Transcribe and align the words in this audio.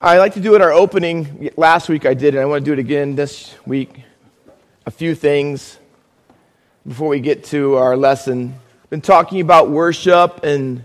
I 0.00 0.18
like 0.18 0.34
to 0.34 0.40
do 0.40 0.54
it 0.54 0.60
our 0.60 0.72
opening. 0.72 1.50
Last 1.56 1.88
week 1.88 2.06
I 2.06 2.14
did 2.14 2.36
and 2.36 2.40
I 2.40 2.44
want 2.44 2.64
to 2.64 2.64
do 2.64 2.72
it 2.72 2.78
again 2.78 3.16
this 3.16 3.52
week. 3.66 4.04
A 4.86 4.92
few 4.92 5.16
things 5.16 5.76
before 6.86 7.08
we 7.08 7.18
get 7.18 7.42
to 7.46 7.74
our 7.74 7.96
lesson. 7.96 8.54
Been 8.90 9.00
talking 9.00 9.40
about 9.40 9.70
worship 9.70 10.44
and 10.44 10.84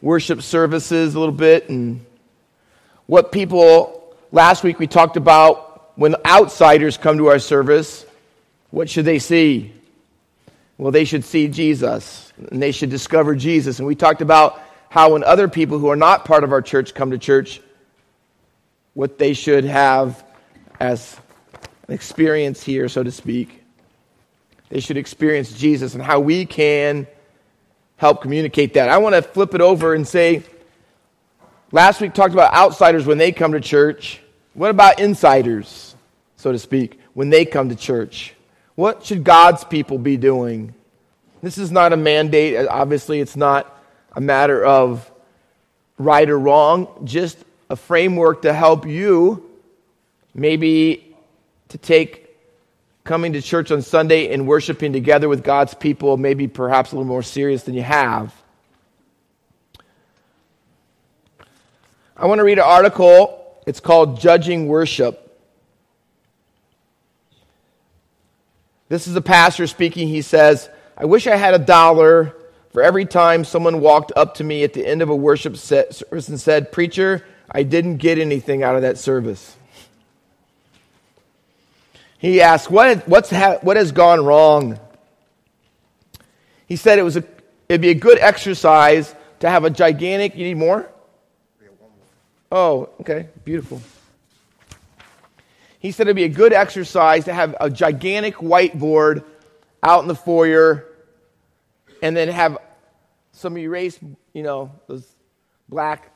worship 0.00 0.42
services 0.42 1.16
a 1.16 1.18
little 1.18 1.34
bit 1.34 1.70
and 1.70 2.06
what 3.06 3.32
people 3.32 4.14
last 4.30 4.62
week 4.62 4.78
we 4.78 4.86
talked 4.86 5.16
about 5.16 5.98
when 5.98 6.14
outsiders 6.24 6.96
come 6.96 7.18
to 7.18 7.30
our 7.30 7.40
service, 7.40 8.06
what 8.70 8.88
should 8.88 9.06
they 9.06 9.18
see? 9.18 9.72
Well, 10.78 10.92
they 10.92 11.04
should 11.04 11.24
see 11.24 11.48
Jesus 11.48 12.32
and 12.52 12.62
they 12.62 12.70
should 12.70 12.90
discover 12.90 13.34
Jesus. 13.34 13.80
And 13.80 13.88
we 13.88 13.96
talked 13.96 14.22
about 14.22 14.62
how 14.88 15.14
when 15.14 15.24
other 15.24 15.48
people 15.48 15.80
who 15.80 15.88
are 15.88 15.96
not 15.96 16.24
part 16.24 16.44
of 16.44 16.52
our 16.52 16.62
church 16.62 16.94
come 16.94 17.10
to 17.10 17.18
church, 17.18 17.60
what 18.94 19.18
they 19.18 19.32
should 19.32 19.64
have 19.64 20.24
as 20.78 21.16
an 21.88 21.94
experience 21.94 22.62
here, 22.62 22.88
so 22.88 23.02
to 23.02 23.10
speak. 23.10 23.62
They 24.68 24.80
should 24.80 24.96
experience 24.96 25.52
Jesus 25.52 25.94
and 25.94 26.02
how 26.02 26.20
we 26.20 26.46
can 26.46 27.06
help 27.96 28.22
communicate 28.22 28.74
that. 28.74 28.88
I 28.88 28.98
want 28.98 29.14
to 29.14 29.22
flip 29.22 29.54
it 29.54 29.60
over 29.60 29.94
and 29.94 30.06
say 30.06 30.42
last 31.70 32.00
week 32.00 32.14
talked 32.14 32.34
about 32.34 32.52
outsiders 32.54 33.06
when 33.06 33.18
they 33.18 33.32
come 33.32 33.52
to 33.52 33.60
church. 33.60 34.20
What 34.54 34.70
about 34.70 34.98
insiders, 34.98 35.94
so 36.36 36.52
to 36.52 36.58
speak, 36.58 37.00
when 37.14 37.30
they 37.30 37.44
come 37.44 37.68
to 37.68 37.76
church? 37.76 38.34
What 38.74 39.04
should 39.04 39.24
God's 39.24 39.64
people 39.64 39.98
be 39.98 40.16
doing? 40.16 40.74
This 41.42 41.58
is 41.58 41.70
not 41.70 41.92
a 41.92 41.96
mandate. 41.96 42.66
Obviously, 42.68 43.20
it's 43.20 43.36
not 43.36 43.82
a 44.14 44.20
matter 44.20 44.64
of 44.64 45.10
right 45.98 46.28
or 46.28 46.38
wrong, 46.38 46.88
just 47.04 47.38
a 47.72 47.76
framework 47.76 48.42
to 48.42 48.52
help 48.52 48.86
you 48.86 49.50
maybe 50.34 51.16
to 51.68 51.78
take 51.78 52.36
coming 53.02 53.32
to 53.32 53.40
church 53.40 53.70
on 53.70 53.80
Sunday 53.80 54.30
and 54.30 54.46
worshiping 54.46 54.92
together 54.92 55.26
with 55.26 55.42
God's 55.42 55.72
people, 55.72 56.18
maybe 56.18 56.46
perhaps 56.46 56.92
a 56.92 56.96
little 56.96 57.08
more 57.08 57.22
serious 57.22 57.62
than 57.62 57.74
you 57.74 57.82
have. 57.82 58.34
I 62.14 62.26
want 62.26 62.40
to 62.40 62.44
read 62.44 62.58
an 62.58 62.64
article. 62.64 63.58
It's 63.66 63.80
called 63.80 64.20
Judging 64.20 64.68
Worship. 64.68 65.18
This 68.90 69.06
is 69.06 69.16
a 69.16 69.22
pastor 69.22 69.66
speaking. 69.66 70.08
He 70.08 70.20
says, 70.20 70.68
I 70.94 71.06
wish 71.06 71.26
I 71.26 71.36
had 71.36 71.54
a 71.54 71.58
dollar 71.58 72.36
for 72.74 72.82
every 72.82 73.06
time 73.06 73.44
someone 73.44 73.80
walked 73.80 74.12
up 74.14 74.34
to 74.34 74.44
me 74.44 74.62
at 74.62 74.74
the 74.74 74.86
end 74.86 75.00
of 75.00 75.08
a 75.08 75.16
worship 75.16 75.56
service 75.56 76.28
and 76.28 76.38
said, 76.38 76.70
Preacher, 76.70 77.24
I 77.52 77.62
didn't 77.62 77.98
get 77.98 78.18
anything 78.18 78.62
out 78.62 78.76
of 78.76 78.82
that 78.82 78.96
service. 78.96 79.56
He 82.18 82.40
asked, 82.40 82.70
what, 82.70 83.06
what's 83.06 83.30
ha- 83.30 83.58
what 83.60 83.76
has 83.76 83.92
gone 83.92 84.24
wrong? 84.24 84.80
He 86.66 86.76
said 86.76 86.98
it 86.98 87.02
was 87.02 87.16
a, 87.18 87.24
it'd 87.68 87.82
be 87.82 87.90
a 87.90 87.94
good 87.94 88.18
exercise 88.18 89.14
to 89.40 89.50
have 89.50 89.64
a 89.64 89.70
gigantic, 89.70 90.34
you 90.34 90.44
need 90.44 90.56
more? 90.56 90.88
Oh, 92.50 92.90
okay, 93.00 93.28
beautiful. 93.44 93.82
He 95.78 95.90
said 95.90 96.06
it'd 96.06 96.16
be 96.16 96.24
a 96.24 96.28
good 96.28 96.52
exercise 96.52 97.24
to 97.24 97.34
have 97.34 97.56
a 97.60 97.68
gigantic 97.68 98.36
whiteboard 98.36 99.24
out 99.82 100.02
in 100.02 100.08
the 100.08 100.14
foyer 100.14 100.86
and 102.02 102.16
then 102.16 102.28
have 102.28 102.56
some 103.32 103.58
erase, 103.58 103.98
you 104.32 104.42
know, 104.42 104.70
those 104.86 105.06
black 105.68 106.11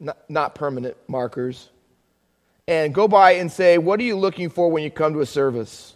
not, 0.00 0.18
not 0.28 0.54
permanent 0.54 0.96
markers, 1.06 1.68
and 2.66 2.94
go 2.94 3.06
by 3.06 3.32
and 3.32 3.52
say, 3.52 3.78
What 3.78 4.00
are 4.00 4.04
you 4.04 4.16
looking 4.16 4.48
for 4.48 4.70
when 4.70 4.82
you 4.82 4.90
come 4.90 5.12
to 5.12 5.20
a 5.20 5.26
service? 5.26 5.94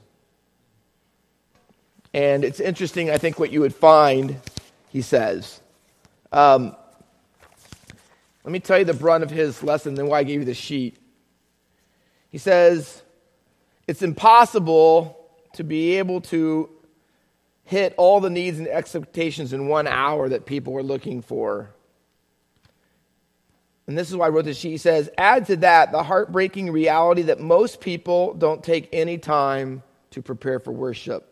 And 2.13 2.45
it's 2.45 2.61
interesting, 2.61 3.11
I 3.11 3.19
think, 3.19 3.41
what 3.41 3.51
you 3.51 3.61
would 3.61 3.75
find, 3.75 4.41
he 4.91 5.03
says. 5.03 5.61
Um, 6.31 6.77
let 8.45 8.53
me 8.53 8.61
tell 8.61 8.79
you 8.79 8.85
the 8.85 8.95
brunt 8.95 9.25
of 9.25 9.31
his 9.31 9.63
lesson, 9.63 9.95
then 9.95 10.07
why 10.07 10.21
I 10.21 10.23
gave 10.23 10.41
you 10.41 10.45
the 10.45 10.55
sheet. 10.55 10.97
He 12.31 12.39
says, 12.39 13.03
It's 13.87 14.03
impossible 14.03 15.19
to 15.55 15.65
be 15.65 15.99
able 15.99 16.21
to 16.23 16.69
hit 17.65 17.95
all 17.97 18.21
the 18.21 18.31
needs 18.31 18.59
and 18.59 18.69
expectations 18.69 19.53
in 19.53 19.69
one 19.69 19.87
hour 19.87 20.29
that 20.29 20.45
people 20.45 20.77
are 20.77 20.83
looking 20.83 21.23
for 21.23 21.71
and 23.87 23.99
this 23.99 24.11
is 24.11 24.17
why 24.17 24.27
I 24.27 24.31
wrote 24.31 24.47
this 24.47 24.59
sheet. 24.59 24.71
He 24.71 24.79
says, 24.79 25.11
add 25.19 25.47
to 25.47 25.57
that 25.57 25.93
the 25.93 26.03
heartbreaking 26.03 26.71
reality 26.71 27.23
that 27.23 27.41
most 27.41 27.81
people 27.81 28.33
don't 28.35 28.65
take 28.65 28.89
any 28.93 29.19
time 29.19 29.83
to 30.11 30.23
prepare 30.23 30.59
for 30.59 30.73
worship. 30.73 31.29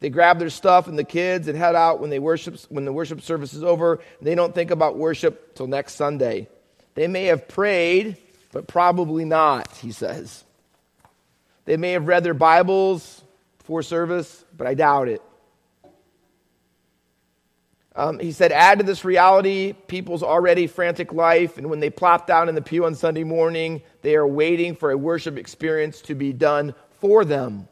They 0.00 0.10
grab 0.10 0.38
their 0.38 0.50
stuff 0.50 0.88
and 0.88 0.98
the 0.98 1.04
kids 1.04 1.48
and 1.48 1.56
head 1.56 1.74
out 1.74 2.00
when 2.00 2.10
they 2.10 2.18
worship 2.18 2.58
when 2.68 2.84
the 2.84 2.92
worship 2.92 3.22
service 3.22 3.54
is 3.54 3.64
over. 3.64 4.00
they 4.20 4.34
don't 4.34 4.54
think 4.54 4.70
about 4.70 4.96
worship 4.96 5.54
till 5.54 5.66
next 5.66 5.94
Sunday. 5.94 6.48
They 6.94 7.08
may 7.08 7.24
have 7.24 7.48
prayed, 7.48 8.16
but 8.52 8.66
probably 8.66 9.24
not, 9.24 9.74
he 9.78 9.92
says. 9.92 10.44
They 11.64 11.76
may 11.76 11.92
have 11.92 12.06
read 12.06 12.24
their 12.24 12.34
Bibles 12.34 13.22
before 13.58 13.82
service, 13.82 14.44
but 14.56 14.66
I 14.66 14.74
doubt 14.74 15.08
it. 15.08 15.22
Um, 17.96 18.18
he 18.18 18.30
said, 18.30 18.52
add 18.52 18.78
to 18.78 18.84
this 18.84 19.06
reality 19.06 19.72
people's 19.72 20.22
already 20.22 20.66
frantic 20.66 21.14
life, 21.14 21.56
and 21.56 21.70
when 21.70 21.80
they 21.80 21.88
plop 21.88 22.26
down 22.26 22.50
in 22.50 22.54
the 22.54 22.60
pew 22.60 22.84
on 22.84 22.94
Sunday 22.94 23.24
morning, 23.24 23.80
they 24.02 24.16
are 24.16 24.26
waiting 24.26 24.76
for 24.76 24.90
a 24.90 24.98
worship 24.98 25.38
experience 25.38 26.02
to 26.02 26.14
be 26.14 26.34
done 26.34 26.74
for 27.00 27.24
them. 27.24 27.68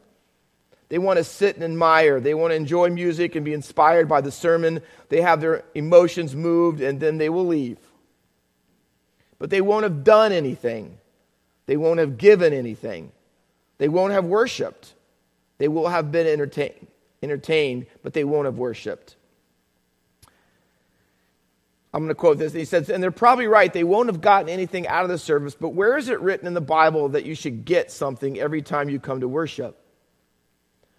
They 0.89 0.97
want 0.97 1.17
to 1.17 1.23
sit 1.23 1.55
and 1.55 1.63
admire. 1.63 2.19
They 2.19 2.33
want 2.33 2.51
to 2.51 2.55
enjoy 2.55 2.89
music 2.89 3.35
and 3.35 3.45
be 3.45 3.53
inspired 3.53 4.09
by 4.09 4.21
the 4.21 4.31
sermon. 4.31 4.81
They 5.09 5.21
have 5.21 5.41
their 5.41 5.63
emotions 5.75 6.35
moved, 6.35 6.81
and 6.81 6.99
then 6.99 7.17
they 7.17 7.29
will 7.29 7.45
leave. 7.45 7.79
But 9.37 9.51
they 9.51 9.61
won't 9.61 9.83
have 9.83 10.03
done 10.03 10.31
anything. 10.31 10.97
They 11.67 11.77
won't 11.77 11.99
have 11.99 12.17
given 12.17 12.51
anything. 12.51 13.11
They 13.77 13.89
won't 13.89 14.13
have 14.13 14.25
worshiped. 14.25 14.93
They 15.57 15.67
will 15.67 15.87
have 15.87 16.11
been 16.11 16.27
entertained, 16.27 16.87
entertained 17.21 17.85
but 18.01 18.13
they 18.13 18.23
won't 18.23 18.45
have 18.45 18.57
worshiped. 18.57 19.14
I'm 21.95 22.01
going 22.01 22.09
to 22.09 22.15
quote 22.15 22.37
this. 22.37 22.51
He 22.51 22.65
says, 22.65 22.89
and 22.89 23.01
they're 23.01 23.09
probably 23.09 23.47
right. 23.47 23.71
They 23.71 23.85
won't 23.85 24.09
have 24.09 24.19
gotten 24.19 24.49
anything 24.49 24.85
out 24.85 25.05
of 25.05 25.09
the 25.09 25.17
service, 25.17 25.55
but 25.55 25.69
where 25.69 25.97
is 25.97 26.09
it 26.09 26.19
written 26.19 26.45
in 26.45 26.53
the 26.53 26.59
Bible 26.59 27.07
that 27.09 27.23
you 27.23 27.35
should 27.35 27.63
get 27.63 27.89
something 27.89 28.37
every 28.37 28.61
time 28.61 28.89
you 28.89 28.99
come 28.99 29.21
to 29.21 29.29
worship? 29.29 29.81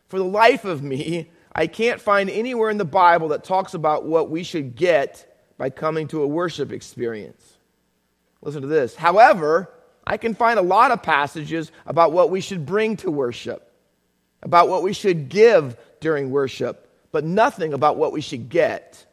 For 0.08 0.16
the 0.16 0.24
life 0.24 0.64
of 0.64 0.82
me, 0.82 1.30
I 1.52 1.66
can't 1.66 2.00
find 2.00 2.30
anywhere 2.30 2.70
in 2.70 2.78
the 2.78 2.86
Bible 2.86 3.28
that 3.28 3.44
talks 3.44 3.74
about 3.74 4.06
what 4.06 4.30
we 4.30 4.42
should 4.42 4.74
get 4.74 5.38
by 5.58 5.68
coming 5.68 6.08
to 6.08 6.22
a 6.22 6.26
worship 6.26 6.72
experience. 6.72 7.58
Listen 8.40 8.62
to 8.62 8.66
this. 8.66 8.94
However, 8.96 9.70
I 10.06 10.16
can 10.16 10.34
find 10.34 10.58
a 10.58 10.62
lot 10.62 10.92
of 10.92 11.02
passages 11.02 11.72
about 11.84 12.12
what 12.12 12.30
we 12.30 12.40
should 12.40 12.64
bring 12.64 12.96
to 12.98 13.10
worship, 13.10 13.70
about 14.42 14.70
what 14.70 14.82
we 14.82 14.94
should 14.94 15.28
give 15.28 15.76
during 16.00 16.30
worship, 16.30 16.90
but 17.12 17.22
nothing 17.22 17.74
about 17.74 17.98
what 17.98 18.12
we 18.12 18.22
should 18.22 18.48
get. 18.48 19.04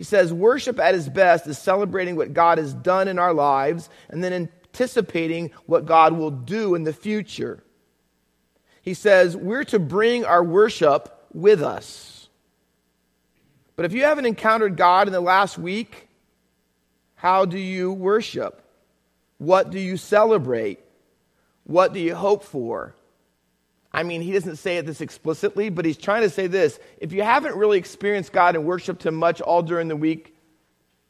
He 0.00 0.04
says, 0.04 0.32
worship 0.32 0.80
at 0.80 0.94
its 0.94 1.10
best 1.10 1.46
is 1.46 1.58
celebrating 1.58 2.16
what 2.16 2.32
God 2.32 2.56
has 2.56 2.72
done 2.72 3.06
in 3.06 3.18
our 3.18 3.34
lives 3.34 3.90
and 4.08 4.24
then 4.24 4.32
anticipating 4.32 5.50
what 5.66 5.84
God 5.84 6.14
will 6.14 6.30
do 6.30 6.74
in 6.74 6.84
the 6.84 6.92
future. 6.94 7.62
He 8.80 8.94
says, 8.94 9.36
we're 9.36 9.64
to 9.64 9.78
bring 9.78 10.24
our 10.24 10.42
worship 10.42 11.26
with 11.34 11.62
us. 11.62 12.30
But 13.76 13.84
if 13.84 13.92
you 13.92 14.04
haven't 14.04 14.24
encountered 14.24 14.78
God 14.78 15.06
in 15.06 15.12
the 15.12 15.20
last 15.20 15.58
week, 15.58 16.08
how 17.14 17.44
do 17.44 17.58
you 17.58 17.92
worship? 17.92 18.64
What 19.36 19.70
do 19.70 19.78
you 19.78 19.98
celebrate? 19.98 20.80
What 21.64 21.92
do 21.92 22.00
you 22.00 22.14
hope 22.14 22.44
for? 22.44 22.94
I 23.92 24.02
mean, 24.04 24.22
he 24.22 24.32
doesn't 24.32 24.56
say 24.56 24.76
it 24.76 24.86
this 24.86 25.00
explicitly, 25.00 25.68
but 25.68 25.84
he's 25.84 25.96
trying 25.96 26.22
to 26.22 26.30
say 26.30 26.46
this. 26.46 26.78
If 26.98 27.12
you 27.12 27.22
haven't 27.22 27.56
really 27.56 27.78
experienced 27.78 28.32
God 28.32 28.54
and 28.54 28.64
worshiped 28.64 29.04
him 29.04 29.16
much 29.16 29.40
all 29.40 29.62
during 29.62 29.88
the 29.88 29.96
week, 29.96 30.36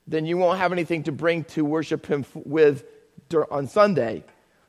then 0.06 0.24
you 0.24 0.38
won't 0.38 0.58
have 0.58 0.72
anything 0.72 1.04
to 1.04 1.12
bring 1.12 1.44
to 1.44 1.64
worship 1.64 2.06
him 2.06 2.24
with 2.34 2.84
on 3.50 3.68
Sunday. 3.68 4.24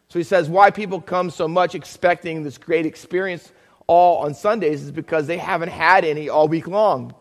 So 0.10 0.20
he 0.20 0.24
says 0.24 0.50
why 0.50 0.72
people 0.72 1.02
come 1.02 1.30
so 1.30 1.48
much 1.48 1.74
expecting 1.74 2.44
this 2.44 2.58
great 2.58 2.86
experience 2.86 3.52
all 3.88 4.20
on 4.20 4.34
Sundays 4.34 4.84
is 4.84 4.92
because 4.92 5.26
they 5.26 5.38
haven't 5.38 5.70
had 5.70 6.06
any 6.06 6.30
all 6.30 6.48
week 6.48 6.68
long. 6.68 7.16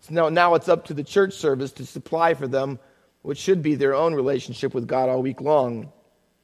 So 0.00 0.14
now, 0.14 0.28
now 0.28 0.54
it's 0.54 0.68
up 0.68 0.86
to 0.86 0.94
the 0.94 1.04
church 1.04 1.34
service 1.34 1.72
to 1.72 1.86
supply 1.86 2.34
for 2.34 2.48
them 2.48 2.78
what 3.22 3.36
should 3.36 3.62
be 3.62 3.74
their 3.74 3.94
own 3.94 4.14
relationship 4.14 4.74
with 4.74 4.86
God 4.86 5.08
all 5.08 5.22
week 5.22 5.40
long. 5.40 5.92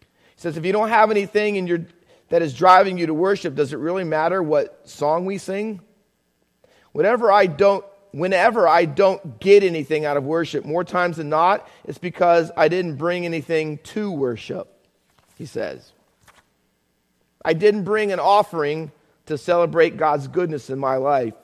He 0.00 0.06
says 0.36 0.56
if 0.56 0.64
you 0.64 0.72
don't 0.72 0.90
have 0.90 1.10
anything 1.10 1.56
in 1.56 1.66
your 1.66 1.86
that 2.28 2.42
is 2.42 2.54
driving 2.54 2.98
you 2.98 3.06
to 3.06 3.14
worship, 3.14 3.54
does 3.54 3.72
it 3.72 3.78
really 3.78 4.04
matter 4.04 4.42
what 4.42 4.88
song 4.88 5.26
we 5.26 5.38
sing? 5.38 5.80
Whenever 6.92 7.30
I 7.30 7.46
don't 7.46 7.84
whenever 8.12 8.68
I 8.68 8.84
don't 8.84 9.40
get 9.40 9.64
anything 9.64 10.04
out 10.04 10.16
of 10.16 10.24
worship, 10.24 10.64
more 10.64 10.84
times 10.84 11.16
than 11.16 11.28
not, 11.28 11.68
it's 11.84 11.98
because 11.98 12.52
I 12.56 12.68
didn't 12.68 12.94
bring 12.94 13.24
anything 13.24 13.78
to 13.78 14.08
worship, 14.10 14.68
he 15.36 15.46
says. 15.46 15.90
I 17.44 17.54
didn't 17.54 17.82
bring 17.82 18.12
an 18.12 18.20
offering 18.20 18.92
to 19.26 19.36
celebrate 19.36 19.96
God's 19.96 20.28
goodness 20.28 20.70
in 20.70 20.78
my 20.78 20.96
life. 20.96 21.34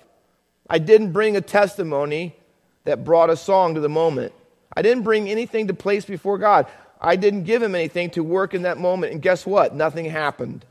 I 0.68 0.78
didn't 0.78 1.10
bring 1.10 1.36
a 1.36 1.40
testimony 1.40 2.36
that 2.84 3.04
brought 3.04 3.30
a 3.30 3.36
song 3.36 3.74
to 3.74 3.80
the 3.80 3.88
moment. 3.88 4.32
I 4.74 4.82
didn't 4.82 5.02
bring 5.02 5.28
anything 5.28 5.66
to 5.66 5.74
place 5.74 6.04
before 6.04 6.38
God. 6.38 6.66
I 7.00 7.16
didn't 7.16 7.44
give 7.44 7.62
him 7.62 7.74
anything 7.74 8.10
to 8.10 8.22
work 8.22 8.54
in 8.54 8.62
that 8.62 8.78
moment. 8.78 9.12
And 9.12 9.20
guess 9.20 9.44
what? 9.44 9.74
Nothing 9.74 10.04
happened. 10.04 10.64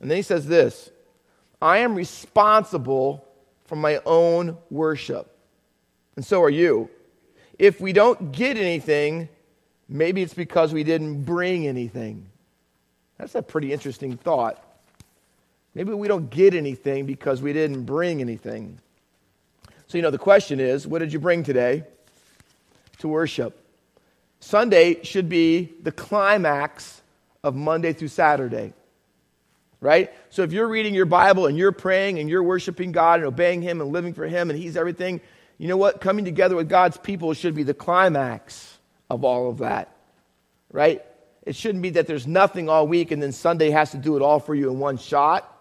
And 0.00 0.10
then 0.10 0.16
he 0.16 0.22
says 0.22 0.46
this 0.46 0.90
I 1.60 1.78
am 1.78 1.94
responsible 1.94 3.26
for 3.64 3.76
my 3.76 4.00
own 4.06 4.56
worship. 4.70 5.32
And 6.16 6.24
so 6.24 6.42
are 6.42 6.50
you. 6.50 6.88
If 7.58 7.80
we 7.80 7.92
don't 7.92 8.32
get 8.32 8.56
anything, 8.56 9.28
maybe 9.88 10.22
it's 10.22 10.34
because 10.34 10.72
we 10.72 10.84
didn't 10.84 11.24
bring 11.24 11.66
anything. 11.66 12.26
That's 13.18 13.34
a 13.34 13.42
pretty 13.42 13.72
interesting 13.72 14.16
thought. 14.16 14.62
Maybe 15.74 15.92
we 15.92 16.08
don't 16.08 16.30
get 16.30 16.54
anything 16.54 17.06
because 17.06 17.42
we 17.42 17.52
didn't 17.52 17.84
bring 17.84 18.20
anything. 18.20 18.78
So, 19.88 19.98
you 19.98 20.02
know, 20.02 20.10
the 20.10 20.18
question 20.18 20.58
is 20.60 20.86
what 20.86 20.98
did 20.98 21.12
you 21.12 21.18
bring 21.18 21.42
today 21.42 21.84
to 22.98 23.08
worship? 23.08 23.62
Sunday 24.40 25.02
should 25.02 25.28
be 25.28 25.72
the 25.82 25.92
climax 25.92 27.02
of 27.42 27.54
Monday 27.54 27.92
through 27.92 28.08
Saturday, 28.08 28.72
right? 29.80 30.12
So, 30.30 30.42
if 30.42 30.52
you're 30.52 30.68
reading 30.68 30.94
your 30.94 31.06
Bible 31.06 31.46
and 31.46 31.56
you're 31.56 31.72
praying 31.72 32.18
and 32.18 32.28
you're 32.28 32.42
worshiping 32.42 32.92
God 32.92 33.20
and 33.20 33.26
obeying 33.26 33.62
Him 33.62 33.80
and 33.80 33.90
living 33.92 34.14
for 34.14 34.26
Him 34.26 34.50
and 34.50 34.58
He's 34.58 34.76
everything, 34.76 35.20
you 35.58 35.68
know 35.68 35.76
what? 35.76 36.00
Coming 36.00 36.24
together 36.24 36.56
with 36.56 36.68
God's 36.68 36.96
people 36.96 37.32
should 37.34 37.54
be 37.54 37.62
the 37.62 37.74
climax 37.74 38.78
of 39.08 39.24
all 39.24 39.48
of 39.48 39.58
that, 39.58 39.94
right? 40.70 41.04
It 41.44 41.54
shouldn't 41.54 41.82
be 41.82 41.90
that 41.90 42.06
there's 42.06 42.26
nothing 42.26 42.68
all 42.68 42.86
week 42.86 43.12
and 43.12 43.22
then 43.22 43.32
Sunday 43.32 43.70
has 43.70 43.92
to 43.92 43.96
do 43.96 44.16
it 44.16 44.22
all 44.22 44.40
for 44.40 44.54
you 44.54 44.70
in 44.70 44.78
one 44.78 44.98
shot. 44.98 45.52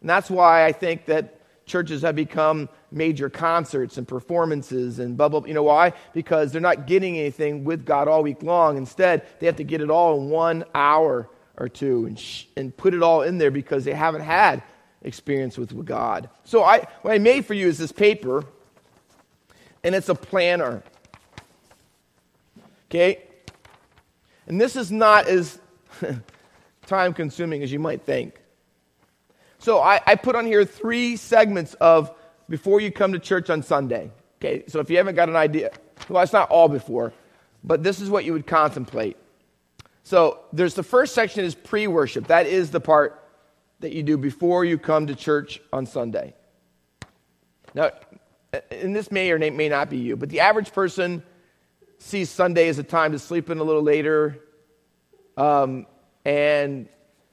And 0.00 0.08
that's 0.08 0.30
why 0.30 0.64
I 0.64 0.72
think 0.72 1.06
that 1.06 1.40
churches 1.66 2.02
have 2.02 2.14
become 2.14 2.68
major 2.90 3.28
concerts 3.28 3.98
and 3.98 4.06
performances 4.06 4.98
and 4.98 5.16
bubble. 5.16 5.46
You 5.46 5.54
know 5.54 5.62
why? 5.62 5.94
Because 6.12 6.52
they're 6.52 6.60
not 6.60 6.86
getting 6.86 7.18
anything 7.18 7.64
with 7.64 7.84
God 7.84 8.08
all 8.08 8.22
week 8.22 8.42
long. 8.42 8.76
Instead, 8.76 9.26
they 9.40 9.46
have 9.46 9.56
to 9.56 9.64
get 9.64 9.80
it 9.80 9.90
all 9.90 10.20
in 10.20 10.28
one 10.28 10.64
hour 10.74 11.28
or 11.56 11.68
two 11.68 12.06
and, 12.06 12.18
sh- 12.18 12.44
and 12.56 12.76
put 12.76 12.94
it 12.94 13.02
all 13.02 13.22
in 13.22 13.38
there 13.38 13.50
because 13.50 13.84
they 13.84 13.92
haven't 13.92 14.22
had 14.22 14.62
experience 15.02 15.58
with 15.58 15.84
God. 15.84 16.28
So 16.44 16.62
I, 16.62 16.86
what 17.02 17.12
I 17.12 17.18
made 17.18 17.46
for 17.46 17.54
you 17.54 17.68
is 17.68 17.78
this 17.78 17.92
paper, 17.92 18.44
and 19.84 19.94
it's 19.94 20.08
a 20.08 20.14
planner. 20.14 20.82
Okay? 22.90 23.22
And 24.46 24.60
this 24.60 24.76
is 24.76 24.90
not 24.90 25.26
as 25.26 25.58
time 26.86 27.14
consuming 27.14 27.62
as 27.62 27.72
you 27.72 27.78
might 27.78 28.02
think. 28.02 28.40
So 29.58 29.80
I, 29.80 30.00
I, 30.04 30.16
put 30.16 30.34
on 30.34 30.44
here 30.44 30.64
three 30.64 31.16
segments 31.16 31.74
of 31.74 32.12
before 32.48 32.80
you 32.80 32.90
come 32.90 33.12
to 33.12 33.20
church 33.20 33.48
on 33.48 33.62
Sunday. 33.62 34.10
Okay, 34.40 34.64
so 34.66 34.80
if 34.80 34.90
you 34.90 34.96
haven't 34.96 35.14
got 35.14 35.28
an 35.28 35.36
idea, 35.36 35.70
well, 36.08 36.20
it's 36.22 36.32
not 36.32 36.50
all 36.50 36.68
before, 36.68 37.12
but 37.62 37.84
this 37.84 38.00
is 38.00 38.10
what 38.10 38.24
you 38.24 38.32
would 38.32 38.46
contemplate. 38.46 39.16
So 40.02 40.40
there's 40.52 40.74
the 40.74 40.82
first 40.82 41.14
section 41.14 41.44
is 41.44 41.54
pre 41.54 41.86
worship. 41.86 42.26
That 42.28 42.46
is 42.46 42.70
the 42.70 42.80
part 42.80 43.22
that 43.80 43.92
you 43.92 44.02
do 44.02 44.16
before 44.16 44.64
you 44.64 44.78
come 44.78 45.06
to 45.06 45.14
church 45.14 45.60
on 45.72 45.86
Sunday. 45.86 46.34
Now, 47.74 47.90
and 48.70 48.94
this 48.94 49.10
may 49.10 49.30
or 49.30 49.38
may 49.38 49.68
not 49.68 49.90
be 49.90 49.98
you, 49.98 50.16
but 50.16 50.28
the 50.28 50.40
average 50.40 50.72
person 50.72 51.22
sees 51.98 52.30
Sunday 52.30 52.68
as 52.68 52.78
a 52.78 52.82
time 52.82 53.12
to 53.12 53.18
sleep 53.18 53.48
in 53.48 53.58
a 53.58 53.62
little 53.62 53.82
later. 53.82 54.38
Um, 55.36 55.86
and 56.24 56.88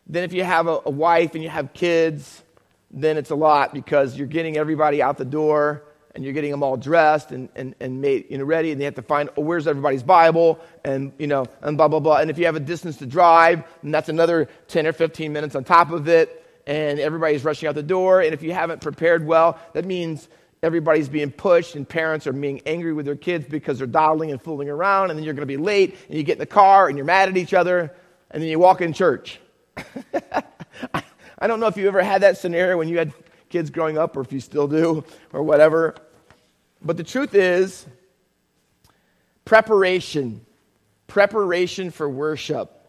then 0.08 0.24
if 0.24 0.34
you 0.34 0.44
have 0.44 0.68
a, 0.68 0.80
a 0.86 0.90
wife 0.90 1.36
and 1.36 1.44
you 1.44 1.50
have 1.50 1.74
kids, 1.74 2.44
then 2.92 3.18
it's 3.18 3.32
a 3.32 3.36
lot 3.36 3.74
because 3.74 4.18
you're 4.18 4.28
getting 4.28 4.58
everybody 4.58 5.02
out 5.02 5.18
the 5.18 5.26
door 5.26 5.84
and 6.16 6.24
you're 6.24 6.34
getting 6.34 6.52
them 6.52 6.64
all 6.64 6.78
dressed 6.78 7.32
and, 7.32 7.50
and, 7.56 7.76
and 7.80 8.02
made, 8.02 8.26
you 8.30 8.38
know, 8.38 8.44
ready, 8.44 8.72
and 8.72 8.82
they 8.82 8.86
have 8.86 8.96
to 8.96 9.02
find, 9.02 9.30
oh, 9.38 9.42
where's 9.42 9.68
everybody's 9.68 10.04
Bible, 10.04 10.60
and, 10.84 11.14
you 11.20 11.28
know, 11.28 11.46
and 11.62 11.78
blah, 11.78 11.88
blah, 11.88 12.00
blah. 12.00 12.18
And 12.18 12.30
if 12.30 12.38
you 12.38 12.46
have 12.46 12.56
a 12.56 12.60
distance 12.60 12.98
to 12.98 13.06
drive, 13.06 13.64
and 13.84 13.94
that's 13.94 14.10
another 14.10 14.50
10 14.68 14.88
or 14.88 14.94
15 14.94 15.32
minutes 15.32 15.56
on 15.56 15.64
top 15.64 15.92
of 15.92 16.08
it, 16.08 16.36
and 16.70 17.00
everybody's 17.00 17.44
rushing 17.44 17.68
out 17.68 17.76
the 17.76 17.84
door. 17.84 18.22
And 18.22 18.34
if 18.34 18.44
you 18.44 18.54
haven't 18.54 18.82
prepared 18.82 19.26
well, 19.26 19.60
that 19.74 19.86
means 19.86 20.30
everybody's 20.62 21.10
being 21.10 21.32
pushed 21.32 21.76
and 21.76 21.88
parents 21.88 22.28
are 22.28 22.34
being 22.34 22.62
angry 22.66 22.94
with 22.94 23.06
their 23.06 23.16
kids 23.16 23.46
because 23.50 23.78
they're 23.78 23.88
dawdling 23.88 24.32
and 24.32 24.42
fooling 24.42 24.70
around 24.70 25.10
and 25.10 25.18
then 25.18 25.24
you're 25.24 25.34
going 25.34 25.48
to 25.48 25.48
be 25.48 25.58
late 25.58 25.98
and 26.08 26.18
you 26.18 26.24
get 26.24 26.34
in 26.34 26.40
the 26.40 26.46
car 26.46 26.88
and 26.88 26.98
you're 26.98 27.06
mad 27.06 27.30
at 27.30 27.38
each 27.38 27.54
other 27.54 27.94
and 28.32 28.44
then 28.44 28.50
you 28.50 28.60
walk 28.60 28.82
in 28.82 28.92
church 28.92 29.40
i 31.40 31.48
don't 31.48 31.62
know 31.62 31.68
if 31.68 31.78
you 31.78 31.88
ever 31.88 32.04
had 32.04 32.24
that 32.24 32.38
scenario 32.38 32.78
when 32.78 32.90
you 32.90 32.98
had 32.98 33.14
kids 33.50 33.70
growing 33.70 33.98
up 33.98 34.16
or 34.16 34.22
if 34.22 34.32
you 34.32 34.40
still 34.40 34.68
do 34.68 35.04
or 35.34 35.44
whatever 35.44 35.96
but 36.82 36.98
the 36.98 37.04
truth 37.04 37.34
is 37.34 37.86
preparation 39.46 40.46
preparation 41.08 41.92
for 41.92 42.08
worship 42.08 42.88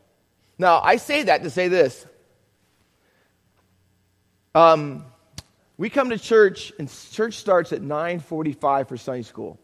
now 0.59 0.81
i 0.83 0.97
say 0.97 1.23
that 1.25 1.43
to 1.43 1.51
say 1.51 1.69
this 1.69 2.07
um, 4.55 5.05
we 5.77 5.89
come 5.89 6.11
to 6.11 6.19
church, 6.19 6.73
and 6.79 6.91
church 7.13 7.35
starts 7.35 7.73
at 7.73 7.83
9:45 7.83 8.89
for 8.89 8.97
Sunday 8.97 9.23
school. 9.23 9.59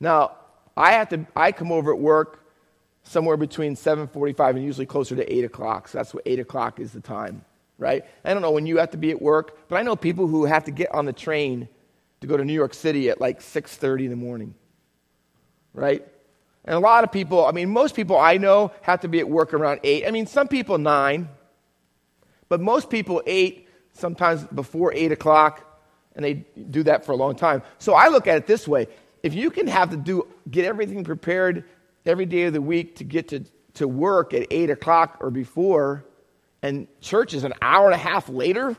Now, 0.00 0.36
I 0.76 0.92
have 0.92 1.08
to. 1.10 1.26
I 1.36 1.52
come 1.52 1.72
over 1.72 1.92
at 1.92 1.98
work 1.98 2.46
somewhere 3.02 3.36
between 3.36 3.74
7:45 3.74 4.56
and 4.56 4.64
usually 4.64 4.86
closer 4.86 5.16
to 5.16 5.30
8 5.32 5.44
o'clock. 5.44 5.88
So 5.88 5.98
that's 5.98 6.14
what 6.14 6.22
8 6.24 6.38
o'clock 6.38 6.80
is 6.80 6.92
the 6.92 7.00
time, 7.00 7.44
right? 7.82 8.04
I 8.24 8.32
don't 8.32 8.42
know 8.42 8.52
when 8.52 8.64
you 8.64 8.78
have 8.78 8.92
to 8.92 8.96
be 8.96 9.10
at 9.10 9.20
work, 9.20 9.68
but 9.68 9.76
I 9.76 9.82
know 9.82 9.96
people 9.96 10.28
who 10.28 10.44
have 10.44 10.64
to 10.64 10.70
get 10.70 10.94
on 10.94 11.04
the 11.04 11.12
train 11.12 11.68
to 12.20 12.28
go 12.28 12.36
to 12.36 12.44
New 12.44 12.52
York 12.52 12.74
City 12.74 13.10
at 13.10 13.20
like 13.20 13.40
6:30 13.40 14.04
in 14.04 14.10
the 14.10 14.16
morning, 14.16 14.54
right? 15.74 16.06
And 16.64 16.76
a 16.76 16.78
lot 16.78 17.02
of 17.02 17.10
people, 17.10 17.44
I 17.44 17.50
mean, 17.50 17.70
most 17.70 17.96
people 17.96 18.16
I 18.16 18.36
know 18.36 18.70
have 18.82 19.00
to 19.00 19.08
be 19.08 19.18
at 19.18 19.28
work 19.28 19.52
around 19.52 19.80
8. 19.82 20.06
I 20.06 20.12
mean, 20.12 20.28
some 20.28 20.46
people 20.46 20.78
9, 20.78 21.28
but 22.48 22.60
most 22.60 22.88
people 22.88 23.20
8 23.26 23.68
sometimes 23.92 24.44
before 24.44 24.92
8 24.94 25.10
o'clock, 25.10 25.82
and 26.14 26.24
they 26.24 26.34
do 26.70 26.84
that 26.84 27.04
for 27.04 27.10
a 27.10 27.16
long 27.16 27.34
time. 27.34 27.62
So 27.78 27.94
I 27.94 28.08
look 28.08 28.28
at 28.28 28.36
it 28.36 28.46
this 28.46 28.68
way 28.68 28.86
if 29.24 29.34
you 29.34 29.50
can 29.50 29.66
have 29.66 29.90
to 29.90 29.96
do, 29.96 30.28
get 30.48 30.64
everything 30.64 31.02
prepared 31.02 31.64
every 32.06 32.26
day 32.26 32.44
of 32.44 32.52
the 32.52 32.62
week 32.62 32.96
to 32.96 33.04
get 33.04 33.28
to, 33.28 33.44
to 33.74 33.88
work 33.88 34.32
at 34.34 34.46
8 34.52 34.70
o'clock 34.70 35.18
or 35.20 35.30
before, 35.30 36.04
and 36.62 36.86
church 37.00 37.34
is 37.34 37.44
an 37.44 37.52
hour 37.60 37.86
and 37.86 37.94
a 37.94 37.98
half 37.98 38.28
later, 38.28 38.76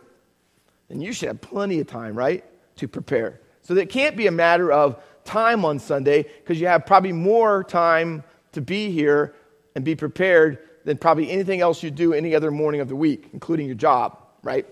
then 0.88 1.02
you 1.02 1.14
should 1.14 1.28
have 1.28 1.42
plenty 1.42 1.80
of 1.80 1.88
time, 1.88 2.16
right, 2.16 2.44
to 2.78 2.88
prepare. 2.88 3.42
So 3.62 3.76
it 3.76 3.90
can't 3.90 4.18
be 4.18 4.28
a 4.28 4.32
matter 4.32 4.72
of 4.72 5.02
time 5.26 5.66
on 5.66 5.80
Sunday 5.80 6.24
because 6.24 6.60
you 6.60 6.68
have 6.68 6.86
probably 6.86 7.14
more 7.14 7.64
time 7.64 8.24
to 8.54 8.62
be 8.62 8.92
here 8.92 9.36
and 9.76 9.84
be 9.84 9.96
prepared 9.96 10.60
than 10.86 10.98
probably 10.98 11.30
anything 11.32 11.62
else 11.62 11.82
you 11.82 11.92
do 11.92 12.14
any 12.14 12.36
other 12.36 12.52
morning 12.52 12.82
of 12.82 12.90
the 12.90 12.96
week, 12.96 13.30
including 13.34 13.66
your 13.66 13.76
job, 13.76 14.18
right? 14.44 14.66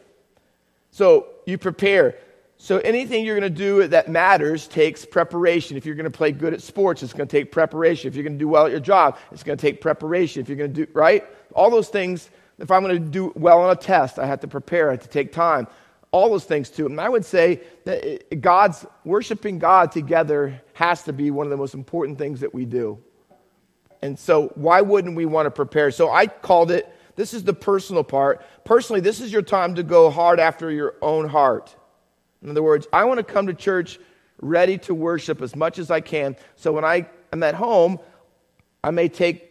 So 0.91 1.27
you 1.45 1.57
prepare. 1.57 2.15
So 2.57 2.77
anything 2.79 3.25
you're 3.25 3.39
going 3.39 3.51
to 3.51 3.57
do 3.57 3.87
that 3.87 4.09
matters 4.09 4.67
takes 4.67 5.05
preparation. 5.05 5.77
If 5.77 5.85
you're 5.85 5.95
going 5.95 6.03
to 6.03 6.15
play 6.15 6.31
good 6.31 6.53
at 6.53 6.61
sports, 6.61 7.01
it's 7.01 7.13
going 7.13 7.27
to 7.27 7.37
take 7.37 7.51
preparation. 7.51 8.07
If 8.07 8.15
you're 8.15 8.23
going 8.23 8.37
to 8.37 8.39
do 8.39 8.47
well 8.47 8.65
at 8.65 8.71
your 8.71 8.81
job, 8.81 9.17
it's 9.31 9.41
going 9.41 9.57
to 9.57 9.61
take 9.61 9.81
preparation. 9.81 10.41
If 10.41 10.49
you're 10.49 10.57
going 10.57 10.73
to 10.73 10.85
do, 10.85 10.91
right? 10.93 11.25
All 11.55 11.69
those 11.69 11.87
things, 11.89 12.29
if 12.61 12.71
I'm 12.71 12.83
going 12.83 13.03
to 13.03 13.09
do 13.09 13.33
well 13.35 13.61
on 13.61 13.71
a 13.71 13.75
test, 13.75 14.19
I 14.19 14.25
have 14.27 14.39
to 14.41 14.47
prepare, 14.47 14.89
I 14.89 14.91
have 14.91 15.01
to 15.01 15.09
take 15.09 15.31
time. 15.31 15.67
All 16.11 16.29
those 16.29 16.45
things 16.45 16.69
too. 16.69 16.85
And 16.85 16.99
I 16.99 17.09
would 17.09 17.25
say 17.25 17.61
that 17.85 18.05
eh, 18.05 18.35
God's, 18.35 18.85
worshiping 19.03 19.59
God 19.59 19.91
together 19.91 20.61
has 20.73 21.03
to 21.03 21.13
be 21.13 21.31
one 21.31 21.47
of 21.47 21.49
the 21.49 21.57
most 21.57 21.73
important 21.73 22.17
things 22.17 22.41
that 22.41 22.53
we 22.53 22.65
do. 22.65 22.99
And 24.01 24.17
so 24.17 24.49
why 24.55 24.81
wouldn't 24.81 25.15
we 25.15 25.25
want 25.25 25.47
to 25.47 25.51
prepare? 25.51 25.91
So 25.91 26.11
I 26.11 26.27
called 26.27 26.71
it 26.71 26.87
this 27.15 27.33
is 27.33 27.43
the 27.43 27.53
personal 27.53 28.03
part. 28.03 28.43
Personally, 28.63 29.01
this 29.01 29.19
is 29.19 29.31
your 29.31 29.41
time 29.41 29.75
to 29.75 29.83
go 29.83 30.09
hard 30.09 30.39
after 30.39 30.71
your 30.71 30.95
own 31.01 31.27
heart. 31.27 31.75
In 32.41 32.49
other 32.49 32.63
words, 32.63 32.87
I 32.91 33.03
want 33.05 33.19
to 33.19 33.23
come 33.23 33.47
to 33.47 33.53
church 33.53 33.99
ready 34.41 34.77
to 34.79 34.95
worship 34.95 35.41
as 35.41 35.55
much 35.55 35.77
as 35.77 35.91
I 35.91 36.01
can. 36.01 36.35
So 36.55 36.71
when 36.71 36.85
I 36.85 37.07
am 37.31 37.43
at 37.43 37.53
home, 37.53 37.99
I 38.83 38.91
may 38.91 39.07
take 39.09 39.50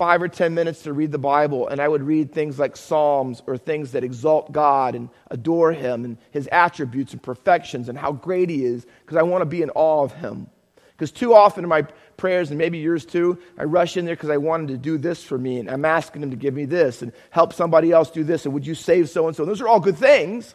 five 0.00 0.22
or 0.22 0.28
ten 0.28 0.54
minutes 0.54 0.84
to 0.84 0.94
read 0.94 1.12
the 1.12 1.18
Bible, 1.18 1.68
and 1.68 1.78
I 1.78 1.86
would 1.86 2.02
read 2.02 2.32
things 2.32 2.58
like 2.58 2.74
Psalms 2.74 3.42
or 3.46 3.58
things 3.58 3.92
that 3.92 4.02
exalt 4.02 4.50
God 4.50 4.94
and 4.94 5.10
adore 5.30 5.72
Him 5.72 6.06
and 6.06 6.16
His 6.30 6.48
attributes 6.50 7.12
and 7.12 7.22
perfections 7.22 7.90
and 7.90 7.98
how 7.98 8.12
great 8.12 8.48
He 8.48 8.64
is, 8.64 8.86
because 9.04 9.18
I 9.18 9.22
want 9.24 9.42
to 9.42 9.46
be 9.46 9.60
in 9.60 9.68
awe 9.74 10.02
of 10.02 10.14
Him. 10.14 10.48
Because 10.92 11.12
too 11.12 11.34
often 11.34 11.64
in 11.64 11.68
my 11.68 11.82
prayers, 12.16 12.48
and 12.48 12.56
maybe 12.56 12.78
yours 12.78 13.04
too, 13.04 13.36
I 13.58 13.64
rush 13.64 13.98
in 13.98 14.06
there 14.06 14.16
because 14.16 14.30
I 14.30 14.38
wanted 14.38 14.68
to 14.68 14.78
do 14.78 14.96
this 14.96 15.22
for 15.22 15.36
me, 15.36 15.58
and 15.58 15.70
I'm 15.70 15.84
asking 15.84 16.22
Him 16.22 16.30
to 16.30 16.36
give 16.36 16.54
me 16.54 16.64
this 16.64 17.02
and 17.02 17.12
help 17.28 17.52
somebody 17.52 17.92
else 17.92 18.10
do 18.10 18.24
this, 18.24 18.46
and 18.46 18.54
would 18.54 18.66
you 18.66 18.74
save 18.74 19.10
so 19.10 19.26
and 19.26 19.36
so? 19.36 19.44
Those 19.44 19.60
are 19.60 19.68
all 19.68 19.80
good 19.80 19.98
things. 19.98 20.54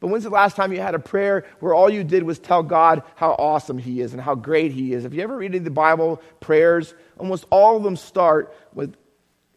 But 0.00 0.08
when's 0.08 0.24
the 0.24 0.30
last 0.30 0.56
time 0.56 0.72
you 0.72 0.80
had 0.80 0.94
a 0.94 0.98
prayer 0.98 1.44
where 1.60 1.74
all 1.74 1.90
you 1.90 2.02
did 2.02 2.22
was 2.22 2.38
tell 2.38 2.62
God 2.62 3.02
how 3.16 3.32
awesome 3.32 3.76
He 3.78 4.00
is 4.00 4.14
and 4.14 4.20
how 4.20 4.34
great 4.34 4.72
He 4.72 4.94
is? 4.94 5.04
Have 5.04 5.12
you 5.12 5.22
ever 5.22 5.36
read 5.36 5.50
any 5.50 5.58
of 5.58 5.64
the 5.64 5.70
Bible 5.70 6.22
prayers, 6.40 6.94
almost 7.20 7.44
all 7.50 7.76
of 7.76 7.82
them 7.82 7.96
start 7.96 8.54
with 8.74 8.96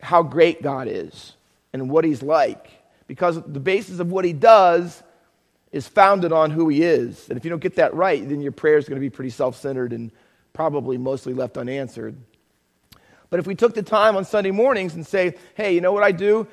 how 0.02 0.22
great 0.22 0.62
God 0.62 0.88
is 0.88 1.34
and 1.72 1.90
what 1.90 2.06
He's 2.06 2.22
like. 2.22 2.70
Because 3.08 3.42
the 3.42 3.60
basis 3.60 4.00
of 4.00 4.12
what 4.12 4.26
He 4.26 4.34
does 4.34 5.02
is 5.72 5.88
founded 5.88 6.32
on 6.32 6.52
who 6.52 6.70
He 6.70 6.84
is. 6.84 7.28
And 7.30 7.38
if 7.38 7.44
you 7.44 7.50
don't 7.50 7.62
get 7.62 7.76
that 7.78 7.94
right, 7.94 8.28
then 8.28 8.42
your 8.42 8.52
prayer 8.52 8.78
is 8.78 8.88
going 8.88 8.98
to 8.98 9.02
be 9.02 9.10
pretty 9.10 9.32
self 9.32 9.56
centered 9.56 9.94
and 9.94 10.12
probably 10.54 10.98
mostly 10.98 11.34
left 11.34 11.58
unanswered. 11.58 12.16
But 13.30 13.40
if 13.40 13.48
we 13.48 13.56
took 13.56 13.74
the 13.74 13.82
time 13.82 14.16
on 14.16 14.26
Sunday 14.26 14.52
mornings 14.52 14.94
and 14.94 15.08
say, 15.08 15.36
hey, 15.56 15.74
you 15.74 15.82
know 15.82 15.92
what 15.92 16.04
I 16.04 16.12
do? 16.12 16.48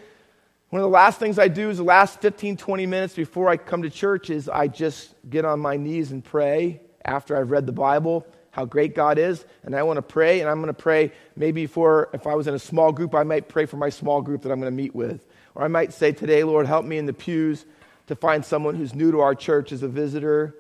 One 0.71 0.81
of 0.81 0.85
the 0.85 0.89
last 0.89 1.19
things 1.19 1.39
I 1.39 1.49
do 1.49 1.69
is 1.69 1.77
the 1.77 1.83
last 1.83 2.21
15, 2.23 2.57
20 2.57 2.87
minutes 2.87 3.15
before 3.15 3.51
I 3.51 3.57
come 3.57 3.83
to 3.83 3.91
church 3.91 4.31
is 4.31 4.49
I 4.49 4.69
just 4.69 5.15
get 5.29 5.45
on 5.45 5.61
my 5.61 5.77
knees 5.77 6.13
and 6.13 6.25
pray 6.25 6.81
after 7.05 7.37
I've 7.37 7.51
read 7.51 7.67
the 7.67 7.73
Bible, 7.73 8.25
how 8.51 8.65
great 8.65 8.95
God 8.95 9.19
is. 9.19 9.45
And 9.63 9.75
I 9.75 9.83
want 9.83 9.99
to 9.99 10.03
pray, 10.03 10.41
and 10.41 10.49
I'm 10.49 10.61
going 10.61 10.75
to 10.75 10.75
pray 10.75 11.13
maybe 11.37 11.67
for, 11.67 12.11
if 12.13 12.27
I 12.27 12.35
was 12.35 12.47
in 12.47 12.55
a 12.55 12.59
small 12.59 12.93
group, 12.93 13.15
I 13.15 13.23
might 13.23 13.49
pray 13.49 13.67
for 13.67 13.77
my 13.77 13.91
small 13.91 14.23
group 14.23 14.43
that 14.43 14.53
I'm 14.53 14.61
going 14.61 14.73
to 14.73 14.77
meet 14.77 14.95
with. 14.95 15.27
Or 15.55 15.65
I 15.65 15.69
might 15.69 15.93
say 15.93 16.13
today, 16.13 16.45
Lord, 16.45 16.67
help 16.67 16.85
me 16.85 16.99
in 16.99 17.07
the 17.07 17.13
pews 17.13 17.65
to 18.07 18.17
find 18.17 18.45
someone 18.45 18.75
who's 18.75 18.95
new 18.95 19.11
to 19.13 19.21
our 19.21 19.35
church 19.35 19.73
as 19.73 19.83
a 19.83 19.89
visitor. 19.89 20.55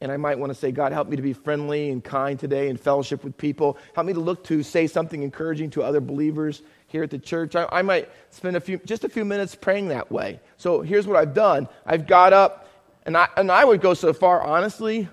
And 0.00 0.10
I 0.10 0.16
might 0.16 0.38
want 0.38 0.50
to 0.50 0.54
say, 0.54 0.72
God, 0.72 0.92
help 0.92 1.08
me 1.08 1.16
to 1.16 1.22
be 1.22 1.32
friendly 1.32 1.90
and 1.90 2.02
kind 2.02 2.38
today 2.38 2.68
and 2.68 2.78
fellowship 2.78 3.24
with 3.24 3.36
people. 3.36 3.78
Help 3.94 4.06
me 4.06 4.12
to 4.12 4.20
look 4.20 4.44
to 4.44 4.62
say 4.62 4.86
something 4.86 5.22
encouraging 5.22 5.70
to 5.70 5.82
other 5.82 6.00
believers 6.00 6.62
here 6.88 7.02
at 7.02 7.10
the 7.10 7.18
church. 7.18 7.56
I, 7.56 7.66
I 7.70 7.82
might 7.82 8.08
spend 8.30 8.56
a 8.56 8.60
few, 8.60 8.78
just 8.84 9.04
a 9.04 9.08
few 9.08 9.24
minutes 9.24 9.54
praying 9.54 9.88
that 9.88 10.10
way. 10.10 10.40
So 10.58 10.80
here's 10.80 11.06
what 11.06 11.16
I've 11.16 11.34
done 11.34 11.68
I've 11.86 12.06
got 12.06 12.32
up, 12.32 12.68
and 13.06 13.16
I, 13.16 13.28
and 13.36 13.50
I 13.50 13.64
would 13.64 13.80
go 13.80 13.94
so 13.94 14.12
far, 14.12 14.42
honestly, 14.42 15.08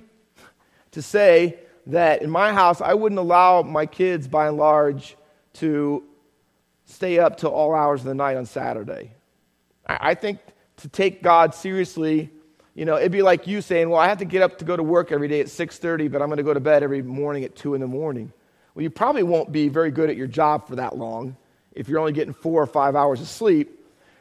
to 0.91 1.01
say 1.01 1.59
that 1.87 2.21
in 2.21 2.29
my 2.29 2.53
house, 2.53 2.81
I 2.81 2.93
wouldn't 2.93 3.19
allow 3.19 3.61
my 3.63 3.85
kids, 3.85 4.27
by 4.27 4.47
and 4.47 4.57
large, 4.57 5.15
to 5.53 6.03
stay 6.85 7.19
up 7.19 7.37
till 7.37 7.51
all 7.51 7.73
hours 7.73 8.01
of 8.01 8.07
the 8.07 8.15
night 8.15 8.37
on 8.37 8.45
Saturday. 8.45 9.11
I, 9.87 10.13
think 10.13 10.39
to 10.77 10.87
take 10.87 11.23
God 11.23 11.55
seriously, 11.55 12.29
you 12.75 12.85
know, 12.85 12.97
it'd 12.97 13.11
be 13.11 13.21
like 13.21 13.47
you 13.47 13.61
saying, 13.61 13.89
"Well, 13.89 13.99
I 13.99 14.07
have 14.07 14.19
to 14.19 14.25
get 14.25 14.41
up 14.41 14.59
to 14.59 14.65
go 14.65 14.77
to 14.77 14.83
work 14.83 15.11
every 15.11 15.27
day 15.27 15.41
at 15.41 15.47
6:30, 15.47 16.07
but 16.11 16.21
I'm 16.21 16.29
going 16.29 16.37
to 16.37 16.43
go 16.43 16.53
to 16.53 16.59
bed 16.59 16.83
every 16.83 17.01
morning 17.01 17.43
at 17.43 17.55
2 17.55 17.73
in 17.73 17.81
the 17.81 17.87
morning." 17.87 18.31
Well, 18.73 18.83
you 18.83 18.89
probably 18.89 19.23
won't 19.23 19.51
be 19.51 19.67
very 19.67 19.91
good 19.91 20.09
at 20.09 20.15
your 20.15 20.27
job 20.27 20.67
for 20.67 20.77
that 20.77 20.97
long 20.97 21.35
if 21.73 21.89
you're 21.89 21.99
only 21.99 22.13
getting 22.13 22.33
four 22.33 22.61
or 22.61 22.67
five 22.67 22.95
hours 22.95 23.19
of 23.19 23.27
sleep. 23.27 23.77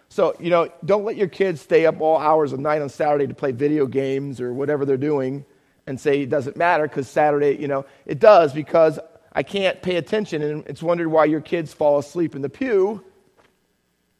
So, 0.08 0.34
you 0.40 0.50
know, 0.50 0.68
don't 0.84 1.04
let 1.04 1.16
your 1.16 1.28
kids 1.28 1.60
stay 1.60 1.86
up 1.86 2.00
all 2.00 2.18
hours 2.18 2.52
of 2.52 2.58
night 2.58 2.82
on 2.82 2.88
Saturday 2.88 3.28
to 3.28 3.34
play 3.34 3.52
video 3.52 3.86
games 3.86 4.40
or 4.40 4.52
whatever 4.52 4.84
they're 4.84 4.96
doing 4.96 5.44
and 5.90 6.00
say 6.00 6.22
it 6.22 6.30
doesn't 6.30 6.56
matter 6.56 6.84
because 6.84 7.08
Saturday, 7.08 7.60
you 7.60 7.68
know, 7.68 7.84
it 8.06 8.18
does 8.18 8.54
because 8.54 8.98
I 9.32 9.42
can't 9.42 9.82
pay 9.82 9.96
attention 9.96 10.42
and 10.42 10.66
it's 10.66 10.82
wondered 10.82 11.08
why 11.08 11.26
your 11.26 11.40
kids 11.42 11.74
fall 11.74 11.98
asleep 11.98 12.34
in 12.34 12.40
the 12.40 12.48
pew 12.48 13.04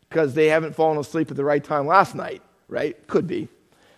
because 0.08 0.34
they 0.34 0.48
haven't 0.48 0.74
fallen 0.74 0.98
asleep 0.98 1.30
at 1.30 1.36
the 1.36 1.44
right 1.44 1.62
time 1.62 1.86
last 1.86 2.14
night, 2.14 2.42
right? 2.68 3.06
Could 3.06 3.26
be. 3.26 3.48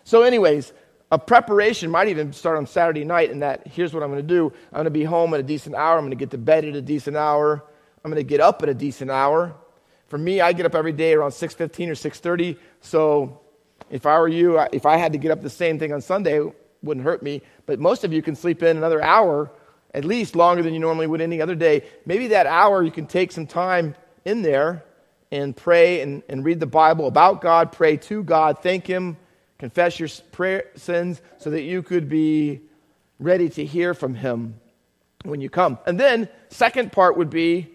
So, 0.04 0.22
anyways, 0.22 0.72
a 1.10 1.18
preparation 1.18 1.90
might 1.90 2.08
even 2.08 2.32
start 2.32 2.58
on 2.58 2.66
Saturday 2.66 3.04
night, 3.04 3.30
and 3.30 3.42
that 3.42 3.66
here's 3.66 3.92
what 3.92 4.02
I'm 4.02 4.10
going 4.10 4.22
to 4.22 4.28
do 4.28 4.52
I'm 4.72 4.76
going 4.76 4.84
to 4.84 4.90
be 4.90 5.04
home 5.04 5.34
at 5.34 5.40
a 5.40 5.42
decent 5.42 5.74
hour, 5.74 5.96
I'm 5.96 6.04
going 6.04 6.10
to 6.10 6.16
get 6.16 6.30
to 6.30 6.38
bed 6.38 6.64
at 6.64 6.76
a 6.76 6.82
decent 6.82 7.16
hour. 7.16 7.64
I'm 8.04 8.10
going 8.10 8.22
to 8.22 8.28
get 8.28 8.40
up 8.40 8.62
at 8.62 8.68
a 8.68 8.74
decent 8.74 9.10
hour. 9.12 9.54
For 10.08 10.18
me, 10.18 10.40
I 10.40 10.52
get 10.52 10.66
up 10.66 10.74
every 10.74 10.92
day 10.92 11.14
around 11.14 11.30
6:15 11.30 11.88
or 11.88 11.94
6:30. 11.94 12.58
So 12.80 13.40
if 13.90 14.06
I 14.06 14.18
were 14.18 14.28
you, 14.28 14.58
if 14.72 14.86
I 14.86 14.96
had 14.96 15.12
to 15.12 15.18
get 15.18 15.30
up 15.30 15.40
the 15.40 15.50
same 15.50 15.78
thing 15.78 15.92
on 15.92 16.00
Sunday, 16.00 16.40
wouldn't 16.82 17.04
hurt 17.04 17.22
me. 17.22 17.42
But 17.66 17.78
most 17.78 18.04
of 18.04 18.12
you 18.12 18.22
can 18.22 18.34
sleep 18.34 18.62
in 18.62 18.76
another 18.76 19.02
hour, 19.02 19.50
at 19.94 20.04
least 20.04 20.36
longer 20.36 20.62
than 20.62 20.74
you 20.74 20.80
normally 20.80 21.06
would 21.06 21.20
any 21.20 21.40
other 21.40 21.54
day. 21.54 21.84
Maybe 22.06 22.28
that 22.28 22.46
hour 22.46 22.82
you 22.82 22.90
can 22.90 23.06
take 23.06 23.32
some 23.32 23.46
time 23.46 23.94
in 24.24 24.42
there 24.42 24.84
and 25.30 25.56
pray 25.56 26.00
and, 26.00 26.22
and 26.28 26.44
read 26.44 26.60
the 26.60 26.66
Bible 26.66 27.06
about 27.06 27.40
God, 27.40 27.72
pray 27.72 27.96
to 27.96 28.22
God, 28.22 28.62
thank 28.62 28.86
Him, 28.86 29.16
confess 29.58 29.98
your 29.98 30.08
prayer, 30.30 30.66
sins 30.76 31.22
so 31.38 31.50
that 31.50 31.62
you 31.62 31.82
could 31.82 32.08
be 32.08 32.60
ready 33.18 33.48
to 33.50 33.64
hear 33.64 33.94
from 33.94 34.14
Him 34.14 34.60
when 35.24 35.40
you 35.40 35.48
come. 35.48 35.78
And 35.86 35.98
then, 35.98 36.28
second 36.50 36.92
part 36.92 37.16
would 37.16 37.30
be 37.30 37.70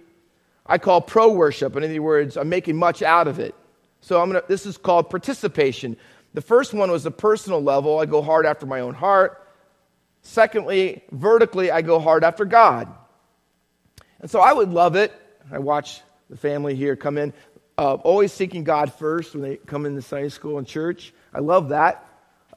I 0.68 0.78
call 0.78 1.02
pro 1.02 1.32
worship. 1.32 1.76
In 1.76 1.84
other 1.84 2.02
words, 2.02 2.38
I'm 2.38 2.50
making 2.50 2.76
much 2.76 3.02
out 3.02 3.28
of 3.28 3.40
it. 3.40 3.56
So 4.02 4.22
I'm 4.22 4.30
gonna, 4.30 4.44
this 4.48 4.66
is 4.66 4.78
called 4.78 5.10
participation. 5.10 5.98
The 6.34 6.41
first 6.41 6.74
one 6.74 6.91
was 6.91 7.03
the 7.03 7.12
personal 7.12 7.62
level. 7.62 8.00
I 8.00 8.05
go 8.05 8.22
hard 8.22 8.46
after 8.46 8.65
my 8.65 8.81
own 8.81 8.93
heart. 8.93 9.43
Secondly, 10.22 11.03
vertically, 11.12 11.72
I 11.72 11.81
go 11.81 12.00
hard 12.00 12.24
after 12.24 12.46
God. 12.46 12.93
And 14.19 14.29
so 14.29 14.39
I 14.41 14.53
would 14.53 14.69
love 14.69 14.96
it. 14.96 15.13
I 15.51 15.60
watch 15.60 16.01
the 16.29 16.38
family 16.38 16.75
here 16.75 16.96
come 16.96 17.17
in, 17.17 17.34
uh, 17.77 17.96
always 17.96 18.34
seeking 18.34 18.63
God 18.63 18.93
first 18.93 19.34
when 19.34 19.43
they 19.43 19.55
come 19.57 19.86
into 19.86 20.01
Sunday 20.01 20.29
school 20.29 20.57
and 20.57 20.67
church. 20.67 21.13
I 21.34 21.39
love 21.39 21.69
that. 21.69 22.05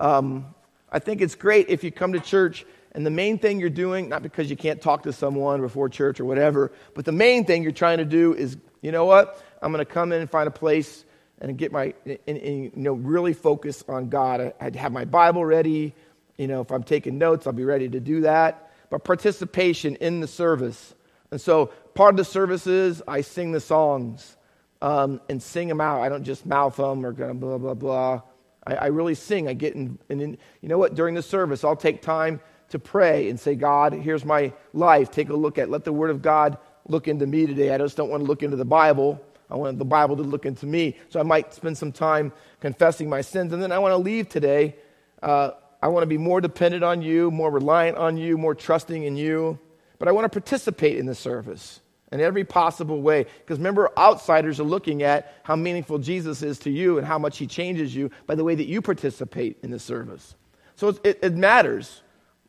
Um, 0.00 0.54
I 0.90 0.98
think 0.98 1.20
it's 1.20 1.34
great 1.34 1.68
if 1.68 1.84
you 1.84 1.92
come 1.92 2.14
to 2.14 2.20
church 2.20 2.64
and 2.92 3.06
the 3.06 3.10
main 3.10 3.38
thing 3.38 3.60
you're 3.60 3.70
doing, 3.70 4.08
not 4.08 4.22
because 4.22 4.50
you 4.50 4.56
can't 4.56 4.80
talk 4.80 5.04
to 5.04 5.12
someone 5.12 5.60
before 5.60 5.88
church 5.88 6.18
or 6.18 6.24
whatever, 6.24 6.72
but 6.94 7.04
the 7.04 7.12
main 7.12 7.44
thing 7.44 7.62
you're 7.62 7.70
trying 7.70 7.98
to 7.98 8.04
do 8.04 8.34
is, 8.34 8.56
you 8.80 8.90
know 8.90 9.04
what? 9.04 9.40
I'm 9.62 9.70
going 9.72 9.84
to 9.84 9.90
come 9.90 10.10
in 10.12 10.20
and 10.20 10.28
find 10.28 10.48
a 10.48 10.50
place 10.52 11.04
and 11.40 11.56
get 11.56 11.72
my, 11.72 11.94
and, 12.04 12.18
and, 12.26 12.64
you 12.64 12.72
know, 12.74 12.92
really 12.92 13.32
focus 13.32 13.82
on 13.88 14.08
God. 14.08 14.54
I, 14.60 14.64
would 14.64 14.76
have 14.76 14.92
my 14.92 15.04
Bible 15.04 15.44
ready. 15.44 15.94
You 16.36 16.46
know, 16.46 16.60
if 16.60 16.70
I'm 16.70 16.82
taking 16.82 17.18
notes, 17.18 17.46
I'll 17.46 17.52
be 17.52 17.64
ready 17.64 17.88
to 17.88 18.00
do 18.00 18.22
that. 18.22 18.72
But 18.90 19.04
participation 19.04 19.96
in 19.96 20.20
the 20.20 20.26
service. 20.26 20.94
And 21.30 21.40
so 21.40 21.66
part 21.94 22.14
of 22.14 22.16
the 22.16 22.24
service 22.24 22.66
is 22.66 23.02
I 23.06 23.20
sing 23.22 23.52
the 23.52 23.60
songs 23.60 24.36
um, 24.82 25.20
and 25.28 25.42
sing 25.42 25.68
them 25.68 25.80
out. 25.80 26.00
I 26.00 26.08
don't 26.08 26.24
just 26.24 26.44
mouth 26.44 26.76
them 26.76 27.04
or 27.06 27.12
blah, 27.12 27.58
blah, 27.58 27.74
blah. 27.74 28.22
I, 28.66 28.74
I 28.74 28.86
really 28.86 29.14
sing. 29.14 29.48
I 29.48 29.54
get 29.54 29.74
in, 29.74 29.98
and 30.08 30.20
in, 30.20 30.38
you 30.60 30.68
know 30.68 30.78
what? 30.78 30.94
During 30.94 31.14
the 31.14 31.22
service, 31.22 31.64
I'll 31.64 31.76
take 31.76 32.02
time 32.02 32.40
to 32.70 32.78
pray 32.78 33.28
and 33.30 33.38
say, 33.38 33.54
God, 33.54 33.92
here's 33.92 34.24
my 34.24 34.52
life. 34.72 35.10
Take 35.10 35.30
a 35.30 35.34
look 35.34 35.58
at, 35.58 35.70
let 35.70 35.84
the 35.84 35.92
Word 35.92 36.10
of 36.10 36.22
God 36.22 36.58
look 36.88 37.08
into 37.08 37.26
me 37.26 37.46
today. 37.46 37.72
I 37.74 37.78
just 37.78 37.96
don't 37.96 38.10
want 38.10 38.22
to 38.22 38.26
look 38.26 38.42
into 38.42 38.56
the 38.56 38.64
Bible. 38.64 39.20
I 39.50 39.56
want 39.56 39.78
the 39.78 39.84
Bible 39.84 40.16
to 40.16 40.22
look 40.22 40.46
into 40.46 40.66
me. 40.66 40.96
So 41.08 41.20
I 41.20 41.22
might 41.22 41.52
spend 41.54 41.76
some 41.76 41.92
time 41.92 42.32
confessing 42.60 43.08
my 43.08 43.20
sins. 43.20 43.52
And 43.52 43.62
then 43.62 43.72
I 43.72 43.78
want 43.78 43.92
to 43.92 43.98
leave 43.98 44.28
today. 44.28 44.76
Uh, 45.22 45.50
I 45.82 45.88
want 45.88 46.02
to 46.02 46.06
be 46.06 46.18
more 46.18 46.40
dependent 46.40 46.84
on 46.84 47.02
you, 47.02 47.30
more 47.30 47.50
reliant 47.50 47.96
on 47.96 48.16
you, 48.16 48.38
more 48.38 48.54
trusting 48.54 49.02
in 49.02 49.16
you. 49.16 49.58
But 49.98 50.08
I 50.08 50.12
want 50.12 50.24
to 50.24 50.40
participate 50.40 50.98
in 50.98 51.06
the 51.06 51.14
service 51.14 51.80
in 52.12 52.20
every 52.20 52.44
possible 52.44 53.00
way. 53.00 53.26
Because 53.38 53.58
remember, 53.58 53.90
outsiders 53.98 54.60
are 54.60 54.64
looking 54.64 55.02
at 55.02 55.34
how 55.42 55.56
meaningful 55.56 55.98
Jesus 55.98 56.42
is 56.42 56.58
to 56.60 56.70
you 56.70 56.98
and 56.98 57.06
how 57.06 57.18
much 57.18 57.38
he 57.38 57.46
changes 57.46 57.94
you 57.94 58.10
by 58.26 58.34
the 58.34 58.44
way 58.44 58.54
that 58.54 58.66
you 58.66 58.82
participate 58.82 59.58
in 59.62 59.70
the 59.70 59.78
service. 59.78 60.34
So 60.76 60.88
it, 61.04 61.18
it 61.22 61.34
matters 61.34 62.02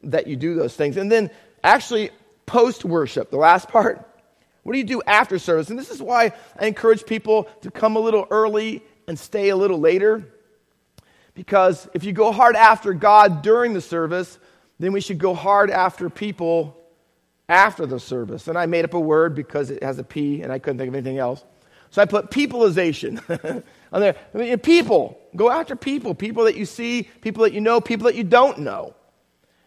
that 0.04 0.28
you 0.28 0.36
do 0.36 0.56
those 0.56 0.76
things. 0.76 0.98
And 0.98 1.12
then 1.12 1.30
actually, 1.64 2.12
post 2.46 2.86
worship, 2.86 3.32
the 3.32 3.38
last 3.38 3.68
part. 3.70 4.08
What 4.64 4.74
do 4.74 4.78
you 4.78 4.86
do 4.86 5.02
after 5.08 5.40
service? 5.40 5.70
And 5.70 5.80
this 5.80 5.90
is 5.90 6.02
why 6.02 6.34
I 6.60 6.68
encourage 6.68 7.06
people 7.06 7.46
to 7.62 7.72
come 7.72 7.96
a 7.96 8.00
little 8.00 8.28
early 8.30 8.84
and 9.08 9.18
stay 9.18 9.50
a 9.50 9.56
little 9.56 9.80
later. 9.80 10.28
Because 11.34 11.88
if 11.94 12.04
you 12.04 12.14
go 12.14 12.32
hard 12.32 12.56
after 12.56 12.94
God 12.94 13.42
during 13.42 13.74
the 13.74 13.82
service, 13.82 14.38
then 14.80 14.92
we 14.92 15.02
should 15.02 15.18
go 15.18 15.34
hard 15.34 15.72
after 15.72 16.10
people 16.10 16.78
after 17.48 17.86
the 17.86 18.00
service. 18.00 18.48
And 18.48 18.58
I 18.58 18.66
made 18.66 18.86
up 18.86 18.94
a 18.94 19.00
word 19.00 19.36
because 19.36 19.72
it 19.72 19.84
has 19.84 20.00
a 20.00 20.04
P 20.04 20.42
and 20.42 20.52
I 20.52 20.60
couldn't 20.60 20.78
think 20.78 20.90
of 20.90 20.96
anything 20.96 21.18
else. 21.18 21.44
So 21.90 22.02
I 22.02 22.06
put 22.06 22.32
peopleization 22.32 23.20
on 23.92 24.02
there. 24.02 24.16
I 24.34 24.38
mean, 24.38 24.58
people. 24.60 25.20
Go 25.36 25.50
after 25.50 25.76
people. 25.76 26.16
People 26.16 26.46
that 26.46 26.56
you 26.56 26.66
see, 26.66 27.04
people 27.22 27.44
that 27.44 27.54
you 27.54 27.62
know, 27.62 27.82
people 27.82 28.06
that 28.06 28.16
you 28.16 28.24
don't 28.24 28.60
know. 28.60 28.96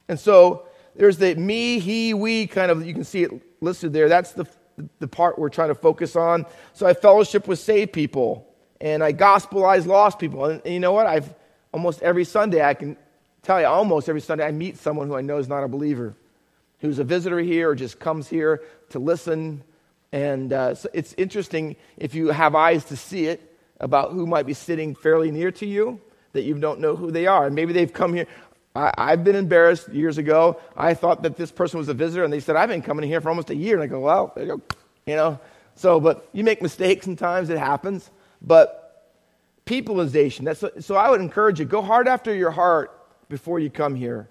And 0.09 0.19
so 0.19 0.67
there's 0.97 1.19
the 1.19 1.35
me, 1.35 1.79
he, 1.79 2.15
we 2.15 2.47
kind 2.47 2.71
of, 2.71 2.87
you 2.87 2.95
can 2.95 3.05
see 3.05 3.25
it 3.25 3.31
listed 3.61 3.93
there. 3.93 4.09
That's 4.09 4.33
the, 4.33 4.47
the 4.99 5.09
part 5.09 5.38
we're 5.38 5.49
trying 5.49 5.69
to 5.69 5.75
focus 5.75 6.16
on. 6.16 6.47
So 6.73 6.87
I 6.87 6.95
fellowship 6.95 7.47
with 7.47 7.59
saved 7.59 7.93
people 7.93 8.49
and 8.81 9.02
I 9.02 9.12
gospelize 9.12 9.87
lost 9.87 10.19
people. 10.19 10.45
And, 10.47 10.61
and 10.64 10.75
you 10.75 10.81
know 10.81 10.93
what? 10.93 11.07
I've 11.07 11.33
almost 11.73 12.02
every 12.02 12.25
Sunday, 12.25 12.62
I 12.62 12.75
can 12.75 12.97
tell 13.43 13.61
you, 13.61 13.66
almost 13.66 14.09
every 14.09 14.21
Sunday, 14.21 14.45
I 14.45 14.52
meet 14.52 14.78
someone 14.78 15.09
who 15.09 15.16
I 15.16 15.21
know 15.21 15.38
is 15.38 15.49
not 15.49 15.64
a 15.64 15.69
believer, 15.69 16.14
who's 16.81 16.99
a 16.99 17.04
visitor 17.04 17.38
here 17.38 17.71
or 17.71 17.75
just 17.75 17.99
comes 17.99 18.28
here 18.28 18.62
to 18.90 18.99
listen. 18.99 19.62
And 20.12 20.52
uh, 20.52 20.75
so 20.75 20.88
it's 20.93 21.14
interesting 21.14 21.76
if 21.97 22.14
you 22.14 22.28
have 22.28 22.54
eyes 22.54 22.85
to 22.87 22.97
see 22.97 23.26
it 23.26 23.40
about 23.81 24.12
who 24.12 24.26
might 24.26 24.47
be 24.47 24.54
sitting 24.54 24.95
fairly 24.95 25.31
near 25.31 25.50
to 25.52 25.66
you 25.66 26.00
that 26.33 26.43
you 26.43 26.54
don't 26.54 26.81
know 26.81 26.97
who 26.97 27.11
they 27.11 27.26
are. 27.26 27.47
And 27.47 27.54
maybe 27.54 27.73
they've 27.73 27.93
come 27.93 28.12
here. 28.12 28.26
I, 28.76 29.11
have 29.11 29.23
been 29.23 29.37
embarrassed 29.37 29.88
years 29.90 30.19
ago. 30.19 30.61
I 30.76 30.95
thought 30.95 31.23
that 31.23 31.37
this 31.37 31.52
person 31.52 31.78
was 31.78 31.88
a 31.88 31.95
visitor, 31.95 32.25
and 32.25 32.33
they 32.33 32.40
said, 32.40 32.57
I've 32.57 32.69
been 32.69 32.83
coming 32.83 33.09
here 33.09 33.21
for 33.21 33.28
almost 33.28 33.50
a 33.50 33.54
year. 33.54 33.75
And 33.75 33.85
I 33.85 33.87
go, 33.87 34.00
well, 34.00 34.33
there 34.35 34.45
you, 34.45 34.57
go. 34.57 34.76
you 35.07 35.14
know. 35.14 35.38
So, 35.76 36.00
but 36.00 36.28
you 36.33 36.43
make 36.43 36.61
mistakes 36.61 37.04
sometimes, 37.04 37.50
it 37.50 37.59
happens. 37.59 38.11
But 38.43 38.85
peopleization. 39.64 40.45
That's, 40.45 40.64
so 40.85 40.97
I 40.97 41.09
would 41.09 41.21
encourage 41.21 41.59
you 41.61 41.64
go 41.66 41.83
hard 41.83 42.09
after 42.09 42.35
your 42.35 42.50
heart 42.50 42.90
before 43.28 43.59
you 43.59 43.71
come 43.71 43.95
here 43.95 44.28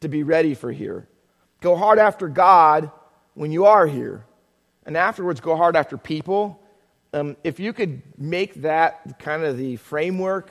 to 0.00 0.08
be 0.08 0.22
ready 0.22 0.54
for 0.54 0.70
here. 0.72 1.08
Go 1.60 1.76
hard 1.76 1.98
after 1.98 2.28
God 2.28 2.90
when 3.34 3.52
you 3.52 3.66
are 3.66 3.86
here. 3.86 4.24
And 4.86 4.96
afterwards, 4.96 5.40
go 5.40 5.56
hard 5.56 5.76
after 5.76 5.98
people. 5.98 6.62
Um, 7.12 7.36
if 7.44 7.60
you 7.60 7.72
could 7.72 8.02
make 8.16 8.62
that 8.62 9.18
kind 9.18 9.42
of 9.42 9.58
the 9.58 9.76
framework, 9.76 10.50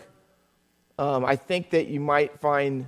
um, 1.00 1.26
I 1.26 1.36
think 1.36 1.72
that 1.72 1.88
you 1.88 2.00
might 2.00 2.40
find 2.40 2.86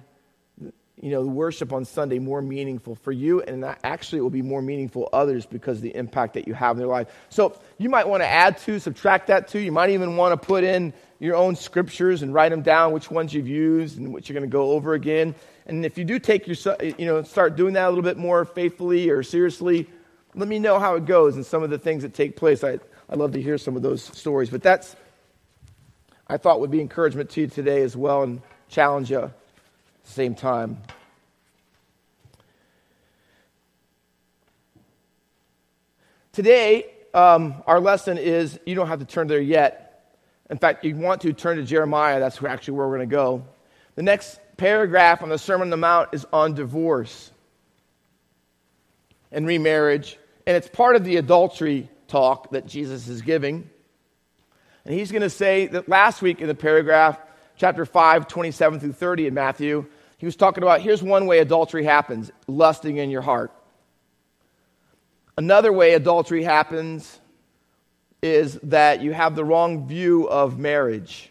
you 1.01 1.09
know, 1.09 1.23
the 1.23 1.29
worship 1.29 1.73
on 1.73 1.83
Sunday 1.83 2.19
more 2.19 2.43
meaningful 2.43 2.93
for 2.93 3.11
you, 3.11 3.41
and 3.41 3.65
actually 3.83 4.19
it 4.19 4.21
will 4.21 4.29
be 4.29 4.43
more 4.43 4.61
meaningful 4.61 5.09
others 5.11 5.47
because 5.47 5.77
of 5.77 5.83
the 5.83 5.95
impact 5.95 6.35
that 6.35 6.47
you 6.47 6.53
have 6.53 6.75
in 6.75 6.77
their 6.77 6.87
life. 6.87 7.07
So 7.29 7.59
you 7.79 7.89
might 7.89 8.07
want 8.07 8.21
to 8.21 8.27
add 8.27 8.59
to, 8.59 8.79
subtract 8.79 9.27
that 9.27 9.47
to. 9.49 9.59
You 9.59 9.71
might 9.71 9.89
even 9.89 10.15
want 10.15 10.39
to 10.39 10.47
put 10.47 10.63
in 10.63 10.93
your 11.19 11.35
own 11.35 11.55
scriptures 11.55 12.21
and 12.21 12.31
write 12.35 12.49
them 12.49 12.61
down, 12.61 12.91
which 12.91 13.09
ones 13.09 13.33
you've 13.33 13.47
used 13.47 13.97
and 13.97 14.13
which 14.13 14.29
you're 14.29 14.39
going 14.39 14.47
to 14.47 14.53
go 14.53 14.71
over 14.71 14.93
again. 14.93 15.33
And 15.65 15.85
if 15.85 15.97
you 15.97 16.05
do 16.05 16.19
take 16.19 16.45
your, 16.45 16.77
you 16.79 17.05
know, 17.07 17.23
start 17.23 17.55
doing 17.55 17.73
that 17.73 17.87
a 17.87 17.89
little 17.89 18.03
bit 18.03 18.17
more 18.17 18.45
faithfully 18.45 19.09
or 19.09 19.23
seriously, 19.23 19.89
let 20.35 20.47
me 20.47 20.59
know 20.59 20.77
how 20.77 20.95
it 20.95 21.05
goes 21.05 21.35
and 21.35 21.43
some 21.43 21.63
of 21.63 21.71
the 21.71 21.79
things 21.79 22.03
that 22.03 22.13
take 22.13 22.35
place. 22.35 22.63
I, 22.63 22.79
I'd 23.09 23.17
love 23.17 23.31
to 23.31 23.41
hear 23.41 23.57
some 23.57 23.75
of 23.75 23.81
those 23.81 24.03
stories. 24.03 24.51
But 24.51 24.61
that's, 24.61 24.95
I 26.27 26.37
thought, 26.37 26.59
would 26.59 26.71
be 26.71 26.79
encouragement 26.79 27.31
to 27.31 27.41
you 27.41 27.47
today 27.47 27.81
as 27.81 27.97
well 27.97 28.21
and 28.21 28.41
challenge 28.69 29.09
you 29.09 29.31
same 30.03 30.35
time. 30.35 30.81
Today, 36.31 36.85
um, 37.13 37.61
our 37.67 37.79
lesson 37.79 38.17
is 38.17 38.59
you 38.65 38.75
don't 38.75 38.87
have 38.87 38.99
to 38.99 39.05
turn 39.05 39.27
there 39.27 39.41
yet. 39.41 40.13
In 40.49 40.57
fact, 40.57 40.85
you 40.85 40.95
want 40.95 41.21
to 41.21 41.33
turn 41.33 41.57
to 41.57 41.63
Jeremiah. 41.63 42.19
That's 42.19 42.41
actually 42.43 42.75
where 42.75 42.87
we're 42.87 42.97
going 42.97 43.09
to 43.09 43.15
go. 43.15 43.45
The 43.95 44.03
next 44.03 44.39
paragraph 44.57 45.21
on 45.21 45.29
the 45.29 45.37
Sermon 45.37 45.67
on 45.67 45.69
the 45.71 45.77
Mount 45.77 46.09
is 46.13 46.25
on 46.31 46.53
divorce 46.53 47.31
and 49.31 49.45
remarriage. 49.45 50.17
And 50.45 50.55
it's 50.55 50.67
part 50.67 50.95
of 50.95 51.03
the 51.03 51.17
adultery 51.17 51.89
talk 52.07 52.51
that 52.51 52.65
Jesus 52.65 53.07
is 53.07 53.21
giving. 53.21 53.69
And 54.85 54.93
he's 54.93 55.11
going 55.11 55.21
to 55.21 55.29
say 55.29 55.67
that 55.67 55.87
last 55.87 56.21
week 56.21 56.41
in 56.41 56.47
the 56.47 56.55
paragraph, 56.55 57.17
chapter 57.61 57.85
5, 57.85 58.27
27 58.27 58.79
through 58.79 58.91
30 58.91 59.27
in 59.27 59.35
Matthew, 59.35 59.85
he 60.17 60.25
was 60.25 60.35
talking 60.35 60.63
about 60.63 60.81
here's 60.81 61.03
one 61.03 61.27
way 61.27 61.37
adultery 61.37 61.83
happens 61.83 62.31
lusting 62.47 62.97
in 62.97 63.11
your 63.11 63.21
heart. 63.21 63.51
Another 65.37 65.71
way 65.71 65.93
adultery 65.93 66.41
happens 66.41 67.19
is 68.19 68.55
that 68.63 69.03
you 69.03 69.13
have 69.13 69.35
the 69.35 69.45
wrong 69.45 69.87
view 69.87 70.27
of 70.27 70.57
marriage. 70.57 71.29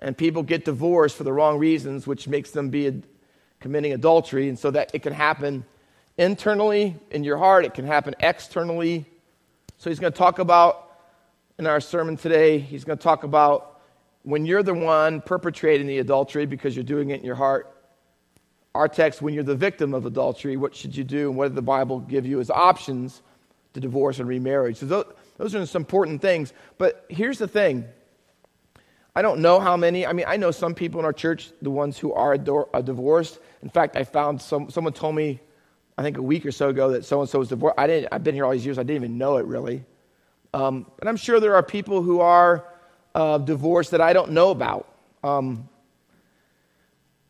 And 0.00 0.18
people 0.18 0.42
get 0.42 0.64
divorced 0.64 1.16
for 1.16 1.22
the 1.22 1.32
wrong 1.32 1.60
reasons, 1.60 2.04
which 2.04 2.26
makes 2.26 2.50
them 2.50 2.70
be 2.70 3.02
committing 3.60 3.92
adultery. 3.92 4.48
And 4.48 4.58
so 4.58 4.72
that 4.72 4.90
it 4.92 5.02
can 5.02 5.12
happen 5.12 5.64
internally 6.18 6.96
in 7.12 7.22
your 7.22 7.38
heart, 7.38 7.64
it 7.64 7.74
can 7.74 7.86
happen 7.86 8.16
externally. 8.18 9.04
So 9.78 9.90
he's 9.90 10.00
going 10.00 10.12
to 10.12 10.18
talk 10.18 10.40
about 10.40 10.90
in 11.56 11.68
our 11.68 11.80
sermon 11.80 12.16
today, 12.16 12.58
he's 12.58 12.82
going 12.82 12.98
to 12.98 13.04
talk 13.04 13.22
about 13.22 13.73
when 14.24 14.44
you're 14.44 14.62
the 14.62 14.74
one 14.74 15.20
perpetrating 15.20 15.86
the 15.86 15.98
adultery 15.98 16.46
because 16.46 16.74
you're 16.74 16.84
doing 16.84 17.10
it 17.10 17.20
in 17.20 17.24
your 17.24 17.36
heart. 17.36 17.70
Our 18.74 18.88
text, 18.88 19.22
when 19.22 19.34
you're 19.34 19.44
the 19.44 19.54
victim 19.54 19.94
of 19.94 20.04
adultery, 20.04 20.56
what 20.56 20.74
should 20.74 20.96
you 20.96 21.04
do? 21.04 21.28
And 21.28 21.38
what 21.38 21.48
did 21.48 21.54
the 21.54 21.62
Bible 21.62 22.00
give 22.00 22.26
you 22.26 22.40
as 22.40 22.50
options 22.50 23.22
to 23.74 23.80
divorce 23.80 24.18
and 24.18 24.28
remarriage. 24.28 24.78
So 24.78 24.86
those, 24.86 25.04
those 25.36 25.54
are 25.54 25.66
some 25.66 25.82
important 25.82 26.22
things. 26.22 26.52
But 26.78 27.04
here's 27.08 27.38
the 27.38 27.48
thing. 27.48 27.84
I 29.14 29.22
don't 29.22 29.40
know 29.40 29.60
how 29.60 29.76
many. 29.76 30.06
I 30.06 30.12
mean, 30.12 30.26
I 30.26 30.36
know 30.36 30.50
some 30.50 30.74
people 30.74 30.98
in 30.98 31.04
our 31.04 31.12
church, 31.12 31.52
the 31.62 31.70
ones 31.70 31.98
who 31.98 32.12
are 32.12 32.36
divorced. 32.36 33.38
In 33.62 33.68
fact, 33.68 33.96
I 33.96 34.04
found 34.04 34.40
some, 34.40 34.70
someone 34.70 34.92
told 34.92 35.14
me, 35.14 35.40
I 35.96 36.02
think 36.02 36.16
a 36.16 36.22
week 36.22 36.44
or 36.44 36.50
so 36.50 36.70
ago, 36.70 36.90
that 36.90 37.04
so 37.04 37.20
and 37.20 37.28
so 37.28 37.38
was 37.38 37.48
divorced. 37.48 37.78
I 37.78 37.86
didn't, 37.86 38.08
I've 38.10 38.24
been 38.24 38.34
here 38.34 38.44
all 38.44 38.50
these 38.50 38.64
years, 38.64 38.78
I 38.78 38.82
didn't 38.82 39.04
even 39.04 39.18
know 39.18 39.36
it 39.36 39.46
really. 39.46 39.84
Um, 40.52 40.86
and 41.00 41.08
I'm 41.08 41.16
sure 41.16 41.38
there 41.38 41.54
are 41.54 41.62
people 41.62 42.02
who 42.02 42.20
are 42.20 42.64
uh, 43.14 43.38
divorce 43.38 43.90
that 43.90 44.00
I 44.00 44.12
don't 44.12 44.32
know 44.32 44.50
about. 44.50 44.88
Um, 45.22 45.68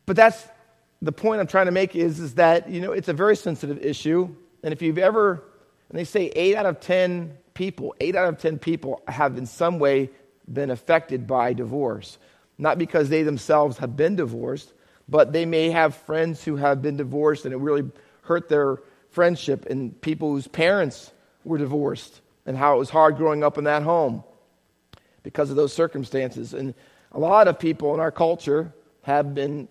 but 0.07 0.17
that's 0.17 0.47
the 1.03 1.13
point 1.13 1.41
I'm 1.41 1.47
trying 1.47 1.67
to 1.67 1.73
make 1.73 1.95
is, 1.95 2.19
is 2.19 2.35
that, 2.35 2.69
you 2.69 2.81
know, 2.81 2.93
it's 2.93 3.09
a 3.09 3.13
very 3.13 3.37
sensitive 3.37 3.85
issue. 3.85 4.35
And 4.63 4.73
if 4.73 4.83
you've 4.83 4.99
ever 4.99 5.43
and 5.91 5.99
they 5.99 6.05
say 6.05 6.27
eight 6.35 6.57
out 6.57 6.67
of 6.67 6.81
10 6.81 7.37
people, 7.53 7.95
eight 8.01 8.17
out 8.17 8.29
of 8.29 8.39
10 8.39 8.59
people 8.59 9.03
have 9.07 9.37
in 9.39 9.47
some 9.47 9.79
way 9.79 10.11
been 10.51 10.71
affected 10.71 11.27
by 11.27 11.53
divorce. 11.53 12.19
Not 12.59 12.79
because 12.79 13.09
they 13.09 13.23
themselves 13.23 13.79
have 13.79 13.97
been 13.97 14.17
divorced, 14.17 14.73
but 15.09 15.33
they 15.33 15.45
may 15.45 15.71
have 15.71 15.95
friends 15.95 16.43
who 16.43 16.57
have 16.57 16.83
been 16.83 16.97
divorced 16.97 17.45
and 17.45 17.53
it 17.53 17.59
really 17.59 17.91
hurt 18.23 18.49
their 18.49 18.79
friendship, 19.11 19.67
and 19.67 20.01
people 20.01 20.31
whose 20.31 20.49
parents 20.49 21.13
were 21.45 21.59
divorced 21.59 22.21
and 22.47 22.57
how 22.57 22.75
it 22.75 22.79
was 22.79 22.91
hard 22.91 23.17
growing 23.17 23.45
up 23.45 23.59
in 23.59 23.65
that 23.65 23.83
home 23.83 24.25
because 25.25 25.51
of 25.51 25.57
those 25.57 25.73
circumstances. 25.73 26.55
And 26.55 26.75
a 27.11 27.19
lot 27.19 27.49
of 27.49 27.59
people 27.59 27.93
in 27.95 27.99
our 27.99 28.13
culture 28.13 28.73
have 29.03 29.35
been, 29.35 29.67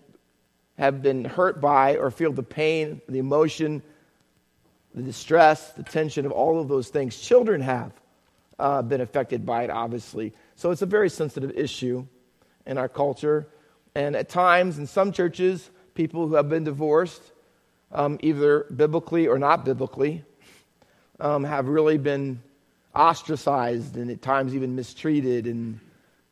have 0.76 1.00
been 1.00 1.24
hurt 1.24 1.62
by 1.62 1.96
or 1.96 2.10
feel 2.10 2.32
the 2.32 2.42
pain, 2.42 3.00
the 3.08 3.18
emotion, 3.18 3.82
the 4.94 5.02
distress, 5.02 5.72
the 5.72 5.82
tension 5.82 6.26
of 6.26 6.32
all 6.32 6.60
of 6.60 6.68
those 6.68 6.88
things. 6.88 7.18
Children 7.18 7.62
have 7.62 7.92
uh, 8.58 8.82
been 8.82 9.00
affected 9.00 9.46
by 9.46 9.64
it, 9.64 9.70
obviously. 9.70 10.34
So 10.56 10.70
it's 10.70 10.82
a 10.82 10.86
very 10.86 11.08
sensitive 11.08 11.52
issue 11.52 12.06
in 12.66 12.76
our 12.76 12.88
culture. 12.88 13.48
And 13.94 14.14
at 14.16 14.28
times, 14.28 14.78
in 14.78 14.86
some 14.86 15.12
churches, 15.12 15.70
people 15.94 16.28
who 16.28 16.34
have 16.34 16.48
been 16.48 16.64
divorced, 16.64 17.22
um, 17.92 18.18
either 18.22 18.66
biblically 18.74 19.26
or 19.26 19.38
not 19.38 19.64
biblically, 19.64 20.24
um, 21.20 21.44
have 21.44 21.68
really 21.68 21.98
been 21.98 22.42
ostracized 22.94 23.96
and 23.96 24.10
at 24.10 24.22
times 24.22 24.54
even 24.54 24.74
mistreated 24.74 25.46
and 25.46 25.80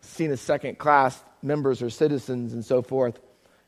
seen 0.00 0.30
as 0.30 0.40
second 0.40 0.78
class 0.78 1.22
members 1.42 1.82
or 1.82 1.90
citizens 1.90 2.52
and 2.52 2.64
so 2.64 2.82
forth. 2.82 3.18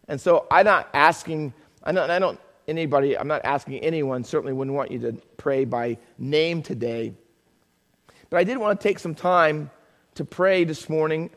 And 0.09 0.21
so 0.21 0.47
I'm 0.51 0.65
not 0.65 0.89
asking, 0.93 1.55
I 1.83 1.93
don't, 1.93 2.11
I 2.11 2.19
don't 2.19 2.39
anybody, 2.69 3.17
I'm 3.17 3.29
not 3.29 3.45
asking 3.45 3.81
anyone, 3.81 4.25
certainly 4.25 4.53
wouldn't 4.53 4.77
want 4.77 4.91
you 4.91 4.99
to 5.01 5.13
pray 5.37 5.65
by 5.65 5.99
name 6.19 6.63
today. 6.63 7.15
But 8.31 8.39
I 8.39 8.45
did 8.45 8.59
want 8.59 8.81
to 8.81 8.89
take 8.89 8.99
some 8.99 9.15
time 9.15 9.71
to 10.17 10.25
pray 10.25 10.65
this 10.65 10.89
morning 10.89 11.31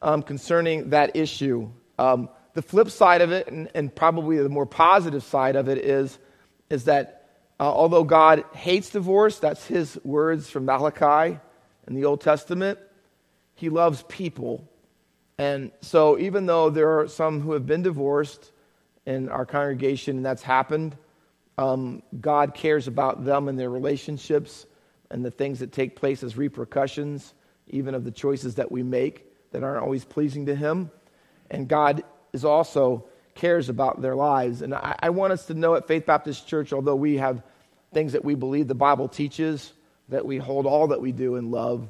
um, 0.00 0.22
concerning 0.22 0.90
that 0.90 1.16
issue. 1.16 1.70
Um, 1.98 2.28
the 2.54 2.62
flip 2.62 2.90
side 2.90 3.20
of 3.20 3.32
it, 3.32 3.48
and, 3.48 3.70
and, 3.74 3.94
probably 3.94 4.36
the 4.38 4.48
more 4.48 4.66
positive 4.66 5.22
side 5.22 5.56
of 5.56 5.68
it, 5.68 5.78
is, 5.78 6.18
is 6.68 6.84
that 6.84 7.21
uh, 7.62 7.72
although 7.72 8.04
God 8.04 8.44
hates 8.52 8.90
divorce, 8.90 9.38
that's 9.38 9.66
his 9.66 9.98
words 10.04 10.50
from 10.50 10.64
Malachi 10.64 11.38
in 11.86 11.94
the 11.94 12.04
Old 12.04 12.20
Testament, 12.20 12.78
he 13.54 13.68
loves 13.68 14.04
people. 14.08 14.68
And 15.38 15.70
so, 15.80 16.18
even 16.18 16.46
though 16.46 16.70
there 16.70 17.00
are 17.00 17.08
some 17.08 17.40
who 17.40 17.52
have 17.52 17.66
been 17.66 17.82
divorced, 17.82 18.52
in 19.06 19.28
our 19.28 19.46
congregation, 19.46 20.16
and 20.16 20.26
that's 20.26 20.42
happened. 20.42 20.96
Um, 21.58 22.02
God 22.20 22.54
cares 22.54 22.88
about 22.88 23.24
them 23.24 23.48
and 23.48 23.58
their 23.58 23.70
relationships 23.70 24.66
and 25.10 25.24
the 25.24 25.30
things 25.30 25.58
that 25.58 25.72
take 25.72 25.96
place 25.96 26.22
as 26.22 26.36
repercussions, 26.36 27.34
even 27.68 27.94
of 27.94 28.04
the 28.04 28.10
choices 28.10 28.56
that 28.56 28.70
we 28.70 28.82
make 28.82 29.26
that 29.52 29.62
aren't 29.62 29.82
always 29.82 30.04
pleasing 30.04 30.46
to 30.46 30.54
Him. 30.54 30.90
And 31.50 31.68
God 31.68 32.02
is 32.32 32.44
also 32.44 33.06
cares 33.34 33.68
about 33.68 34.00
their 34.00 34.14
lives. 34.14 34.62
And 34.62 34.74
I, 34.74 34.96
I 35.00 35.10
want 35.10 35.32
us 35.32 35.46
to 35.46 35.54
know 35.54 35.74
at 35.74 35.86
Faith 35.86 36.06
Baptist 36.06 36.46
Church, 36.46 36.72
although 36.72 36.96
we 36.96 37.16
have 37.16 37.42
things 37.92 38.12
that 38.12 38.24
we 38.24 38.34
believe 38.34 38.68
the 38.68 38.74
Bible 38.74 39.08
teaches, 39.08 39.72
that 40.08 40.24
we 40.26 40.38
hold 40.38 40.66
all 40.66 40.88
that 40.88 41.00
we 41.00 41.12
do 41.12 41.36
in 41.36 41.50
love, 41.50 41.88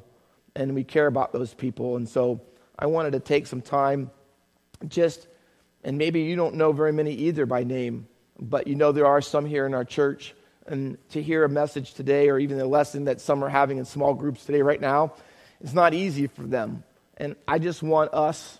and 0.55 0.75
we 0.75 0.83
care 0.83 1.07
about 1.07 1.33
those 1.33 1.53
people. 1.53 1.95
And 1.95 2.07
so 2.07 2.41
I 2.77 2.85
wanted 2.85 3.11
to 3.11 3.19
take 3.19 3.47
some 3.47 3.61
time 3.61 4.11
just 4.87 5.27
and 5.83 5.97
maybe 5.97 6.21
you 6.21 6.35
don't 6.35 6.55
know 6.55 6.71
very 6.71 6.93
many 6.93 7.11
either 7.13 7.45
by 7.45 7.63
name, 7.63 8.07
but 8.39 8.67
you 8.67 8.75
know 8.75 8.91
there 8.91 9.05
are 9.05 9.21
some 9.21 9.45
here 9.45 9.65
in 9.65 9.73
our 9.73 9.83
church. 9.83 10.33
And 10.65 10.97
to 11.09 11.21
hear 11.21 11.43
a 11.43 11.49
message 11.49 11.93
today, 11.93 12.29
or 12.29 12.39
even 12.39 12.59
a 12.59 12.65
lesson 12.65 13.05
that 13.05 13.19
some 13.19 13.43
are 13.43 13.49
having 13.49 13.79
in 13.79 13.85
small 13.85 14.13
groups 14.13 14.45
today, 14.45 14.61
right 14.61 14.79
now, 14.79 15.13
it's 15.59 15.73
not 15.73 15.93
easy 15.93 16.27
for 16.27 16.43
them. 16.43 16.83
And 17.17 17.35
I 17.47 17.59
just 17.59 17.83
want 17.83 18.13
us 18.13 18.59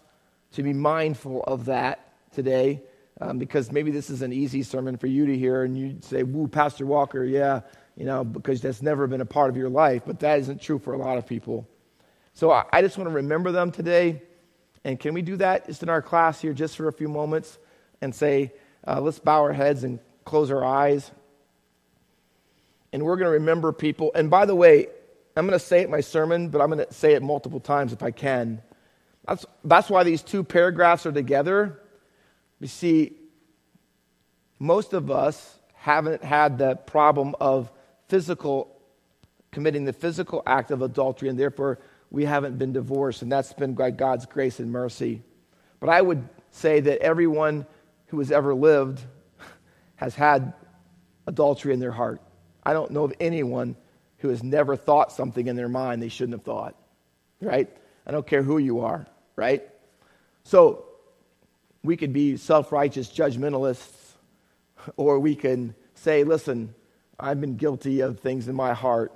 to 0.54 0.64
be 0.64 0.74
mindful 0.74 1.44
of 1.44 1.66
that 1.66 2.06
today, 2.34 2.82
um, 3.22 3.38
because 3.38 3.72
maybe 3.72 3.92
this 3.92 4.10
is 4.10 4.22
an 4.22 4.34
easy 4.34 4.64
sermon 4.64 4.98
for 4.98 5.08
you 5.08 5.26
to 5.26 5.38
hear, 5.38 5.64
and 5.64 5.78
you 5.78 5.98
say, 6.02 6.24
Woo, 6.24 6.48
Pastor 6.48 6.86
Walker, 6.86 7.24
yeah, 7.24 7.62
you 7.96 8.06
know, 8.06 8.24
because 8.24 8.62
that's 8.62 8.82
never 8.82 9.08
been 9.08 9.22
a 9.22 9.26
part 9.26 9.50
of 9.50 9.58
your 9.58 9.70
life. 9.70 10.04
But 10.06 10.20
that 10.22 10.40
isn't 10.40 10.62
true 10.62 10.80
for 10.80 10.94
a 10.94 10.98
lot 10.98 11.18
of 11.18 11.28
people. 11.28 11.68
So 12.34 12.52
I, 12.52 12.66
I 12.74 12.82
just 12.82 12.98
want 12.98 13.10
to 13.10 13.16
remember 13.16 13.52
them 13.52 13.72
today 13.72 14.22
and 14.84 15.00
can 15.00 15.14
we 15.14 15.22
do 15.22 15.38
that 15.38 15.66
just 15.66 15.84
in 15.84 15.90
our 15.90 16.02
class 16.02 16.42
here, 16.42 16.54
just 16.54 16.76
for 16.76 16.88
a 16.88 16.94
few 16.94 17.08
moments, 17.08 17.58
and 18.02 18.14
say, 18.14 18.52
uh, 18.86 19.00
let's 19.00 19.20
bow 19.20 19.42
our 19.42 19.54
heads 19.54 19.84
and 19.84 20.00
close 20.26 20.52
our 20.52 20.64
eyes. 20.64 21.10
And 22.92 23.04
we're 23.04 23.16
going 23.16 23.28
to 23.28 23.40
remember 23.40 23.72
people. 23.72 24.12
And 24.14 24.30
by 24.30 24.46
the 24.46 24.56
way, 24.56 24.88
I'm 25.36 25.48
going 25.48 25.58
to 25.58 25.66
say 25.66 25.82
it 25.82 25.86
in 25.86 25.92
my 25.92 26.02
sermon, 26.02 26.50
but 26.50 26.62
I'm 26.62 26.70
going 26.70 26.86
to 26.86 26.94
say 26.94 27.14
it 27.14 27.24
multiple 27.24 27.60
times 27.60 27.94
if 27.94 28.04
I 28.04 28.12
can. 28.12 28.62
That's, 29.26 29.46
that's 29.64 29.90
why 29.90 30.04
these 30.04 30.22
two 30.22 30.44
paragraphs 30.44 31.06
are 31.06 31.12
together. 31.12 31.80
We 32.64 32.68
see 32.68 33.18
most 34.58 34.94
of 34.94 35.12
us 35.12 35.60
haven't 35.74 36.24
had 36.24 36.58
the 36.58 36.78
problem 36.78 37.36
of 37.42 37.70
physical, 38.08 38.80
committing 39.52 39.84
the 39.84 39.92
physical 39.92 40.42
act 40.48 40.72
of 40.72 40.82
adultery, 40.82 41.28
and 41.28 41.38
therefore 41.38 41.80
we 42.10 42.24
haven't 42.24 42.58
been 42.58 42.72
divorced, 42.72 43.22
and 43.22 43.30
that's 43.30 43.52
been 43.52 43.74
by 43.74 43.92
God's 43.92 44.26
grace 44.26 44.62
and 44.62 44.72
mercy. 44.72 45.24
But 45.82 45.90
I 45.90 46.02
would 46.02 46.30
say 46.52 46.80
that 46.80 47.00
everyone 47.00 47.66
who 48.08 48.20
has 48.20 48.32
ever 48.32 48.56
lived 48.56 49.02
has 49.98 50.16
had 50.16 50.54
adultery 51.28 51.74
in 51.74 51.82
their 51.82 51.92
heart. 51.92 52.22
I 52.64 52.72
don't 52.72 52.92
know 52.92 53.04
of 53.04 53.14
anyone 53.20 53.76
who 54.20 54.30
has 54.30 54.42
never 54.42 54.78
thought 54.78 55.12
something 55.12 55.48
in 55.48 55.58
their 55.58 55.68
mind 55.68 56.02
they 56.02 56.08
shouldn't 56.08 56.36
have 56.36 56.46
thought, 56.46 56.78
right? 57.42 57.70
I 58.08 58.12
don't 58.12 58.26
care 58.26 58.42
who 58.42 58.58
you 58.58 58.80
are, 58.80 59.06
right? 59.36 59.68
So 60.46 60.86
we 61.84 61.98
could 61.98 62.14
be 62.14 62.38
self 62.38 62.72
righteous 62.72 63.10
judgmentalists, 63.10 64.14
or 64.96 65.20
we 65.20 65.36
can 65.36 65.76
say, 65.96 66.24
listen, 66.24 66.74
I've 67.20 67.40
been 67.40 67.58
guilty 67.58 68.02
of 68.02 68.20
things 68.20 68.48
in 68.48 68.56
my 68.56 68.74
heart, 68.74 69.14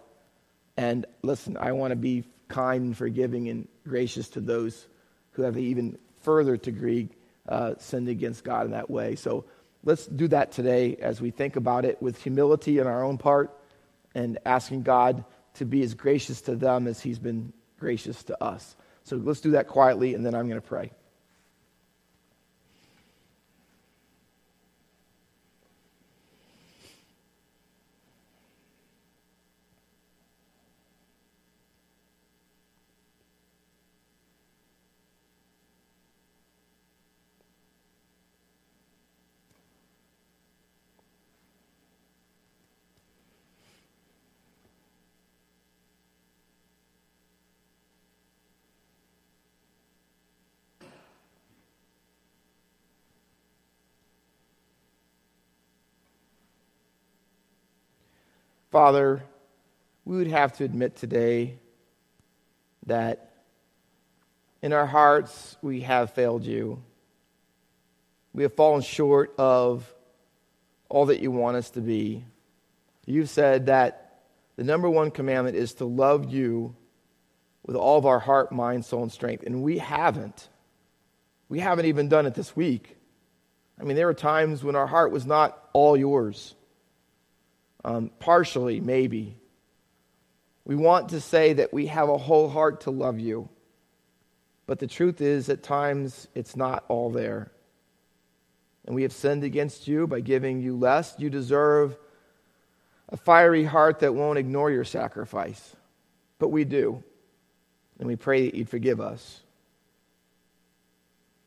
and 0.76 1.06
listen, 1.24 1.58
I 1.58 1.72
want 1.72 1.92
to 1.92 1.96
be 1.96 2.26
kind 2.48 2.84
and 2.86 2.98
forgiving 2.98 3.50
and 3.50 3.68
gracious 3.86 4.30
to 4.30 4.42
those 4.42 4.88
who 5.32 5.44
have 5.44 5.58
even 5.58 5.98
further 6.22 6.58
degree 6.58 7.10
uh, 7.48 7.74
sinned 7.80 8.10
against 8.10 8.44
God 8.44 8.66
in 8.66 8.72
that 8.72 8.90
way. 8.90 9.16
So 9.16 9.46
let's 9.84 10.06
do 10.06 10.28
that 10.30 10.52
today 10.52 10.96
as 10.98 11.22
we 11.22 11.32
think 11.32 11.56
about 11.56 11.86
it 11.86 12.02
with 12.02 12.22
humility 12.22 12.80
in 12.80 12.88
our 12.88 13.04
own 13.04 13.18
part 13.18 13.58
and 14.16 14.38
asking 14.46 14.84
God 14.84 15.24
to 15.56 15.66
be 15.66 15.82
as 15.84 15.94
gracious 15.94 16.42
to 16.42 16.56
them 16.56 16.88
as 16.88 17.02
He's 17.02 17.20
been 17.20 17.54
gracious 17.80 18.24
to 18.24 18.44
us. 18.44 18.76
So 19.04 19.16
let's 19.18 19.42
do 19.42 19.52
that 19.52 19.68
quietly, 19.68 20.14
and 20.16 20.26
then 20.26 20.36
I'm 20.36 20.48
going 20.48 20.62
to 20.62 20.68
pray. 20.68 20.92
Father, 58.78 59.24
we 60.06 60.18
would 60.18 60.28
have 60.28 60.54
to 60.58 60.64
admit 60.64 60.98
today 60.98 61.58
that 62.86 63.32
in 64.62 64.72
our 64.72 64.86
hearts 64.86 65.58
we 65.64 65.82
have 65.82 66.12
failed 66.12 66.46
you. 66.46 66.84
We 68.34 68.44
have 68.44 68.54
fallen 68.54 68.84
short 68.84 69.34
of 69.40 69.92
all 70.90 71.08
that 71.08 71.22
you 71.22 71.32
want 71.32 71.58
us 71.58 71.72
to 71.72 71.82
be. 71.82 72.24
You've 73.08 73.32
said 73.32 73.66
that 73.66 74.20
the 74.58 74.64
number 74.64 74.88
one 74.88 75.10
commandment 75.10 75.58
is 75.58 75.74
to 75.74 75.86
love 75.86 76.32
you 76.32 76.76
with 77.66 77.76
all 77.76 77.98
of 77.98 78.06
our 78.06 78.20
heart, 78.20 78.52
mind, 78.52 78.86
soul, 78.86 79.02
and 79.02 79.12
strength. 79.12 79.44
And 79.44 79.64
we 79.64 79.80
haven't. 79.80 80.50
We 81.50 81.62
haven't 81.62 81.88
even 81.88 82.10
done 82.10 82.28
it 82.28 82.36
this 82.36 82.56
week. 82.56 82.96
I 83.82 83.86
mean, 83.86 83.96
there 83.96 84.06
were 84.06 84.14
times 84.14 84.64
when 84.64 84.76
our 84.76 84.86
heart 84.86 85.12
was 85.12 85.26
not 85.26 85.68
all 85.74 85.98
yours 85.98 86.54
um, 87.84 88.12
partially, 88.20 88.80
maybe. 88.80 89.38
We 90.66 90.76
want 90.76 91.10
to 91.10 91.22
say 91.22 91.54
that 91.54 91.74
we 91.74 91.88
have 91.88 92.10
a 92.10 92.18
whole 92.18 92.50
heart 92.50 92.82
to 92.82 92.92
love 92.92 93.20
you. 93.20 93.50
But 94.66 94.80
the 94.80 94.88
truth 94.88 95.22
is, 95.22 95.48
at 95.48 95.64
times, 95.64 96.28
it's 96.36 96.56
not 96.56 96.84
all 96.90 97.10
there. 97.10 97.52
And 98.86 98.96
we 98.96 99.04
have 99.04 99.14
sinned 99.14 99.44
against 99.44 99.88
you 99.88 100.08
by 100.08 100.20
giving 100.20 100.62
you 100.62 100.76
less. 100.76 101.16
You 101.18 101.30
deserve 101.30 101.98
a 103.10 103.18
fiery 103.18 103.64
heart 103.64 104.00
that 104.00 104.14
won't 104.14 104.38
ignore 104.38 104.70
your 104.70 104.84
sacrifice. 104.84 105.76
But 106.40 106.50
we 106.50 106.66
do. 106.66 107.04
And 108.00 108.08
we 108.08 108.16
pray 108.16 108.46
that 108.46 108.56
you'd 108.56 108.70
forgive 108.70 109.00
us. 109.00 109.42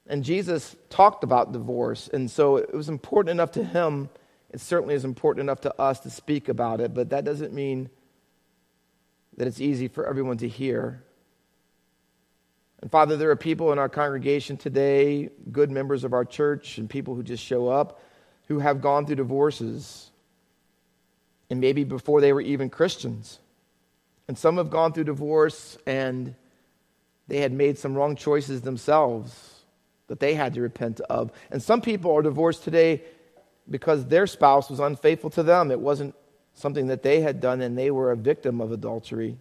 And 0.06 0.24
Jesus 0.24 0.74
talked 0.88 1.22
about 1.22 1.52
divorce. 1.52 2.08
And 2.12 2.30
so 2.30 2.56
it 2.56 2.74
was 2.74 2.88
important 2.88 3.30
enough 3.30 3.52
to 3.52 3.64
him 3.64 4.08
it 4.50 4.60
certainly 4.60 4.94
is 4.94 5.04
important 5.04 5.44
enough 5.44 5.60
to 5.62 5.80
us 5.80 6.00
to 6.00 6.10
speak 6.10 6.48
about 6.48 6.80
it, 6.80 6.92
but 6.94 7.10
that 7.10 7.24
doesn't 7.24 7.52
mean 7.52 7.88
that 9.36 9.46
it's 9.46 9.60
easy 9.60 9.88
for 9.88 10.06
everyone 10.06 10.38
to 10.38 10.48
hear. 10.48 11.02
And 12.80 12.90
Father, 12.90 13.16
there 13.16 13.30
are 13.30 13.36
people 13.36 13.72
in 13.72 13.78
our 13.78 13.88
congregation 13.88 14.56
today, 14.56 15.30
good 15.52 15.70
members 15.70 16.04
of 16.04 16.12
our 16.12 16.24
church, 16.24 16.78
and 16.78 16.88
people 16.88 17.14
who 17.14 17.22
just 17.22 17.44
show 17.44 17.68
up 17.68 18.00
who 18.50 18.58
have 18.58 18.80
gone 18.80 19.06
through 19.06 19.14
divorces, 19.14 20.10
and 21.50 21.60
maybe 21.60 21.84
before 21.84 22.20
they 22.20 22.32
were 22.32 22.40
even 22.40 22.68
Christians. 22.68 23.38
And 24.26 24.36
some 24.36 24.56
have 24.56 24.70
gone 24.70 24.92
through 24.92 25.04
divorce 25.04 25.78
and 25.86 26.34
they 27.28 27.38
had 27.38 27.52
made 27.52 27.78
some 27.78 27.94
wrong 27.94 28.16
choices 28.16 28.62
themselves 28.62 29.60
that 30.08 30.18
they 30.18 30.34
had 30.34 30.54
to 30.54 30.62
repent 30.62 30.98
of. 31.02 31.30
And 31.52 31.62
some 31.62 31.80
people 31.80 32.12
are 32.12 32.22
divorced 32.22 32.64
today 32.64 33.02
because 33.68 34.06
their 34.06 34.26
spouse 34.26 34.70
was 34.70 34.80
unfaithful 34.80 35.30
to 35.30 35.42
them. 35.42 35.70
It 35.70 35.80
wasn't 35.80 36.14
something 36.54 36.88
that 36.88 37.02
they 37.02 37.20
had 37.20 37.40
done 37.40 37.60
and 37.60 37.76
they 37.76 37.90
were 37.90 38.12
a 38.12 38.16
victim 38.16 38.60
of 38.60 38.72
adultery. 38.72 39.36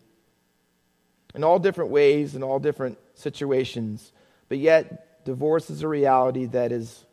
In 1.35 1.43
all 1.43 1.59
different 1.59 1.91
ways, 1.91 2.35
in 2.35 2.43
all 2.43 2.59
different 2.59 2.97
situations. 3.13 4.11
But 4.47 4.57
yet, 4.57 5.25
divorce 5.25 5.69
is 5.69 5.83
a 5.83 5.87
reality 5.87 6.45
that 6.47 6.71
is 6.71 7.05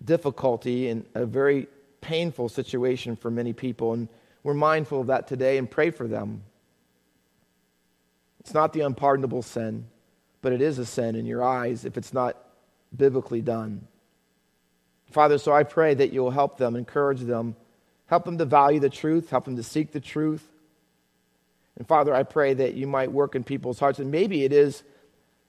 a 0.00 0.04
difficulty 0.04 0.88
and 0.88 1.04
a 1.14 1.26
very 1.26 1.66
painful 2.00 2.48
situation 2.48 3.16
for 3.16 3.30
many 3.30 3.52
people. 3.52 3.92
And 3.92 4.08
we're 4.42 4.54
mindful 4.54 5.02
of 5.02 5.08
that 5.08 5.26
today 5.26 5.58
and 5.58 5.70
pray 5.70 5.90
for 5.90 6.06
them. 6.06 6.42
It's 8.40 8.54
not 8.54 8.72
the 8.72 8.80
unpardonable 8.80 9.42
sin, 9.42 9.86
but 10.40 10.52
it 10.52 10.62
is 10.62 10.78
a 10.78 10.86
sin 10.86 11.16
in 11.16 11.26
your 11.26 11.44
eyes 11.44 11.84
if 11.84 11.98
it's 11.98 12.14
not 12.14 12.36
biblically 12.96 13.42
done. 13.42 13.86
Father, 15.10 15.38
so 15.38 15.52
I 15.52 15.62
pray 15.62 15.94
that 15.94 16.12
you'll 16.12 16.30
help 16.30 16.58
them, 16.58 16.76
encourage 16.76 17.20
them, 17.20 17.56
help 18.06 18.24
them 18.24 18.38
to 18.38 18.44
value 18.44 18.80
the 18.80 18.90
truth, 18.90 19.30
help 19.30 19.46
them 19.46 19.56
to 19.56 19.62
seek 19.62 19.92
the 19.92 20.00
truth. 20.00 20.46
And 21.76 21.86
Father, 21.86 22.14
I 22.14 22.24
pray 22.24 22.54
that 22.54 22.74
you 22.74 22.86
might 22.86 23.12
work 23.12 23.34
in 23.34 23.44
people's 23.44 23.78
hearts. 23.78 23.98
And 23.98 24.10
maybe 24.10 24.44
it 24.44 24.52
is 24.52 24.82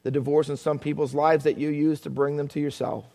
the 0.03 0.11
divorce 0.11 0.47
in 0.49 0.57
some 0.57 0.79
people's 0.79 1.13
lives 1.13 1.43
that 1.43 1.57
you 1.57 1.69
use 1.69 2.01
to 2.01 2.09
bring 2.09 2.37
them 2.37 2.47
to 2.49 2.59
yourself. 2.59 3.05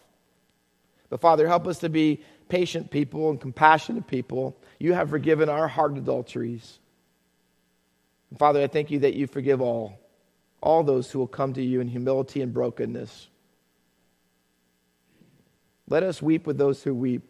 But 1.09 1.21
Father, 1.21 1.47
help 1.47 1.67
us 1.67 1.79
to 1.79 1.89
be 1.89 2.21
patient 2.49 2.91
people 2.91 3.31
and 3.31 3.41
compassionate 3.41 4.07
people. 4.07 4.57
You 4.79 4.93
have 4.95 5.11
forgiven 5.11 5.49
our 5.49 5.69
heart 5.69 5.97
adulteries. 5.97 6.79
And 8.31 8.39
Father, 8.39 8.63
I 8.63 8.67
thank 8.67 8.91
you 8.91 9.01
that 9.01 9.15
you 9.15 9.27
forgive 9.27 9.61
all, 9.61 9.99
all 10.61 10.83
those 10.83 11.11
who 11.11 11.21
will 11.21 11.27
come 11.27 11.55
to 11.55 11.63
you 11.63 11.81
in 11.81 11.89
humility 11.89 12.43
and 12.43 12.53
brokenness. 12.53 13.29
Let 15.89 16.03
us 16.03 16.23
weep 16.23 16.47
with 16.47 16.59
those 16.59 16.83
who 16.83 16.95
weep, 16.95 17.23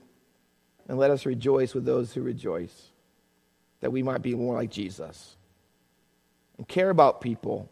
and 0.88 0.98
let 0.98 1.10
us 1.10 1.26
rejoice 1.26 1.74
with 1.74 1.84
those 1.84 2.12
who 2.12 2.22
rejoice, 2.22 2.90
that 3.80 3.90
we 3.90 4.02
might 4.02 4.22
be 4.22 4.34
more 4.34 4.54
like 4.54 4.70
Jesus 4.70 5.36
and 6.56 6.68
care 6.68 6.90
about 6.90 7.20
people 7.20 7.68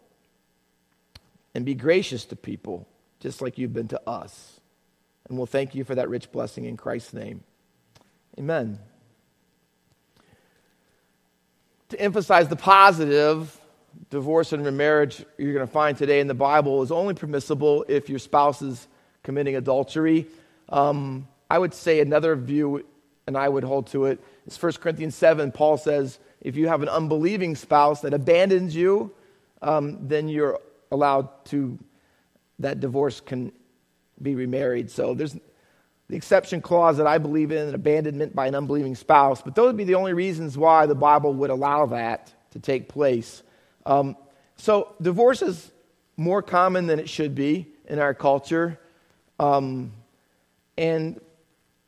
and 1.55 1.65
be 1.65 1.75
gracious 1.75 2.25
to 2.25 2.35
people, 2.35 2.87
just 3.19 3.41
like 3.41 3.57
you've 3.57 3.73
been 3.73 3.87
to 3.89 4.01
us. 4.09 4.59
And 5.27 5.37
we'll 5.37 5.47
thank 5.47 5.73
you 5.75 5.83
for 5.83 5.95
that 5.95 6.09
rich 6.09 6.31
blessing 6.31 6.65
in 6.65 6.75
Christ's 6.75 7.13
name. 7.13 7.43
Amen. 8.37 8.79
To 11.89 11.99
emphasize 11.99 12.49
the 12.49 12.55
positive, 12.55 13.57
divorce 14.09 14.53
and 14.53 14.65
remarriage 14.65 15.23
you're 15.37 15.53
going 15.53 15.65
to 15.65 15.71
find 15.71 15.97
today 15.97 16.19
in 16.19 16.27
the 16.27 16.33
Bible 16.33 16.81
is 16.81 16.91
only 16.91 17.13
permissible 17.13 17.85
if 17.87 18.09
your 18.09 18.19
spouse 18.19 18.61
is 18.61 18.87
committing 19.21 19.55
adultery. 19.55 20.27
Um, 20.73 21.27
I 21.51 21.59
would 21.59 21.73
say 21.73 21.99
another 21.99 22.35
view, 22.35 22.83
and 23.27 23.37
I 23.37 23.47
would 23.47 23.63
hold 23.63 23.87
to 23.87 24.05
it, 24.05 24.19
is 24.47 24.61
1 24.61 24.73
Corinthians 24.73 25.13
7. 25.13 25.51
Paul 25.51 25.77
says, 25.77 26.17
if 26.41 26.55
you 26.55 26.67
have 26.67 26.81
an 26.81 26.89
unbelieving 26.89 27.55
spouse 27.55 28.01
that 28.01 28.13
abandons 28.13 28.75
you, 28.75 29.11
um, 29.61 30.07
then 30.07 30.27
you're 30.27 30.59
allowed 30.91 31.29
to, 31.45 31.77
that 32.57 32.79
divorce 32.79 33.21
can 33.21 33.51
be 34.19 34.33
remarried. 34.33 34.89
So 34.89 35.13
there's 35.13 35.37
the 36.09 36.15
exception 36.15 36.59
clause 36.59 36.97
that 36.97 37.07
I 37.07 37.19
believe 37.19 37.51
in, 37.51 37.69
an 37.69 37.75
abandonment 37.75 38.35
by 38.35 38.47
an 38.47 38.55
unbelieving 38.55 38.95
spouse. 38.95 39.43
But 39.43 39.53
those 39.53 39.67
would 39.67 39.77
be 39.77 39.83
the 39.83 39.95
only 39.95 40.13
reasons 40.13 40.57
why 40.57 40.87
the 40.87 40.95
Bible 40.95 41.35
would 41.35 41.51
allow 41.51 41.85
that 41.87 42.33
to 42.51 42.59
take 42.59 42.89
place. 42.89 43.43
Um, 43.85 44.17
so 44.55 44.95
divorce 44.99 45.43
is 45.43 45.71
more 46.17 46.41
common 46.41 46.87
than 46.87 46.99
it 46.99 47.09
should 47.09 47.35
be 47.35 47.67
in 47.85 47.99
our 47.99 48.15
culture. 48.15 48.79
Um, 49.39 49.93
and 50.77 51.19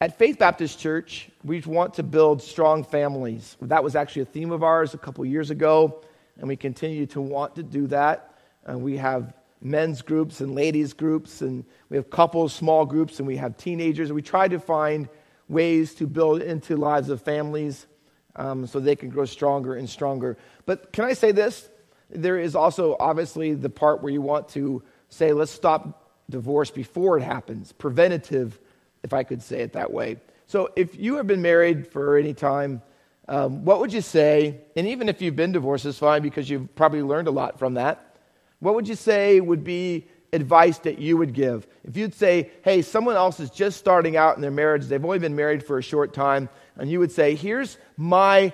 at 0.01 0.17
Faith 0.17 0.37
Baptist 0.37 0.79
Church, 0.79 1.29
we 1.43 1.61
want 1.61 1.95
to 1.95 2.03
build 2.03 2.41
strong 2.41 2.83
families. 2.83 3.55
That 3.61 3.83
was 3.83 3.95
actually 3.95 4.23
a 4.23 4.25
theme 4.25 4.51
of 4.51 4.61
ours 4.61 4.93
a 4.93 4.97
couple 4.97 5.25
years 5.25 5.49
ago, 5.49 6.01
and 6.37 6.47
we 6.47 6.55
continue 6.55 7.05
to 7.07 7.21
want 7.21 7.55
to 7.55 7.63
do 7.63 7.87
that. 7.87 8.33
Uh, 8.69 8.77
we 8.77 8.97
have 8.97 9.33
men's 9.61 10.01
groups 10.01 10.41
and 10.41 10.53
ladies 10.53 10.93
groups, 10.93 11.41
and 11.41 11.65
we 11.89 11.97
have 11.97 12.09
couples, 12.09 12.53
small 12.53 12.85
groups, 12.85 13.19
and 13.19 13.27
we 13.27 13.37
have 13.37 13.57
teenagers. 13.57 14.11
We 14.11 14.21
try 14.21 14.47
to 14.47 14.59
find 14.59 15.07
ways 15.47 15.95
to 15.95 16.07
build 16.07 16.41
into 16.41 16.75
lives 16.75 17.09
of 17.09 17.21
families 17.21 17.87
um, 18.35 18.67
so 18.67 18.79
they 18.79 18.95
can 18.95 19.09
grow 19.09 19.25
stronger 19.25 19.75
and 19.75 19.89
stronger. 19.89 20.37
But 20.65 20.91
can 20.91 21.05
I 21.05 21.13
say 21.13 21.31
this? 21.31 21.69
There 22.09 22.37
is 22.37 22.55
also 22.55 22.97
obviously 22.99 23.53
the 23.53 23.69
part 23.69 24.03
where 24.03 24.11
you 24.11 24.21
want 24.21 24.49
to 24.49 24.83
say, 25.09 25.31
let's 25.31 25.51
stop 25.51 26.11
divorce 26.29 26.69
before 26.69 27.17
it 27.17 27.23
happens, 27.23 27.71
preventative, 27.71 28.59
if 29.05 29.13
I 29.13 29.23
could 29.23 29.41
say 29.41 29.61
it 29.61 29.73
that 29.73 29.93
way. 29.93 30.17
So 30.47 30.71
if 30.75 30.99
you 30.99 31.15
have 31.15 31.27
been 31.27 31.41
married 31.41 31.87
for 31.87 32.17
any 32.17 32.33
time, 32.33 32.81
um, 33.27 33.63
what 33.63 33.79
would 33.79 33.93
you 33.93 34.01
say? 34.01 34.61
And 34.75 34.87
even 34.87 35.07
if 35.09 35.21
you've 35.21 35.35
been 35.35 35.51
divorced, 35.51 35.85
it's 35.85 35.99
fine 35.99 36.21
because 36.21 36.49
you've 36.49 36.75
probably 36.75 37.01
learned 37.01 37.27
a 37.27 37.31
lot 37.31 37.57
from 37.57 37.75
that. 37.75 38.17
What 38.59 38.75
would 38.75 38.87
you 38.87 38.95
say 38.95 39.39
would 39.39 39.63
be 39.63 40.07
advice 40.33 40.79
that 40.79 40.99
you 40.99 41.17
would 41.17 41.33
give? 41.33 41.67
If 41.83 41.95
you'd 41.95 42.15
say, 42.15 42.51
hey, 42.63 42.81
someone 42.81 43.15
else 43.15 43.39
is 43.39 43.49
just 43.49 43.77
starting 43.77 44.17
out 44.17 44.35
in 44.35 44.41
their 44.41 44.51
marriage, 44.51 44.85
they've 44.85 45.03
only 45.03 45.19
been 45.19 45.35
married 45.35 45.63
for 45.63 45.77
a 45.77 45.83
short 45.83 46.13
time, 46.13 46.49
and 46.77 46.89
you 46.89 46.99
would 46.99 47.11
say, 47.11 47.35
here's 47.35 47.77
my 47.95 48.51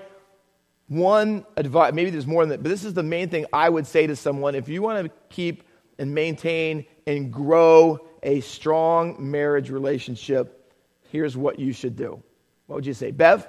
one 0.87 1.45
advice, 1.55 1.93
maybe 1.93 2.09
there's 2.09 2.27
more 2.27 2.43
than 2.43 2.49
that, 2.49 2.63
but 2.63 2.69
this 2.69 2.83
is 2.83 2.93
the 2.93 3.03
main 3.03 3.29
thing 3.29 3.45
I 3.53 3.69
would 3.69 3.87
say 3.87 4.07
to 4.07 4.15
someone. 4.15 4.55
If 4.55 4.67
you 4.67 4.81
want 4.81 5.05
to 5.05 5.11
keep 5.29 5.63
and 5.97 6.13
maintain 6.13 6.85
and 7.07 7.31
grow 7.31 7.99
a 8.23 8.41
strong 8.41 9.15
marriage 9.19 9.69
relationship, 9.69 10.73
here's 11.09 11.35
what 11.35 11.59
you 11.59 11.73
should 11.73 11.95
do. 11.95 12.21
What 12.67 12.75
would 12.75 12.85
you 12.85 12.93
say? 12.93 13.11
Bev? 13.11 13.47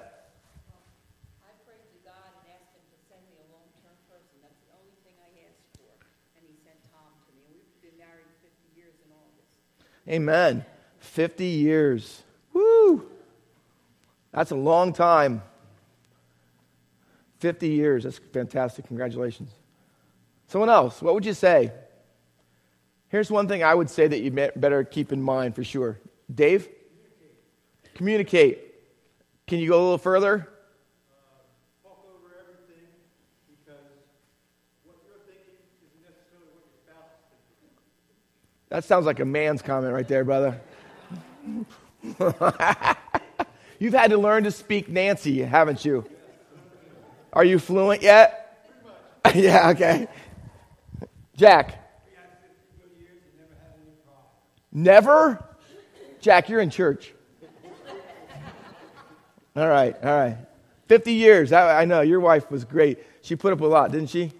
Amen. 10.08 10.64
50 10.98 11.44
years. 11.44 12.22
Woo! 12.52 13.08
That's 14.32 14.50
a 14.50 14.56
long 14.56 14.92
time. 14.92 15.42
50 17.38 17.68
years. 17.68 18.04
That's 18.04 18.18
fantastic. 18.18 18.86
Congratulations. 18.86 19.50
Someone 20.48 20.70
else, 20.70 21.00
what 21.00 21.14
would 21.14 21.24
you 21.24 21.34
say? 21.34 21.72
Here's 23.12 23.30
one 23.30 23.46
thing 23.46 23.62
I 23.62 23.74
would 23.74 23.90
say 23.90 24.08
that 24.08 24.20
you 24.20 24.30
better 24.30 24.84
keep 24.84 25.12
in 25.12 25.22
mind 25.22 25.54
for 25.54 25.62
sure. 25.62 26.00
Dave? 26.34 26.66
Communicate. 27.94 28.74
Can 29.46 29.58
you 29.58 29.68
go 29.68 29.74
a 29.74 29.82
little 29.82 29.98
further? 29.98 30.48
That 38.70 38.84
sounds 38.84 39.04
like 39.04 39.20
a 39.20 39.26
man's 39.26 39.60
comment 39.60 39.92
right 39.92 40.08
there, 40.08 40.24
brother. 40.24 40.58
You've 43.78 43.92
had 43.92 44.12
to 44.12 44.16
learn 44.16 44.44
to 44.44 44.50
speak 44.50 44.88
Nancy, 44.88 45.42
haven't 45.42 45.84
you? 45.84 46.06
Are 47.34 47.44
you 47.44 47.58
fluent 47.58 48.00
yet? 48.00 48.70
yeah, 49.34 49.68
okay. 49.68 50.08
Jack. 51.36 51.81
Never? 54.72 55.44
Jack, 56.20 56.48
you're 56.48 56.60
in 56.60 56.70
church. 56.70 57.12
All 59.54 59.68
right, 59.68 59.94
all 60.02 60.18
right. 60.18 60.38
50 60.88 61.12
years. 61.12 61.52
I, 61.52 61.82
I 61.82 61.84
know, 61.84 62.00
your 62.00 62.20
wife 62.20 62.50
was 62.50 62.64
great. 62.64 62.98
She 63.22 63.36
put 63.36 63.52
up 63.52 63.60
a 63.60 63.66
lot, 63.66 63.92
didn't 63.92 64.08
she? 64.08 64.32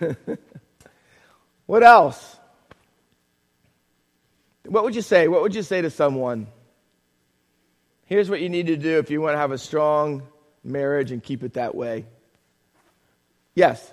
What 1.66 1.82
else? 1.82 2.36
What 4.64 4.84
would 4.84 4.94
you 4.94 5.02
say? 5.02 5.28
What 5.28 5.42
would 5.42 5.54
you 5.54 5.62
say 5.62 5.82
to 5.82 5.90
someone? 5.90 6.46
Here's 8.06 8.30
what 8.30 8.40
you 8.40 8.48
need 8.48 8.68
to 8.68 8.76
do 8.76 8.98
if 8.98 9.10
you 9.10 9.20
want 9.20 9.34
to 9.34 9.38
have 9.38 9.50
a 9.50 9.58
strong 9.58 10.22
marriage 10.62 11.10
and 11.10 11.22
keep 11.22 11.42
it 11.42 11.54
that 11.54 11.74
way. 11.74 12.06
Yes? 13.54 13.92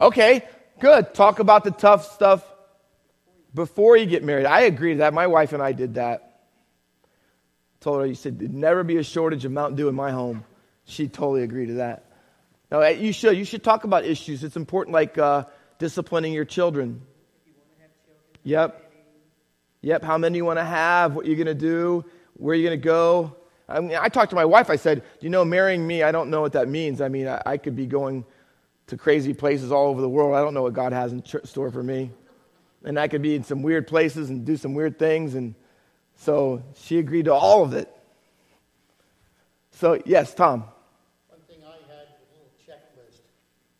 Okay, 0.00 0.42
good. 0.80 1.14
Talk 1.14 1.38
about 1.38 1.64
the 1.64 1.70
tough 1.70 2.12
stuff 2.12 2.44
before 3.54 3.96
you 3.96 4.06
get 4.06 4.24
married. 4.24 4.46
I 4.46 4.62
agree 4.62 4.92
to 4.92 4.98
that. 4.98 5.14
My 5.14 5.26
wife 5.26 5.52
and 5.52 5.62
I 5.62 5.72
did 5.72 5.94
that. 5.94 6.40
Told 7.80 8.00
her, 8.00 8.06
you 8.06 8.14
said, 8.14 8.38
there'd 8.38 8.52
never 8.52 8.82
be 8.82 8.96
a 8.96 9.02
shortage 9.02 9.44
of 9.44 9.52
Mountain 9.52 9.76
Dew 9.76 9.88
in 9.88 9.94
my 9.94 10.10
home. 10.10 10.44
She 10.84 11.08
totally 11.08 11.42
agreed 11.42 11.66
to 11.66 11.74
that. 11.74 12.10
No, 12.70 12.80
eh, 12.80 12.90
you 12.90 13.12
should. 13.12 13.36
You 13.36 13.44
should 13.44 13.62
talk 13.62 13.84
about 13.84 14.04
issues. 14.04 14.42
It's 14.42 14.56
important, 14.56 14.94
like 14.94 15.16
uh, 15.16 15.44
disciplining 15.78 16.32
your 16.32 16.44
children. 16.44 17.02
Yep. 18.42 18.92
Yep. 19.82 20.02
How 20.02 20.18
many 20.18 20.38
you 20.38 20.44
want 20.44 20.58
to 20.58 20.64
have? 20.64 21.14
What 21.14 21.26
you're 21.26 21.36
going 21.36 21.46
to 21.46 21.54
do? 21.54 22.04
Where 22.34 22.54
you're 22.54 22.68
going 22.68 22.80
to 22.80 22.84
go? 22.84 23.36
I, 23.68 23.80
mean, 23.80 23.96
I 23.98 24.08
talked 24.08 24.30
to 24.30 24.36
my 24.36 24.44
wife. 24.44 24.70
I 24.70 24.76
said, 24.76 25.02
you 25.20 25.30
know 25.30 25.44
marrying 25.44 25.86
me? 25.86 26.02
I 26.02 26.10
don't 26.10 26.30
know 26.30 26.40
what 26.40 26.52
that 26.52 26.68
means. 26.68 27.00
I 27.00 27.08
mean, 27.08 27.28
I, 27.28 27.42
I 27.46 27.56
could 27.56 27.76
be 27.76 27.86
going 27.86 28.24
to 28.86 28.96
crazy 28.96 29.32
places 29.32 29.72
all 29.72 29.88
over 29.88 30.00
the 30.00 30.08
world. 30.08 30.34
I 30.34 30.40
don't 30.40 30.54
know 30.54 30.62
what 30.62 30.74
God 30.74 30.92
has 30.92 31.12
in 31.12 31.24
store 31.24 31.70
for 31.70 31.82
me, 31.82 32.10
and 32.84 32.98
I 32.98 33.08
could 33.08 33.22
be 33.22 33.34
in 33.34 33.44
some 33.44 33.62
weird 33.62 33.86
places 33.86 34.30
and 34.30 34.44
do 34.44 34.56
some 34.56 34.74
weird 34.74 34.98
things." 34.98 35.34
And 35.34 35.54
so 36.16 36.62
she 36.76 36.98
agreed 36.98 37.24
to 37.24 37.34
all 37.34 37.62
of 37.62 37.72
it. 37.72 37.90
So 39.72 40.00
yes, 40.04 40.34
Tom. 40.34 40.64
One 41.28 41.40
thing 41.48 41.58
I 41.64 41.72
had 41.92 42.06
was 42.08 42.28
a 42.30 42.36
little 42.36 42.52
checklist 42.60 43.22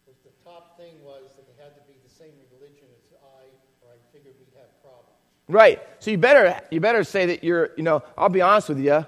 was 0.06 0.16
the 0.24 0.32
top 0.44 0.76
thing 0.76 0.94
was 1.04 1.22
that 1.36 1.46
it 1.48 1.56
had 1.58 1.74
to 1.76 1.82
be 1.86 1.94
the 2.02 2.12
same 2.12 2.32
religion 2.58 2.86
as 2.96 3.16
I, 3.22 3.86
or 3.86 3.92
I 3.92 4.12
figured 4.12 4.34
we'd 4.38 4.58
have 4.58 4.82
problems. 4.82 5.10
Right. 5.48 5.82
So 6.00 6.10
you 6.10 6.18
better 6.18 6.60
you 6.70 6.80
better 6.80 7.04
say 7.04 7.26
that 7.26 7.44
you're, 7.44 7.70
you 7.76 7.82
know, 7.82 8.02
I'll 8.16 8.28
be 8.28 8.42
honest 8.42 8.68
with 8.70 8.80
you. 8.80 9.06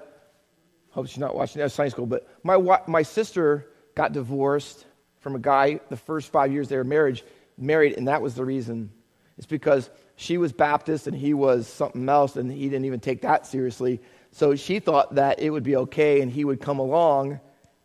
Hope 0.91 1.07
she's 1.07 1.17
not 1.17 1.35
watching 1.35 1.61
that 1.61 1.71
Sunday 1.71 1.89
school, 1.89 2.05
but 2.05 2.27
my 2.43 2.57
my 2.87 3.01
sister 3.01 3.67
got 3.93 4.13
divorced 4.13 4.85
from 5.19 5.35
a 5.35 5.39
guy 5.39 5.79
the 5.89 5.97
first 5.97 6.31
5 6.31 6.51
years 6.51 6.69
they 6.69 6.77
were 6.77 6.83
married, 6.83 7.21
married 7.57 7.97
and 7.97 8.07
that 8.07 8.21
was 8.21 8.35
the 8.35 8.45
reason. 8.45 8.91
It's 9.37 9.47
because 9.47 9.89
she 10.15 10.37
was 10.37 10.51
Baptist 10.51 11.07
and 11.07 11.15
he 11.15 11.33
was 11.33 11.67
something 11.67 12.07
else 12.09 12.35
and 12.35 12.51
he 12.51 12.69
didn't 12.69 12.85
even 12.85 12.99
take 12.99 13.21
that 13.21 13.45
seriously. 13.45 14.01
So 14.31 14.55
she 14.55 14.79
thought 14.79 15.15
that 15.15 15.39
it 15.39 15.49
would 15.49 15.63
be 15.63 15.75
okay 15.77 16.21
and 16.21 16.31
he 16.31 16.43
would 16.43 16.59
come 16.59 16.79
along 16.79 17.39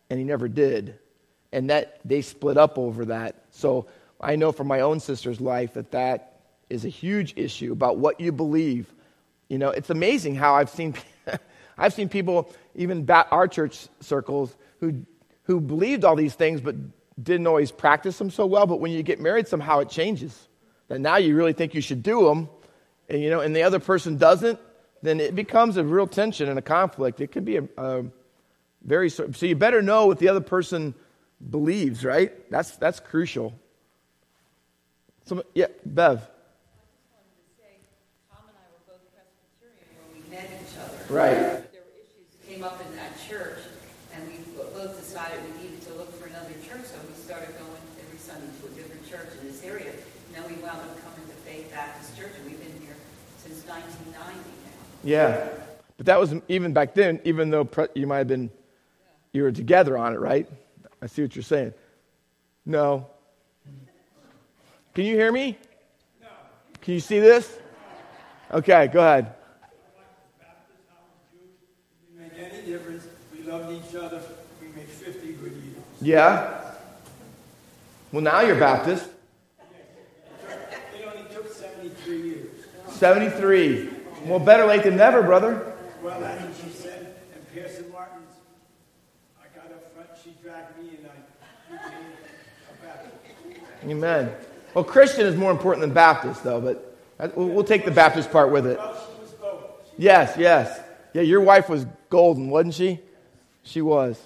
and 0.09 0.19
he 0.19 0.25
never 0.25 0.47
did. 0.47 0.99
And 1.51 1.69
that 1.69 1.99
they 2.03 2.21
split 2.21 2.57
up 2.57 2.77
over 2.77 3.05
that. 3.05 3.45
So 3.51 3.85
I 4.19 4.35
know 4.35 4.51
from 4.51 4.67
my 4.67 4.81
own 4.81 4.99
sister's 4.99 5.39
life 5.39 5.73
that 5.73 5.91
that 5.91 6.41
is 6.69 6.85
a 6.85 6.89
huge 6.89 7.33
issue 7.35 7.71
about 7.71 7.97
what 7.97 8.19
you 8.19 8.31
believe. 8.31 8.91
You 9.47 9.59
know, 9.59 9.69
it's 9.69 9.91
amazing 9.91 10.33
how 10.33 10.55
I've 10.55 10.69
seen, 10.69 10.95
I've 11.77 11.93
seen 11.93 12.09
people, 12.09 12.51
even 12.73 13.05
bat 13.05 13.27
our 13.29 13.47
church 13.47 13.87
circles, 13.99 14.55
who, 14.79 15.05
who 15.43 15.61
believed 15.61 16.03
all 16.03 16.15
these 16.15 16.33
things 16.33 16.61
but 16.61 16.75
didn't 17.21 17.47
always 17.47 17.71
practice 17.71 18.17
them 18.17 18.29
so 18.29 18.45
well. 18.45 18.65
But 18.65 18.79
when 18.79 18.91
you 18.91 19.03
get 19.03 19.19
married, 19.19 19.47
somehow 19.47 19.79
it 19.79 19.89
changes. 19.89 20.47
That 20.89 20.99
now 20.99 21.15
you 21.15 21.35
really 21.35 21.53
think 21.53 21.73
you 21.73 21.81
should 21.81 22.03
do 22.03 22.27
them, 22.27 22.49
and, 23.07 23.21
you 23.21 23.29
know, 23.29 23.39
and 23.39 23.55
the 23.55 23.63
other 23.63 23.79
person 23.79 24.17
doesn't, 24.17 24.59
then 25.01 25.19
it 25.19 25.33
becomes 25.33 25.77
a 25.77 25.83
real 25.83 26.07
tension 26.07 26.49
and 26.49 26.59
a 26.59 26.61
conflict. 26.61 27.21
It 27.21 27.31
could 27.31 27.45
be 27.45 27.57
a, 27.57 27.67
a 27.77 28.05
very, 28.83 29.09
so 29.09 29.27
you 29.41 29.55
better 29.55 29.81
know 29.81 30.07
what 30.07 30.19
the 30.19 30.27
other 30.27 30.41
person 30.41 30.93
believes, 31.49 32.03
right? 32.03 32.31
That's, 32.51 32.71
that's 32.77 32.99
crucial. 32.99 33.53
So, 35.25 35.43
yeah, 35.55 35.67
Bev. 35.85 36.27
Right. 41.09 41.35
There 41.35 41.61
were 41.61 41.99
issues 41.99 42.31
came 42.47 42.63
up 42.63 42.81
in 42.85 42.95
that 42.95 43.11
church, 43.29 43.59
and 44.15 44.27
we 44.27 44.39
both 44.55 44.99
decided 44.99 45.39
we 45.43 45.63
needed 45.63 45.81
to 45.83 45.93
look 45.93 46.13
for 46.19 46.27
another 46.27 46.53
church, 46.67 46.85
so 46.85 46.97
we 47.07 47.13
started 47.23 47.49
going 47.59 47.83
every 48.03 48.17
Sunday 48.17 48.47
to 48.61 48.67
a 48.67 48.69
different 48.71 49.09
church 49.09 49.29
in 49.39 49.47
this 49.47 49.63
area. 49.63 49.91
And 50.79 50.89
then 50.89 50.97
coming 51.03 51.27
to 51.27 51.33
Faith 51.45 51.71
Baptist 51.71 52.17
Church, 52.17 52.31
and 52.37 52.45
we've 52.45 52.59
been 52.59 52.81
here 52.81 52.95
since 53.37 53.65
1990 53.67 54.39
now. 54.39 54.69
Yeah. 55.03 55.49
But 55.97 56.05
that 56.07 56.19
was 56.19 56.33
even 56.47 56.73
back 56.73 56.93
then, 56.93 57.19
even 57.23 57.49
though 57.49 57.67
you 57.93 58.07
might 58.07 58.17
have 58.19 58.27
been, 58.27 58.49
you 59.31 59.43
were 59.43 59.51
together 59.51 59.97
on 59.97 60.13
it, 60.13 60.19
right? 60.19 60.49
I 61.01 61.07
see 61.07 61.21
what 61.21 61.35
you're 61.35 61.43
saying. 61.43 61.73
No. 62.65 63.07
Can 64.93 65.05
you 65.05 65.15
hear 65.15 65.31
me? 65.31 65.57
No. 66.21 66.27
Can 66.81 66.93
you 66.93 66.99
see 66.99 67.19
this? 67.19 67.57
Okay, 68.51 68.87
go 68.87 68.99
ahead. 68.99 69.33
loved 73.53 73.71
each 73.71 73.95
other. 73.95 74.21
We 74.61 74.67
made 74.69 74.87
50 74.87 75.33
good 75.33 75.51
years. 75.51 75.77
Yeah? 76.01 76.61
Well, 78.11 78.23
now 78.23 78.41
you're 78.41 78.59
Baptist. 78.59 79.09
It 80.49 81.05
only 81.05 81.29
took 81.33 81.53
73 81.53 82.21
years. 82.21 82.49
73. 83.03 83.89
Well, 84.27 84.39
better 84.39 84.65
late 84.65 84.83
than 84.83 84.95
never, 84.95 85.21
brother. 85.21 85.75
Well, 86.01 86.21
that's 86.21 86.41
what 86.41 86.55
she 86.55 86.73
said. 86.73 87.13
And 87.35 87.53
Pearson 87.53 87.91
Martin's, 87.91 88.31
I 89.37 89.53
got 89.53 89.65
up 89.73 89.93
front, 89.93 90.07
she 90.23 90.33
dragged 90.41 90.79
me, 90.81 90.91
and 90.97 91.09
I 91.09 91.83
became 93.83 93.89
a 93.89 93.91
Amen. 93.91 94.31
Well, 94.73 94.85
Christian 94.85 95.25
is 95.25 95.35
more 95.35 95.51
important 95.51 95.81
than 95.81 95.93
Baptist, 95.93 96.45
though, 96.45 96.61
but 96.61 97.35
we'll 97.35 97.65
take 97.65 97.83
the 97.83 97.91
Baptist 97.91 98.31
part 98.31 98.51
with 98.51 98.65
it. 98.65 98.77
Well, 98.77 98.93
she 98.93 99.21
was 99.21 99.31
both. 99.31 99.63
Yes, 99.97 100.37
yes. 100.37 100.79
Yeah, 101.13 101.23
your 101.23 101.41
wife 101.41 101.67
was 101.67 101.85
golden, 102.09 102.51
wasn't 102.51 102.75
she? 102.75 103.01
She 103.63 103.81
was. 103.81 104.17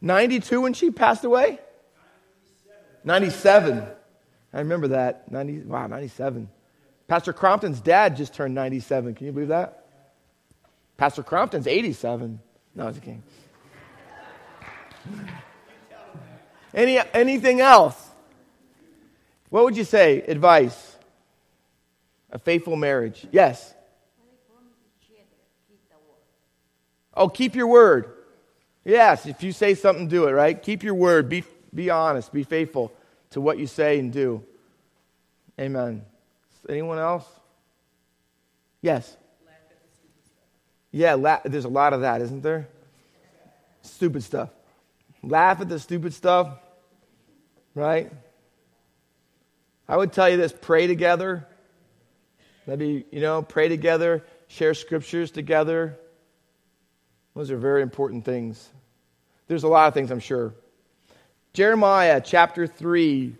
92 0.00 0.60
when 0.60 0.72
she 0.72 0.90
passed 0.90 1.22
away? 1.22 1.60
97. 3.04 3.86
I 4.52 4.58
remember 4.58 4.88
that. 4.88 5.30
90, 5.30 5.60
wow, 5.60 5.86
97. 5.86 6.48
Pastor 7.08 7.32
Crompton's 7.32 7.80
dad 7.80 8.16
just 8.16 8.34
turned 8.34 8.54
97. 8.54 9.14
Can 9.14 9.26
you 9.26 9.32
believe 9.32 9.48
that? 9.48 9.84
Pastor 10.96 11.22
Crompton's 11.22 11.66
87. 11.66 12.40
No, 12.74 12.84
I 12.84 12.86
was 12.86 12.98
kidding. 12.98 13.22
Any, 16.74 17.00
anything 17.14 17.60
else? 17.60 18.10
What 19.48 19.64
would 19.64 19.76
you 19.76 19.84
say? 19.84 20.20
Advice? 20.20 20.96
A 22.30 22.38
faithful 22.38 22.76
marriage. 22.76 23.26
Yes. 23.30 23.72
Oh, 27.14 27.28
keep 27.28 27.54
your 27.54 27.66
word. 27.66 28.12
Yes, 28.84 29.26
if 29.26 29.42
you 29.42 29.52
say 29.52 29.74
something, 29.74 30.06
do 30.06 30.28
it, 30.28 30.32
right? 30.32 30.60
Keep 30.60 30.82
your 30.82 30.94
word. 30.94 31.28
Be, 31.28 31.44
be 31.74 31.88
honest. 31.88 32.32
Be 32.32 32.42
faithful 32.42 32.92
to 33.30 33.40
what 33.40 33.58
you 33.58 33.66
say 33.66 33.98
and 33.98 34.12
do. 34.12 34.44
Amen. 35.58 36.04
Anyone 36.68 36.98
else? 36.98 37.24
Yes. 38.82 39.16
Yeah, 40.90 41.14
la- 41.14 41.40
there's 41.44 41.64
a 41.64 41.68
lot 41.68 41.92
of 41.92 42.00
that, 42.00 42.20
isn't 42.22 42.42
there? 42.42 42.68
Stupid 43.82 44.22
stuff. 44.22 44.50
Laugh 45.22 45.60
at 45.60 45.68
the 45.68 45.78
stupid 45.78 46.14
stuff, 46.14 46.58
right? 47.74 48.10
I 49.88 49.96
would 49.96 50.12
tell 50.12 50.28
you 50.28 50.36
this 50.36 50.52
pray 50.52 50.86
together. 50.86 51.46
Maybe, 52.66 53.04
you 53.12 53.20
know, 53.20 53.42
pray 53.42 53.68
together, 53.68 54.24
share 54.48 54.74
scriptures 54.74 55.30
together. 55.30 55.96
Those 57.34 57.50
are 57.50 57.56
very 57.56 57.82
important 57.82 58.24
things. 58.24 58.68
There's 59.46 59.62
a 59.62 59.68
lot 59.68 59.86
of 59.88 59.94
things, 59.94 60.10
I'm 60.10 60.20
sure. 60.20 60.54
Jeremiah 61.52 62.20
chapter 62.24 62.66
3. 62.66 63.36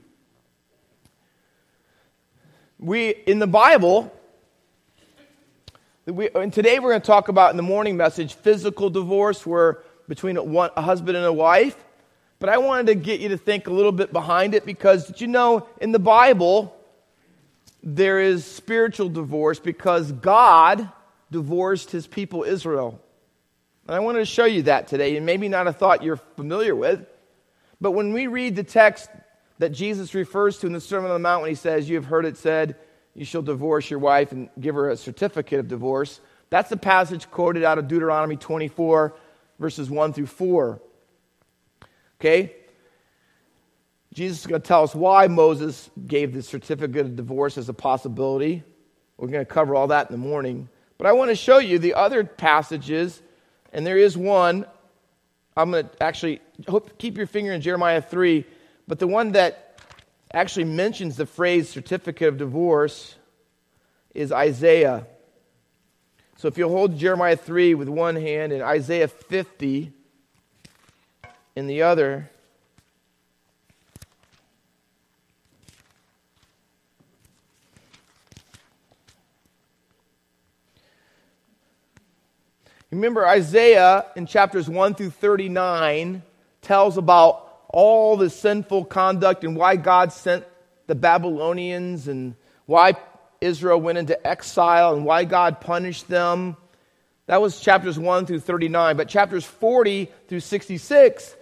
We, 2.79 3.09
in 3.09 3.39
the 3.39 3.47
Bible, 3.47 4.13
we, 6.05 6.29
and 6.35 6.53
today 6.53 6.79
we're 6.79 6.91
going 6.91 7.01
to 7.01 7.07
talk 7.07 7.29
about 7.29 7.51
in 7.51 7.57
the 7.57 7.63
morning 7.63 7.97
message 7.97 8.35
physical 8.35 8.91
divorce, 8.91 9.47
where 9.47 9.79
between 10.09 10.37
a, 10.37 10.43
one, 10.43 10.69
a 10.77 10.83
husband 10.83 11.17
and 11.17 11.25
a 11.25 11.33
wife. 11.33 11.83
But 12.39 12.51
I 12.51 12.59
wanted 12.59 12.89
to 12.89 12.95
get 12.95 13.21
you 13.21 13.31
to 13.31 13.39
think 13.39 13.67
a 13.67 13.73
little 13.73 13.93
bit 13.93 14.13
behind 14.13 14.55
it 14.55 14.67
because 14.67 15.07
did 15.07 15.23
you 15.23 15.27
know 15.27 15.67
in 15.81 15.93
the 15.93 15.99
Bible 15.99 16.77
there 17.83 18.21
is 18.21 18.45
spiritual 18.45 19.09
divorce 19.09 19.59
because 19.59 20.13
God 20.13 20.91
divorced 21.31 21.93
his 21.93 22.07
people 22.07 22.43
Israel. 22.43 23.01
And 23.87 23.97
I 23.97 24.01
wanted 24.01 24.19
to 24.19 24.27
show 24.27 24.45
you 24.45 24.65
that 24.65 24.87
today, 24.87 25.17
and 25.17 25.25
maybe 25.25 25.49
not 25.49 25.67
a 25.67 25.73
thought 25.73 26.03
you're 26.03 26.21
familiar 26.37 26.77
with. 26.77 27.07
But 27.81 27.93
when 27.93 28.13
we 28.13 28.27
read 28.27 28.55
the 28.55 28.65
text 28.65 29.09
that 29.59 29.71
Jesus 29.71 30.15
refers 30.15 30.59
to 30.59 30.67
in 30.67 30.73
the 30.73 30.81
Sermon 30.81 31.11
on 31.11 31.15
the 31.15 31.23
Mount 31.23 31.43
when 31.43 31.51
he 31.51 31.55
says, 31.55 31.89
You 31.89 31.97
have 31.97 32.05
heard 32.07 32.27
it 32.27 32.37
said, 32.37 32.77
you 33.17 33.25
shall 33.25 33.43
divorce 33.43 33.89
your 33.89 33.99
wife 33.99 34.31
and 34.33 34.51
give 34.61 34.75
her 34.75 34.91
a 34.91 34.97
certificate 34.97 35.59
of 35.59 35.69
divorce, 35.69 36.21
that's 36.51 36.69
the 36.69 36.77
passage 36.77 37.31
quoted 37.31 37.65
out 37.65 37.79
of 37.79 37.89
Deuteronomy 37.89 38.37
24, 38.37 39.17
verses 39.59 39.91
1 39.91 40.13
through 40.13 40.27
4. 40.27 40.81
Okay? 42.21 42.55
Jesus 44.13 44.41
is 44.41 44.47
going 44.47 44.61
to 44.61 44.67
tell 44.67 44.83
us 44.83 44.95
why 44.95 45.29
Moses 45.29 45.91
gave 46.07 46.35
the 46.35 46.43
certificate 46.43 47.07
of 47.07 47.17
divorce 47.17 47.59
as 47.59 47.69
a 47.69 47.75
possibility. 47.75 48.63
We're 49.17 49.29
going 49.29 49.45
to 49.45 49.51
cover 49.51 49.75
all 49.75 49.89
that 49.89 50.11
in 50.11 50.13
the 50.13 50.27
morning. 50.27 50.69
But 50.99 51.07
I 51.07 51.13
want 51.13 51.31
to 51.31 51.35
show 51.35 51.59
you 51.59 51.79
the 51.79 51.95
other 51.95 52.23
passages, 52.23 53.21
and 53.73 53.87
there 53.87 53.99
is 53.99 54.17
one. 54.17 54.67
I'm 55.57 55.71
going 55.71 55.89
to 55.89 56.03
actually 56.03 56.41
hope, 56.69 56.99
keep 56.99 57.17
your 57.17 57.27
finger 57.27 57.53
in 57.53 57.63
Jeremiah 57.63 58.03
3, 58.03 58.45
but 58.89 58.99
the 58.99 59.07
one 59.07 59.33
that 59.33 59.81
actually 60.33 60.65
mentions 60.65 61.17
the 61.17 61.27
phrase 61.27 61.69
certificate 61.69 62.29
of 62.29 62.39
divorce 62.39 63.17
is 64.15 64.33
Isaiah. 64.33 65.07
So 66.37 66.49
if 66.49 66.59
you'll 66.59 66.71
hold 66.71 66.99
Jeremiah 66.99 67.37
3 67.37 67.75
with 67.75 67.89
one 67.89 68.17
hand 68.17 68.53
and 68.53 68.63
Isaiah 68.63 69.09
50 69.09 69.93
in 71.57 71.67
the 71.67 71.83
other. 71.83 72.31
Remember, 82.91 83.27
Isaiah 83.27 84.07
in 84.15 84.27
chapters 84.27 84.69
1 84.69 84.95
through 84.95 85.11
39 85.11 86.23
tells 86.63 86.97
about 86.97 87.46
all 87.77 88.17
the 88.17 88.31
sinful 88.31 88.87
conduct 88.87 89.45
and 89.45 89.55
why 89.55 89.77
God 89.77 90.11
sent 90.11 90.47
the 90.87 90.95
Babylonians 90.95 92.09
and 92.09 92.35
why 92.65 92.95
Israel 93.43 93.79
went 93.79 93.99
into 93.99 94.27
exile 94.27 94.95
and 94.95 95.05
why 95.05 95.25
God 95.25 95.61
punished 95.61 96.09
them. 96.09 96.57
That 97.27 97.43
was 97.43 97.61
chapters 97.61 97.99
1 97.99 98.25
through 98.25 98.41
39. 98.41 98.97
But 98.97 99.11
chapters 99.11 99.45
40 99.45 100.11
through 100.27 100.41
66 100.41 101.37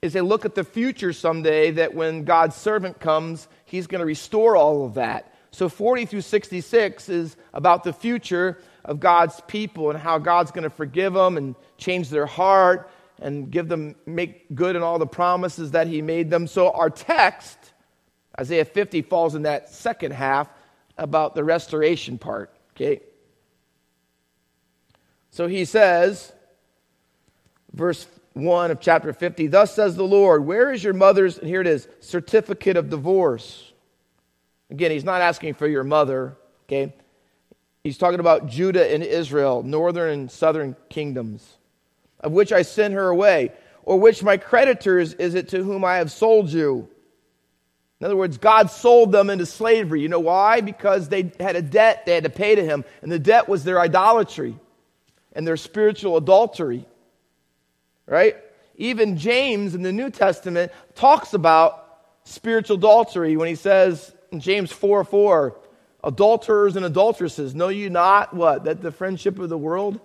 is 0.00 0.14
a 0.14 0.22
look 0.22 0.44
at 0.44 0.54
the 0.54 0.62
future 0.62 1.12
someday 1.12 1.72
that 1.72 1.92
when 1.92 2.22
God's 2.22 2.54
servant 2.54 3.00
comes, 3.00 3.48
he's 3.64 3.88
going 3.88 3.98
to 3.98 4.06
restore 4.06 4.56
all 4.56 4.86
of 4.86 4.94
that. 4.94 5.34
So 5.50 5.68
40 5.68 6.06
through 6.06 6.20
66 6.20 7.08
is 7.08 7.36
about 7.52 7.82
the 7.82 7.92
future 7.92 8.58
of 8.84 9.00
God's 9.00 9.40
people 9.48 9.90
and 9.90 9.98
how 9.98 10.18
God's 10.18 10.52
going 10.52 10.62
to 10.62 10.70
forgive 10.70 11.14
them 11.14 11.36
and 11.36 11.56
change 11.78 12.10
their 12.10 12.26
heart 12.26 12.88
and 13.20 13.50
give 13.50 13.68
them 13.68 13.94
make 14.06 14.54
good 14.54 14.76
in 14.76 14.82
all 14.82 14.98
the 14.98 15.06
promises 15.06 15.72
that 15.72 15.86
he 15.86 16.02
made 16.02 16.30
them. 16.30 16.46
So 16.46 16.70
our 16.70 16.90
text 16.90 17.58
Isaiah 18.38 18.64
50 18.64 19.02
falls 19.02 19.34
in 19.34 19.42
that 19.42 19.68
second 19.70 20.12
half 20.12 20.48
about 20.96 21.34
the 21.34 21.44
restoration 21.44 22.18
part, 22.18 22.50
okay? 22.74 23.00
So 25.30 25.46
he 25.46 25.64
says 25.64 26.32
verse 27.72 28.06
1 28.34 28.70
of 28.70 28.80
chapter 28.80 29.12
50, 29.12 29.48
thus 29.48 29.74
says 29.74 29.96
the 29.96 30.04
Lord, 30.04 30.46
where 30.46 30.72
is 30.72 30.82
your 30.82 30.94
mother's 30.94 31.38
and 31.38 31.48
here 31.48 31.60
it 31.60 31.66
is, 31.66 31.88
certificate 32.00 32.76
of 32.76 32.88
divorce? 32.88 33.72
Again, 34.70 34.90
he's 34.90 35.04
not 35.04 35.20
asking 35.20 35.54
for 35.54 35.66
your 35.66 35.84
mother, 35.84 36.36
okay? 36.66 36.94
He's 37.82 37.98
talking 37.98 38.20
about 38.20 38.46
Judah 38.46 38.92
and 38.92 39.02
Israel, 39.02 39.62
northern 39.62 40.10
and 40.10 40.30
southern 40.30 40.76
kingdoms, 40.88 41.56
of 42.20 42.32
which 42.32 42.52
I 42.52 42.62
sent 42.62 42.94
her 42.94 43.08
away, 43.08 43.52
or 43.82 43.98
which 43.98 44.22
my 44.22 44.36
creditors 44.36 45.14
is 45.14 45.34
it 45.34 45.48
to 45.48 45.62
whom 45.62 45.84
I 45.84 45.96
have 45.96 46.12
sold 46.12 46.50
you? 46.50 46.88
In 48.00 48.06
other 48.06 48.16
words, 48.16 48.38
God 48.38 48.70
sold 48.70 49.12
them 49.12 49.28
into 49.28 49.44
slavery. 49.44 50.00
You 50.00 50.08
know 50.08 50.20
why? 50.20 50.62
Because 50.62 51.08
they 51.08 51.32
had 51.38 51.56
a 51.56 51.62
debt 51.62 52.06
they 52.06 52.14
had 52.14 52.24
to 52.24 52.30
pay 52.30 52.54
to 52.54 52.64
Him, 52.64 52.84
and 53.02 53.12
the 53.12 53.18
debt 53.18 53.48
was 53.48 53.64
their 53.64 53.80
idolatry 53.80 54.56
and 55.32 55.46
their 55.46 55.58
spiritual 55.58 56.16
adultery. 56.16 56.86
Right? 58.06 58.36
Even 58.76 59.18
James 59.18 59.74
in 59.74 59.82
the 59.82 59.92
New 59.92 60.10
Testament 60.10 60.72
talks 60.94 61.34
about 61.34 61.86
spiritual 62.24 62.78
adultery 62.78 63.36
when 63.36 63.48
he 63.48 63.54
says 63.54 64.12
in 64.32 64.40
James 64.40 64.72
4 64.72 65.04
4, 65.04 65.56
adulterers 66.02 66.76
and 66.76 66.86
adulteresses, 66.86 67.54
know 67.54 67.68
you 67.68 67.90
not 67.90 68.32
what? 68.34 68.64
That 68.64 68.80
the 68.80 68.90
friendship 68.90 69.38
of 69.38 69.48
the 69.48 69.58
world, 69.58 70.00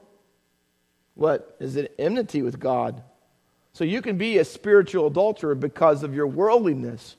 what? 1.16 1.55
Is 1.59 1.76
it 1.76 1.95
enmity 1.97 2.41
with 2.41 2.59
God? 2.59 3.01
So 3.74 3.84
you 3.84 4.01
can 4.01 4.18
be 4.18 4.38
a 4.38 4.45
spiritual 4.45 5.07
adulterer 5.07 5.55
because 5.55 6.03
of 6.03 6.13
your 6.13 6.28
worldliness 6.28 7.16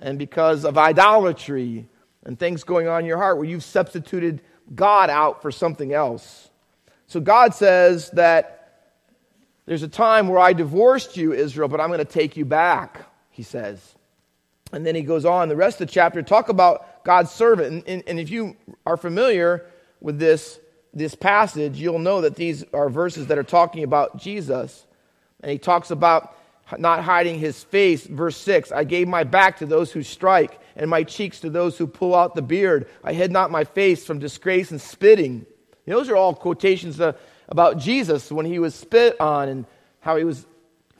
and 0.00 0.18
because 0.18 0.64
of 0.64 0.78
idolatry 0.78 1.88
and 2.24 2.38
things 2.38 2.64
going 2.64 2.88
on 2.88 3.00
in 3.00 3.06
your 3.06 3.18
heart 3.18 3.36
where 3.36 3.46
you've 3.46 3.64
substituted 3.64 4.40
God 4.74 5.10
out 5.10 5.42
for 5.42 5.50
something 5.50 5.92
else. 5.92 6.48
So 7.06 7.20
God 7.20 7.54
says 7.54 8.10
that 8.10 8.60
there's 9.66 9.82
a 9.82 9.88
time 9.88 10.28
where 10.28 10.38
I 10.38 10.52
divorced 10.52 11.16
you, 11.16 11.32
Israel, 11.32 11.68
but 11.68 11.80
I'm 11.80 11.88
going 11.88 11.98
to 11.98 12.04
take 12.04 12.36
you 12.36 12.44
back, 12.44 13.02
he 13.30 13.42
says. 13.42 13.94
And 14.72 14.86
then 14.86 14.94
he 14.94 15.02
goes 15.02 15.24
on, 15.24 15.48
the 15.48 15.56
rest 15.56 15.80
of 15.80 15.88
the 15.88 15.92
chapter, 15.92 16.22
talk 16.22 16.48
about 16.48 17.04
God's 17.04 17.30
servant. 17.32 17.72
And, 17.72 17.88
and, 17.88 18.02
and 18.06 18.20
if 18.20 18.30
you 18.30 18.56
are 18.86 18.96
familiar 18.96 19.66
with 20.00 20.18
this, 20.18 20.59
this 20.92 21.14
passage, 21.14 21.78
you'll 21.78 21.98
know 21.98 22.22
that 22.22 22.36
these 22.36 22.64
are 22.72 22.88
verses 22.88 23.28
that 23.28 23.38
are 23.38 23.44
talking 23.44 23.84
about 23.84 24.16
Jesus. 24.16 24.86
And 25.40 25.50
he 25.50 25.58
talks 25.58 25.90
about 25.90 26.36
not 26.78 27.02
hiding 27.02 27.38
his 27.38 27.62
face. 27.62 28.06
Verse 28.06 28.36
6 28.36 28.72
I 28.72 28.84
gave 28.84 29.08
my 29.08 29.24
back 29.24 29.58
to 29.58 29.66
those 29.66 29.92
who 29.92 30.02
strike, 30.02 30.58
and 30.76 30.90
my 30.90 31.02
cheeks 31.02 31.40
to 31.40 31.50
those 31.50 31.78
who 31.78 31.86
pull 31.86 32.14
out 32.14 32.34
the 32.34 32.42
beard. 32.42 32.88
I 33.04 33.12
hid 33.12 33.32
not 33.32 33.50
my 33.50 33.64
face 33.64 34.04
from 34.04 34.18
disgrace 34.18 34.70
and 34.70 34.80
spitting. 34.80 35.46
those 35.86 36.08
are 36.08 36.16
all 36.16 36.34
quotations 36.34 37.00
about 37.48 37.78
Jesus 37.78 38.30
when 38.30 38.46
he 38.46 38.58
was 38.58 38.74
spit 38.74 39.20
on 39.20 39.48
and 39.48 39.66
how 40.00 40.16
he 40.16 40.24
was 40.24 40.46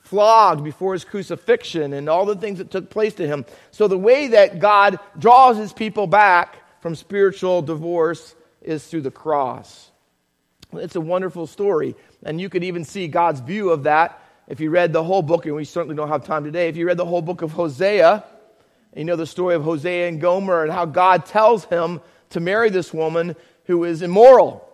flogged 0.02 0.64
before 0.64 0.92
his 0.92 1.04
crucifixion 1.04 1.92
and 1.92 2.08
all 2.08 2.26
the 2.26 2.34
things 2.34 2.58
that 2.58 2.70
took 2.70 2.90
place 2.90 3.14
to 3.14 3.26
him. 3.26 3.44
So, 3.70 3.86
the 3.86 3.98
way 3.98 4.28
that 4.28 4.58
God 4.58 4.98
draws 5.18 5.56
his 5.56 5.72
people 5.72 6.06
back 6.06 6.56
from 6.80 6.94
spiritual 6.94 7.62
divorce 7.62 8.34
is 8.62 8.86
through 8.86 9.02
the 9.02 9.10
cross. 9.10 9.90
It's 10.72 10.96
a 10.96 11.00
wonderful 11.00 11.46
story. 11.46 11.96
And 12.22 12.40
you 12.40 12.48
could 12.48 12.64
even 12.64 12.84
see 12.84 13.08
God's 13.08 13.40
view 13.40 13.70
of 13.70 13.84
that 13.84 14.22
if 14.46 14.60
you 14.60 14.70
read 14.70 14.92
the 14.92 15.02
whole 15.02 15.22
book, 15.22 15.46
and 15.46 15.54
we 15.54 15.64
certainly 15.64 15.94
don't 15.94 16.08
have 16.08 16.24
time 16.24 16.44
today. 16.44 16.68
If 16.68 16.76
you 16.76 16.86
read 16.86 16.96
the 16.96 17.06
whole 17.06 17.22
book 17.22 17.42
of 17.42 17.52
Hosea, 17.52 18.24
you 18.96 19.04
know 19.04 19.16
the 19.16 19.26
story 19.26 19.54
of 19.54 19.62
Hosea 19.62 20.08
and 20.08 20.20
Gomer 20.20 20.64
and 20.64 20.72
how 20.72 20.86
God 20.86 21.26
tells 21.26 21.64
him 21.66 22.00
to 22.30 22.40
marry 22.40 22.70
this 22.70 22.92
woman 22.92 23.36
who 23.64 23.84
is 23.84 24.02
immoral. 24.02 24.68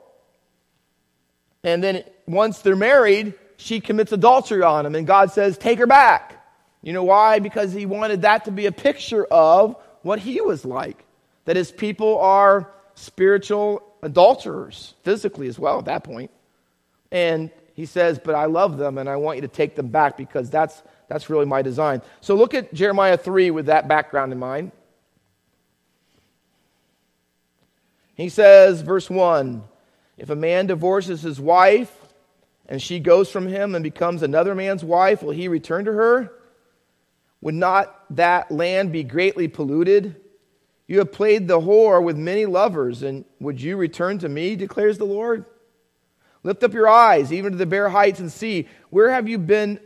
And 1.62 1.82
then 1.82 2.04
once 2.26 2.60
they're 2.60 2.76
married, 2.76 3.34
she 3.58 3.80
commits 3.80 4.12
adultery 4.12 4.62
on 4.62 4.86
him, 4.86 4.94
and 4.94 5.06
God 5.06 5.32
says, 5.32 5.58
Take 5.58 5.78
her 5.78 5.86
back. 5.86 6.32
You 6.82 6.92
know 6.92 7.04
why? 7.04 7.40
Because 7.40 7.72
he 7.72 7.84
wanted 7.84 8.22
that 8.22 8.44
to 8.44 8.50
be 8.50 8.66
a 8.66 8.72
picture 8.72 9.24
of 9.24 9.76
what 10.02 10.20
he 10.20 10.40
was 10.40 10.64
like. 10.64 11.04
That 11.44 11.56
his 11.56 11.70
people 11.72 12.18
are 12.18 12.70
spiritual 12.96 13.82
adulterers, 14.02 14.94
physically 15.04 15.46
as 15.46 15.58
well 15.58 15.78
at 15.78 15.84
that 15.84 16.02
point. 16.02 16.30
And 17.12 17.50
he 17.74 17.86
says, 17.86 18.18
But 18.18 18.34
I 18.34 18.46
love 18.46 18.78
them 18.78 18.98
and 18.98 19.08
I 19.08 19.16
want 19.16 19.36
you 19.36 19.42
to 19.42 19.48
take 19.48 19.76
them 19.76 19.88
back 19.88 20.16
because 20.16 20.50
that's, 20.50 20.82
that's 21.08 21.30
really 21.30 21.46
my 21.46 21.62
design. 21.62 22.02
So 22.20 22.34
look 22.34 22.54
at 22.54 22.74
Jeremiah 22.74 23.16
3 23.16 23.52
with 23.52 23.66
that 23.66 23.86
background 23.86 24.32
in 24.32 24.38
mind. 24.38 24.72
He 28.14 28.30
says, 28.30 28.80
verse 28.80 29.08
1 29.08 29.62
If 30.16 30.30
a 30.30 30.36
man 30.36 30.66
divorces 30.66 31.22
his 31.22 31.38
wife 31.38 31.94
and 32.66 32.82
she 32.82 32.98
goes 32.98 33.30
from 33.30 33.46
him 33.46 33.74
and 33.74 33.82
becomes 33.84 34.22
another 34.22 34.54
man's 34.54 34.82
wife, 34.82 35.22
will 35.22 35.32
he 35.32 35.48
return 35.48 35.84
to 35.84 35.92
her? 35.92 36.32
Would 37.42 37.54
not 37.54 37.94
that 38.16 38.50
land 38.50 38.90
be 38.90 39.04
greatly 39.04 39.48
polluted? 39.48 40.16
You 40.86 40.98
have 40.98 41.12
played 41.12 41.48
the 41.48 41.60
whore 41.60 42.02
with 42.02 42.16
many 42.16 42.46
lovers, 42.46 43.02
and 43.02 43.24
would 43.40 43.60
you 43.60 43.76
return 43.76 44.18
to 44.18 44.28
me, 44.28 44.54
declares 44.54 44.98
the 44.98 45.04
Lord? 45.04 45.44
Lift 46.44 46.62
up 46.62 46.74
your 46.74 46.88
eyes, 46.88 47.32
even 47.32 47.52
to 47.52 47.58
the 47.58 47.66
bare 47.66 47.88
heights, 47.88 48.20
and 48.20 48.30
see 48.30 48.68
where 48.90 49.10
have 49.10 49.28
you 49.28 49.38
been, 49.38 49.80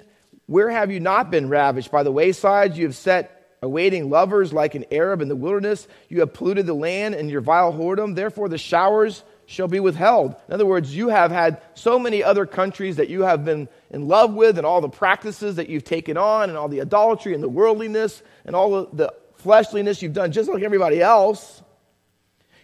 where 0.47 0.69
have 0.69 0.91
you 0.91 1.01
not 1.01 1.31
been 1.31 1.49
ravished? 1.49 1.91
By 1.91 2.03
the 2.03 2.13
waysides 2.13 2.77
you 2.77 2.85
have 2.85 2.97
set 2.97 3.57
awaiting 3.63 4.11
lovers 4.11 4.53
like 4.53 4.75
an 4.75 4.85
Arab 4.91 5.23
in 5.23 5.29
the 5.29 5.37
wilderness. 5.37 5.89
You 6.09 6.21
have 6.21 6.35
polluted 6.35 6.67
the 6.67 6.75
land 6.75 7.15
in 7.15 7.29
your 7.29 7.41
vile 7.41 7.73
whoredom. 7.73 8.15
Therefore 8.15 8.49
the 8.49 8.59
showers 8.59 9.23
shall 9.47 9.69
be 9.69 9.81
withheld. 9.81 10.37
In 10.49 10.55
other 10.55 10.67
words, 10.67 10.95
you 10.95 11.09
have 11.09 11.31
had 11.31 11.61
so 11.75 11.99
many 11.99 12.23
other 12.23 12.47
countries 12.47 12.97
that 12.97 13.09
you 13.09 13.23
have 13.23 13.45
been 13.45 13.69
in 13.91 14.07
love 14.07 14.33
with, 14.33 14.59
and 14.59 14.67
all 14.67 14.81
the 14.81 14.89
practices 14.89 15.57
that 15.57 15.69
you've 15.69 15.85
taken 15.85 16.17
on, 16.17 16.51
and 16.51 16.59
all 16.59 16.69
the 16.69 16.81
idolatry 16.81 17.35
and 17.35 17.43
the 17.43 17.49
worldliness, 17.49 18.23
and 18.45 18.55
all 18.55 18.87
the 18.87 19.13
fleshliness 19.41 20.03
you've 20.03 20.13
done, 20.13 20.33
just 20.33 20.49
like 20.49 20.63
everybody 20.63 21.03
else. 21.03 21.63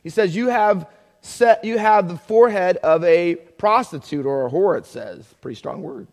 He 0.03 0.11
says, 0.11 0.37
You 0.37 0.49
have 0.49 0.89
set, 1.21 1.65
you 1.65 1.79
have 1.79 2.09
the 2.09 2.17
forehead 2.17 2.77
of 2.79 3.03
a 3.05 3.35
prostitute 3.35 4.27
or 4.27 4.47
a 4.47 4.51
whore, 4.51 4.79
it 4.79 4.87
says. 4.87 5.27
Pretty 5.41 5.57
strong 5.57 5.83
word. 5.83 6.07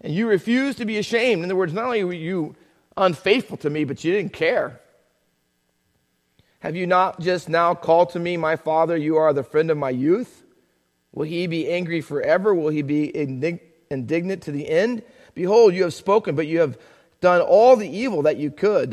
And 0.00 0.14
you 0.14 0.28
refuse 0.28 0.76
to 0.76 0.84
be 0.84 0.98
ashamed. 0.98 1.42
In 1.42 1.46
other 1.46 1.56
words, 1.56 1.72
not 1.72 1.86
only 1.86 2.04
were 2.04 2.12
you 2.12 2.54
unfaithful 2.96 3.56
to 3.58 3.70
me, 3.70 3.84
but 3.84 4.04
you 4.04 4.12
didn't 4.12 4.32
care. 4.32 4.80
Have 6.60 6.76
you 6.76 6.86
not 6.86 7.20
just 7.20 7.48
now 7.48 7.74
called 7.74 8.10
to 8.10 8.18
me, 8.18 8.36
my 8.36 8.56
father, 8.56 8.96
you 8.96 9.16
are 9.16 9.32
the 9.32 9.42
friend 9.42 9.70
of 9.70 9.76
my 9.76 9.90
youth? 9.90 10.44
Will 11.12 11.26
he 11.26 11.46
be 11.46 11.70
angry 11.70 12.00
forever? 12.00 12.54
Will 12.54 12.70
he 12.70 12.82
be 12.82 13.14
indignant 13.90 14.42
to 14.42 14.52
the 14.52 14.68
end? 14.68 15.02
Behold, 15.34 15.74
you 15.74 15.82
have 15.82 15.94
spoken, 15.94 16.34
but 16.36 16.46
you 16.46 16.60
have 16.60 16.78
done 17.24 17.40
all 17.40 17.74
the 17.74 17.88
evil 17.88 18.22
that 18.22 18.36
you 18.36 18.50
could. 18.50 18.92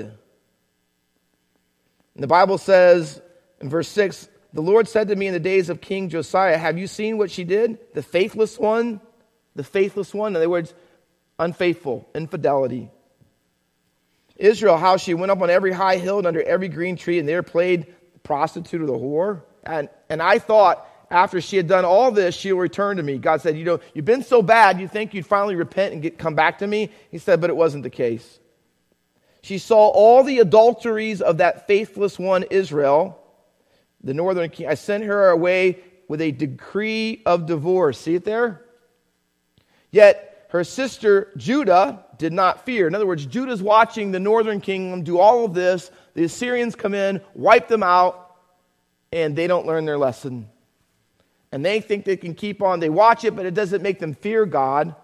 And 2.16 2.24
the 2.24 2.28
Bible 2.28 2.58
says 2.58 3.22
in 3.60 3.70
verse 3.70 3.90
6 3.90 4.30
The 4.54 4.62
Lord 4.62 4.88
said 4.88 5.10
to 5.10 5.16
me 5.18 5.28
in 5.28 5.34
the 5.34 5.40
days 5.40 5.70
of 5.70 5.82
King 5.82 6.08
Josiah, 6.08 6.58
Have 6.58 6.78
you 6.78 6.88
seen 6.88 7.18
what 7.18 7.30
she 7.30 7.44
did? 7.44 7.78
The 7.94 8.02
faithless 8.02 8.58
one? 8.58 9.02
The 9.56 9.66
faithless 9.66 10.14
one? 10.14 10.32
In 10.32 10.38
other 10.38 10.50
words, 10.50 10.74
unfaithful, 11.40 12.10
infidelity. 12.16 12.90
Israel, 14.38 14.78
how 14.78 14.96
she 14.96 15.14
went 15.14 15.32
up 15.32 15.42
on 15.42 15.50
every 15.50 15.74
high 15.74 15.98
hill 15.98 16.18
and 16.18 16.26
under 16.26 16.42
every 16.42 16.70
green 16.70 16.96
tree, 16.96 17.20
and 17.20 17.28
there 17.28 17.44
played 17.44 17.94
prostitute 18.24 18.82
or 18.82 18.86
the 18.86 18.94
whore. 18.94 19.44
And, 19.64 19.90
and 20.10 20.22
I 20.22 20.40
thought, 20.40 20.88
after 21.12 21.42
she 21.42 21.58
had 21.58 21.68
done 21.68 21.84
all 21.84 22.10
this, 22.12 22.34
she'll 22.34 22.58
return 22.58 22.98
to 22.98 23.04
me. 23.04 23.18
God 23.18 23.42
said, 23.42 23.58
You 23.58 23.66
know, 23.66 23.80
you've 23.94 24.06
been 24.06 24.24
so 24.24 24.42
bad, 24.42 24.80
you 24.80 24.88
think 24.88 25.14
you'd 25.14 25.26
finally 25.26 25.56
repent 25.56 25.94
and 25.94 26.02
get, 26.02 26.18
come 26.18 26.36
back 26.36 26.60
to 26.60 26.68
me? 26.68 26.90
He 27.12 27.18
said, 27.18 27.42
But 27.42 27.50
it 27.50 27.56
wasn't 27.56 27.84
the 27.84 27.90
case. 27.90 28.40
She 29.42 29.58
saw 29.58 29.90
all 29.90 30.24
the 30.24 30.40
adulteries 30.40 31.22
of 31.22 31.38
that 31.38 31.68
faithless 31.68 32.18
one, 32.18 32.44
Israel, 32.44 33.20
the 34.04 34.14
northern 34.14 34.50
king. 34.50 34.68
I 34.68 34.76
sent 34.76 35.04
her 35.04 35.30
away 35.30 35.80
with 36.08 36.22
a 36.22 36.32
decree 36.32 37.22
of 37.26 37.46
divorce. 37.46 38.00
See 38.00 38.16
it 38.16 38.24
there? 38.24 38.62
Yet 39.92 40.48
her 40.50 40.64
sister 40.64 41.32
Judah 41.36 42.06
did 42.18 42.34
not 42.34 42.66
fear. 42.66 42.88
In 42.88 42.96
other 42.96 43.08
words, 43.08 43.26
Judah's 43.26 43.62
watching 43.62 44.12
the 44.12 44.20
northern 44.20 44.62
kingdom 44.62 45.04
do 45.04 45.20
all 45.20 45.44
of 45.44 45.54
this. 45.54 45.92
The 46.14 46.24
Assyrians 46.24 46.76
come 46.76 46.94
in, 46.94 47.22
wipe 47.34 47.68
them 47.68 47.84
out, 47.84 48.36
and 49.12 49.36
they 49.36 49.48
don't 49.48 49.66
learn 49.66 49.86
their 49.86 49.98
lesson. 49.98 50.48
And 51.52 51.66
they 51.66 51.82
think 51.82 52.06
they 52.06 52.18
can 52.18 52.34
keep 52.34 52.62
on. 52.62 52.80
They 52.80 52.90
watch 52.90 53.24
it, 53.24 53.36
but 53.36 53.46
it 53.46 53.54
doesn't 53.54 53.82
make 53.82 54.00
them 54.00 54.14
fear 54.14 54.46
God, 54.46 54.96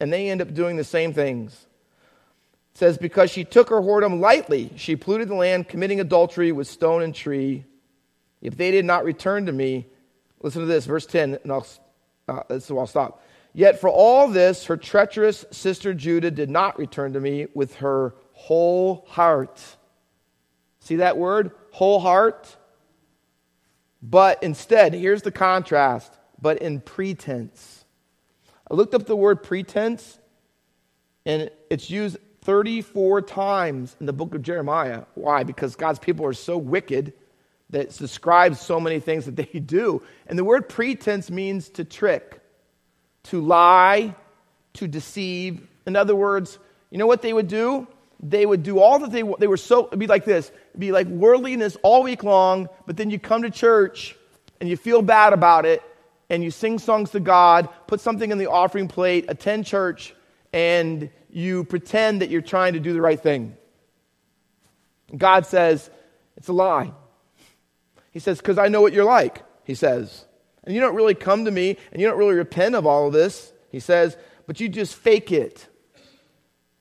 and 0.00 0.12
they 0.12 0.28
end 0.28 0.42
up 0.42 0.52
doing 0.52 0.76
the 0.76 0.84
same 0.84 1.14
things. 1.14 1.66
It 2.74 2.78
says, 2.78 2.98
Because 2.98 3.30
she 3.30 3.44
took 3.44 3.70
her 3.70 3.80
whoredom 3.80 4.20
lightly, 4.20 4.70
she 4.76 4.96
polluted 4.96 5.28
the 5.28 5.34
land, 5.34 5.68
committing 5.68 6.00
adultery 6.00 6.52
with 6.52 6.66
stone 6.66 7.02
and 7.02 7.14
tree. 7.14 7.64
If 8.42 8.56
they 8.56 8.70
did 8.70 8.84
not 8.84 9.04
return 9.04 9.46
to 9.46 9.52
me, 9.52 9.86
listen 10.42 10.60
to 10.60 10.66
this, 10.66 10.84
verse 10.84 11.06
10, 11.06 11.38
and 11.42 11.52
I'll, 11.52 11.66
uh, 12.28 12.58
so 12.58 12.78
I'll 12.78 12.86
stop. 12.86 13.22
Yet 13.54 13.80
for 13.80 13.88
all 13.88 14.28
this, 14.28 14.66
her 14.66 14.76
treacherous 14.76 15.44
sister 15.50 15.94
Judah 15.94 16.30
did 16.30 16.50
not 16.50 16.78
return 16.78 17.14
to 17.14 17.20
me 17.20 17.46
with 17.54 17.76
her 17.76 18.14
whole 18.32 19.04
heart. 19.08 19.60
See 20.80 20.96
that 20.96 21.16
word? 21.16 21.50
Whole 21.72 21.98
heart? 21.98 22.56
But 24.02 24.42
instead, 24.42 24.94
here's 24.94 25.22
the 25.22 25.32
contrast, 25.32 26.12
but 26.40 26.58
in 26.58 26.80
pretense. 26.80 27.84
I 28.70 28.74
looked 28.74 28.94
up 28.94 29.06
the 29.06 29.16
word 29.16 29.42
pretense, 29.42 30.18
and 31.24 31.50
it's 31.70 31.90
used 31.90 32.18
34 32.42 33.22
times 33.22 33.96
in 34.00 34.06
the 34.06 34.12
book 34.12 34.34
of 34.34 34.42
Jeremiah. 34.42 35.04
Why? 35.14 35.42
Because 35.42 35.76
God's 35.76 35.98
people 35.98 36.24
are 36.26 36.32
so 36.32 36.56
wicked 36.56 37.12
that 37.70 37.80
it 37.82 37.98
describes 37.98 38.60
so 38.60 38.80
many 38.80 39.00
things 39.00 39.26
that 39.26 39.36
they 39.36 39.44
do. 39.60 40.02
And 40.26 40.38
the 40.38 40.44
word 40.44 40.68
pretense 40.68 41.30
means 41.30 41.68
to 41.70 41.84
trick 41.84 42.40
to 43.24 43.40
lie, 43.42 44.14
to 44.74 44.88
deceive. 44.88 45.66
In 45.86 45.96
other 45.96 46.16
words, 46.16 46.58
you 46.90 46.96
know 46.98 47.06
what 47.06 47.20
they 47.20 47.32
would 47.32 47.48
do? 47.48 47.86
They 48.20 48.44
would 48.44 48.62
do 48.62 48.80
all 48.80 48.98
that 49.00 49.12
they 49.12 49.22
they 49.38 49.46
were 49.46 49.56
so 49.56 49.86
it'd 49.86 49.98
be 49.98 50.06
like 50.06 50.24
this. 50.24 50.50
It'd 50.70 50.80
be 50.80 50.92
like 50.92 51.06
worldliness 51.06 51.76
all 51.82 52.02
week 52.02 52.24
long, 52.24 52.68
but 52.86 52.96
then 52.96 53.10
you 53.10 53.18
come 53.18 53.42
to 53.42 53.50
church 53.50 54.16
and 54.60 54.68
you 54.68 54.76
feel 54.76 55.02
bad 55.02 55.32
about 55.32 55.66
it 55.66 55.82
and 56.30 56.42
you 56.42 56.50
sing 56.50 56.78
songs 56.78 57.10
to 57.10 57.20
God, 57.20 57.68
put 57.86 58.00
something 58.00 58.30
in 58.30 58.38
the 58.38 58.50
offering 58.50 58.88
plate, 58.88 59.26
attend 59.28 59.66
church, 59.66 60.14
and 60.52 61.10
you 61.30 61.64
pretend 61.64 62.20
that 62.22 62.28
you're 62.28 62.42
trying 62.42 62.74
to 62.74 62.80
do 62.80 62.92
the 62.92 63.00
right 63.00 63.20
thing. 63.20 63.56
God 65.16 65.46
says, 65.46 65.88
it's 66.36 66.48
a 66.48 66.52
lie. 66.52 66.92
He 68.10 68.18
says, 68.18 68.38
because 68.38 68.58
I 68.58 68.68
know 68.68 68.82
what 68.82 68.92
you're 68.92 69.04
like, 69.04 69.42
he 69.64 69.74
says 69.74 70.26
and 70.68 70.74
you 70.74 70.82
don't 70.82 70.94
really 70.94 71.14
come 71.14 71.46
to 71.46 71.50
me 71.50 71.78
and 71.90 72.00
you 72.00 72.06
don't 72.06 72.18
really 72.18 72.34
repent 72.34 72.74
of 72.74 72.86
all 72.86 73.06
of 73.06 73.14
this, 73.14 73.54
he 73.72 73.80
says, 73.80 74.18
but 74.46 74.60
you 74.60 74.68
just 74.68 74.94
fake 74.94 75.32
it. 75.32 75.66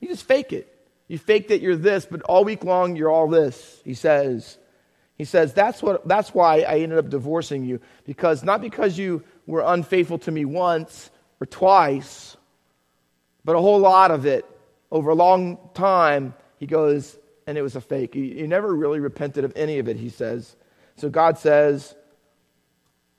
You 0.01 0.09
just 0.09 0.25
fake 0.25 0.51
it. 0.51 0.76
You 1.07 1.17
fake 1.17 1.49
that 1.49 1.61
you're 1.61 1.75
this, 1.75 2.05
but 2.05 2.21
all 2.23 2.43
week 2.43 2.63
long 2.63 2.95
you're 2.95 3.09
all 3.09 3.27
this, 3.27 3.81
he 3.83 3.93
says. 3.93 4.57
He 5.17 5.23
says, 5.23 5.53
that's, 5.53 5.81
what, 5.81 6.07
that's 6.07 6.33
why 6.33 6.61
I 6.61 6.79
ended 6.79 6.99
up 6.99 7.09
divorcing 7.09 7.65
you. 7.65 7.79
Because 8.05 8.43
not 8.43 8.61
because 8.61 8.97
you 8.97 9.23
were 9.47 9.63
unfaithful 9.65 10.19
to 10.19 10.31
me 10.31 10.45
once 10.45 11.09
or 11.41 11.47
twice, 11.47 12.37
but 13.43 13.55
a 13.55 13.59
whole 13.59 13.79
lot 13.79 14.11
of 14.11 14.25
it 14.25 14.45
over 14.91 15.09
a 15.09 15.15
long 15.15 15.57
time. 15.73 16.35
He 16.59 16.67
goes, 16.67 17.17
and 17.47 17.57
it 17.57 17.61
was 17.61 17.75
a 17.75 17.81
fake. 17.81 18.13
He, 18.13 18.33
he 18.33 18.47
never 18.47 18.73
really 18.75 18.99
repented 18.99 19.43
of 19.43 19.53
any 19.55 19.79
of 19.79 19.87
it, 19.87 19.97
he 19.97 20.09
says. 20.09 20.55
So 20.97 21.09
God 21.09 21.39
says, 21.39 21.95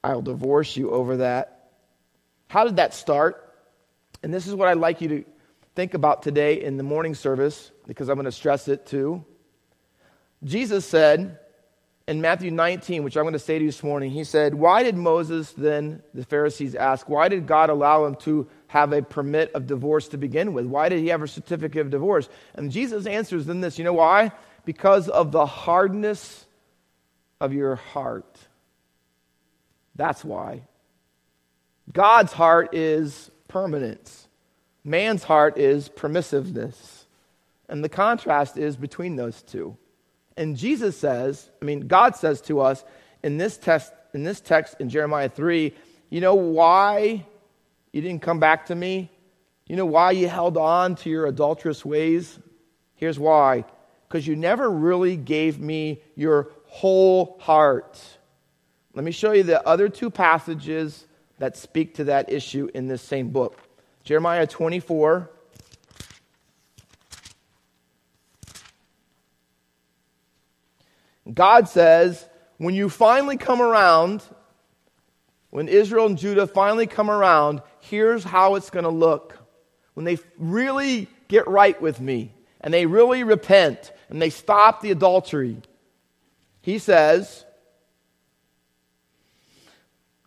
I'll 0.05 0.23
divorce 0.23 0.77
you 0.77 0.91
over 0.91 1.19
that. 1.19 1.71
How 2.49 2.65
did 2.65 2.77
that 2.77 2.95
start? 2.95 3.45
And 4.23 4.33
this 4.33 4.47
is 4.47 4.55
what 4.55 4.69
I'd 4.69 4.79
like 4.79 5.01
you 5.01 5.09
to 5.09 5.25
think 5.75 5.95
about 5.95 6.23
today 6.23 6.63
in 6.63 6.77
the 6.77 6.83
morning 6.83 7.15
service, 7.15 7.71
because 7.89 8.09
I'm 8.09 8.15
going 8.17 8.27
to 8.27 8.33
stress 8.33 8.69
it 8.69 8.87
too. 8.87 9.25
Jesus 10.45 10.85
said 10.85 11.39
in 12.07 12.21
Matthew 12.21 12.51
19, 12.53 13.03
which 13.03 13.17
I'm 13.17 13.25
going 13.25 13.33
to 13.33 13.39
say 13.41 13.59
to 13.59 13.65
you 13.65 13.71
this 13.71 13.83
morning, 13.83 14.11
he 14.11 14.23
said, 14.23 14.55
Why 14.55 14.85
did 14.85 14.97
Moses 14.97 15.53
then, 15.53 16.03
the 16.15 16.25
Pharisees 16.25 16.75
ask, 16.75 17.09
why 17.09 17.29
did 17.29 17.47
God 17.47 17.71
allow 17.71 18.05
him 18.05 18.15
to 18.17 18.47
have 18.69 18.93
a 18.93 19.03
permit 19.03 19.51
of 19.53 19.67
divorce 19.67 20.09
to 20.09 20.19
begin 20.19 20.53
with? 20.53 20.67
Why 20.67 20.89
did 20.89 21.01
he 21.01 21.09
have 21.09 21.23
a 21.23 21.29
certificate 21.29 21.81
of 21.81 21.91
divorce? 21.91 22.29
And 22.55 22.71
Jesus 22.71 23.07
answers 23.07 23.47
them 23.47 23.61
this 23.61 23.79
you 23.79 23.85
know 23.85 23.95
why? 23.95 24.33
Because 24.65 25.09
of 25.09 25.33
the 25.33 25.47
hardness 25.47 26.47
of 27.41 27.53
your 27.53 27.77
heart. 27.77 28.39
That's 29.97 30.25
why. 30.25 30.63
God's 31.93 32.33
heart 32.35 32.75
is 32.75 33.31
permanence, 33.49 34.29
man's 34.85 35.25
heart 35.25 35.57
is 35.57 35.89
permissiveness. 35.89 36.98
And 37.69 37.85
the 37.85 37.89
contrast 37.89 38.57
is 38.57 38.77
between 38.77 39.17
those 39.17 39.43
two. 39.43 39.77
And 40.37 40.57
Jesus 40.57 40.97
says, 40.97 41.51
I 41.61 41.65
mean, 41.65 41.89
God 41.89 42.17
says 42.17 42.41
to 42.43 42.61
us 42.61 42.85
in 43.23 43.37
this 43.37 43.59
text, 43.59 43.93
in 44.15 44.23
this 44.23 44.41
text 44.41 44.77
in 44.79 44.89
Jeremiah 44.89 45.29
3, 45.29 45.75
you 46.11 46.21
know 46.21 46.35
why 46.35 47.27
you 47.93 48.01
didn't 48.01 48.23
come 48.23 48.41
back 48.41 48.67
to 48.67 48.75
me? 48.75 49.11
You 49.67 49.77
know 49.77 49.87
why 49.87 50.13
you 50.13 50.29
held 50.29 50.57
on 50.57 50.95
to 50.97 51.11
your 51.11 51.27
adulterous 51.27 51.85
ways? 51.85 52.39
Here's 52.95 53.19
why. 53.19 53.65
Because 54.09 54.27
you 54.27 54.37
never 54.37 54.71
really 54.71 55.17
gave 55.17 55.61
me 55.61 56.01
your 56.15 56.51
whole 56.67 57.39
heart. 57.41 58.01
Let 58.95 59.05
me 59.05 59.11
show 59.11 59.33
you 59.33 59.43
the 59.43 59.67
other 59.67 59.89
two 59.89 60.09
passages 60.09 61.07
that 61.39 61.57
speak 61.57 61.97
to 61.97 62.05
that 62.05 62.33
issue 62.33 62.71
in 62.73 62.89
this 62.89 63.03
same 63.03 63.29
book. 63.29 63.61
Jeremiah 64.05 64.47
24. 64.47 65.31
God 71.39 71.69
says, 71.69 72.29
when 72.57 72.75
you 72.75 72.89
finally 72.89 73.37
come 73.37 73.63
around, 73.63 74.25
when 75.51 75.69
Israel 75.69 76.07
and 76.07 76.19
Judah 76.19 76.49
finally 76.49 76.89
come 76.89 77.09
around, 77.09 77.63
here's 77.79 78.25
how 78.25 78.57
it's 78.57 78.71
going 78.71 78.83
to 78.83 78.91
look. 78.91 79.39
When 79.95 80.05
they 80.05 80.19
really 80.37 81.07
get 81.29 81.47
right 81.47 81.81
with 81.81 82.01
me 82.01 82.35
and 82.61 82.75
they 82.75 82.87
really 82.87 83.23
repent 83.23 83.93
and 84.11 84.21
they 84.21 84.31
stop 84.31 84.81
the 84.81 84.91
adultery, 84.91 85.63
he 86.61 86.81
says, 86.81 87.45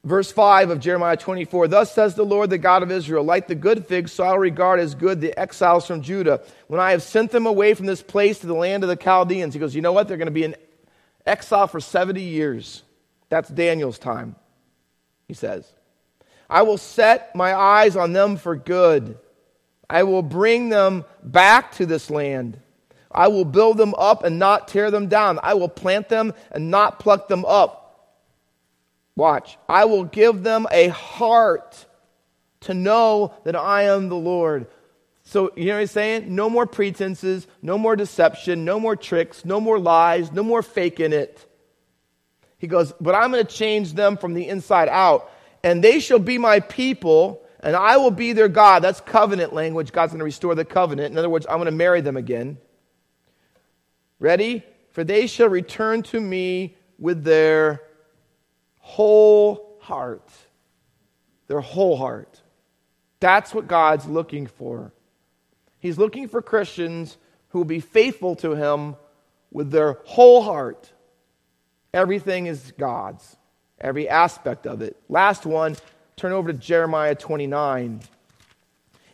Verse 0.04 0.32
5 0.32 0.72
of 0.72 0.80
Jeremiah 0.80 1.18
24 1.18 1.68
Thus 1.68 1.94
says 1.94 2.16
the 2.16 2.24
Lord, 2.24 2.50
the 2.50 2.58
God 2.58 2.84
of 2.84 2.90
Israel, 2.90 3.26
like 3.26 3.48
the 3.48 3.54
good 3.54 3.86
figs, 3.86 4.14
so 4.14 4.24
I'll 4.24 4.40
regard 4.40 4.80
as 4.80 4.96
good 4.96 5.20
the 5.20 5.38
exiles 5.38 5.86
from 5.86 6.02
Judah. 6.02 6.42
When 6.68 6.80
I 6.80 6.92
have 6.92 7.04
sent 7.04 7.32
them 7.32 7.46
away 7.46 7.74
from 7.74 7.86
this 7.86 8.02
place 8.02 8.40
to 8.40 8.48
the 8.48 8.56
land 8.56 8.84
of 8.84 8.90
the 8.90 8.96
Chaldeans, 8.96 9.54
he 9.54 9.60
goes, 9.60 9.76
You 9.76 9.82
know 9.82 9.92
what? 9.92 10.08
They're 10.08 10.18
going 10.18 10.26
to 10.26 10.32
be 10.32 10.46
in 10.46 10.56
exile 11.26 11.68
for 11.68 11.80
70 11.80 12.22
years. 12.22 12.84
That's 13.30 13.50
Daniel's 13.50 14.00
time, 14.00 14.36
he 15.28 15.34
says. 15.34 15.72
I 16.50 16.64
will 16.64 16.78
set 16.78 17.36
my 17.36 17.56
eyes 17.56 17.96
on 17.96 18.14
them 18.14 18.38
for 18.38 18.56
good. 18.56 19.18
I 19.90 20.04
will 20.04 20.22
bring 20.22 20.70
them 20.70 21.06
back 21.24 21.74
to 21.74 21.86
this 21.86 22.10
land. 22.10 22.60
I 23.10 23.28
will 23.28 23.46
build 23.46 23.78
them 23.78 23.94
up 23.98 24.24
and 24.24 24.40
not 24.40 24.68
tear 24.68 24.92
them 24.92 25.08
down. 25.08 25.40
I 25.44 25.54
will 25.54 25.70
plant 25.70 26.10
them 26.10 26.34
and 26.52 26.72
not 26.72 27.00
pluck 27.00 27.28
them 27.28 27.46
up. 27.46 28.18
Watch. 29.16 29.58
I 29.68 29.86
will 29.86 30.06
give 30.06 30.44
them 30.44 30.66
a 30.72 30.88
heart 30.90 31.86
to 32.62 32.74
know 32.74 33.34
that 33.44 33.56
I 33.56 33.84
am 33.84 34.10
the 34.10 34.16
Lord. 34.16 34.68
So, 35.32 35.50
you 35.56 35.68
know 35.68 35.76
what 35.76 35.80
I'm 35.80 35.88
saying? 35.88 36.36
No 36.36 36.50
more 36.50 36.66
pretenses, 36.66 37.48
no 37.62 37.78
more 37.78 37.96
deception, 37.96 38.66
no 38.66 38.82
more 38.82 38.98
tricks, 38.98 39.46
no 39.46 39.62
more 39.62 39.80
lies, 39.80 40.30
no 40.34 40.44
more 40.44 40.62
faking 40.62 41.14
it. 41.14 41.46
He 42.58 42.68
goes, 42.68 42.92
But 43.00 43.16
I'm 43.16 43.32
going 43.32 43.46
to 43.46 43.50
change 43.50 43.94
them 43.94 44.18
from 44.18 44.34
the 44.34 44.46
inside 44.46 44.90
out, 44.90 45.32
and 45.64 45.82
they 45.82 46.02
shall 46.02 46.20
be 46.20 46.38
my 46.38 46.60
people, 46.60 47.42
and 47.62 47.78
I 47.78 47.96
will 47.96 48.12
be 48.12 48.34
their 48.34 48.50
God. 48.50 48.84
That's 48.84 49.00
covenant 49.00 49.54
language. 49.54 49.94
God's 49.94 50.12
going 50.12 50.20
to 50.20 50.26
restore 50.26 50.54
the 50.54 50.66
covenant. 50.66 51.14
In 51.14 51.18
other 51.18 51.30
words, 51.30 51.46
I'm 51.50 51.60
going 51.60 51.66
to 51.68 51.72
marry 51.72 52.02
them 52.02 52.18
again. 52.18 52.58
Ready? 54.20 54.66
For 54.92 55.06
they 55.06 55.28
shall 55.28 55.48
return 55.48 56.04
to 56.04 56.20
me 56.20 56.76
with 57.00 57.24
their 57.24 57.82
whole 58.80 59.78
heart. 59.80 60.30
Their 61.48 61.62
whole 61.62 61.96
heart. 61.96 62.42
That's 63.22 63.54
what 63.54 63.70
God's 63.70 64.08
looking 64.08 64.48
for. 64.48 64.92
He's 65.82 65.98
looking 65.98 66.30
for 66.30 66.42
Christians 66.42 67.18
who 67.50 67.60
will 67.60 67.66
be 67.66 67.82
faithful 67.82 68.36
to 68.38 68.52
Him 68.56 68.96
with 69.52 69.72
their 69.72 69.98
whole 70.06 70.42
heart. 70.42 70.90
Everything 71.94 72.46
is 72.46 72.72
God's, 72.78 73.36
every 73.80 74.08
aspect 74.08 74.66
of 74.66 74.82
it. 74.82 74.96
Last 75.10 75.46
one, 75.46 75.76
turn 76.16 76.32
over 76.32 76.54
to 76.54 76.58
Jeremiah 76.58 77.16
29. 77.16 78.02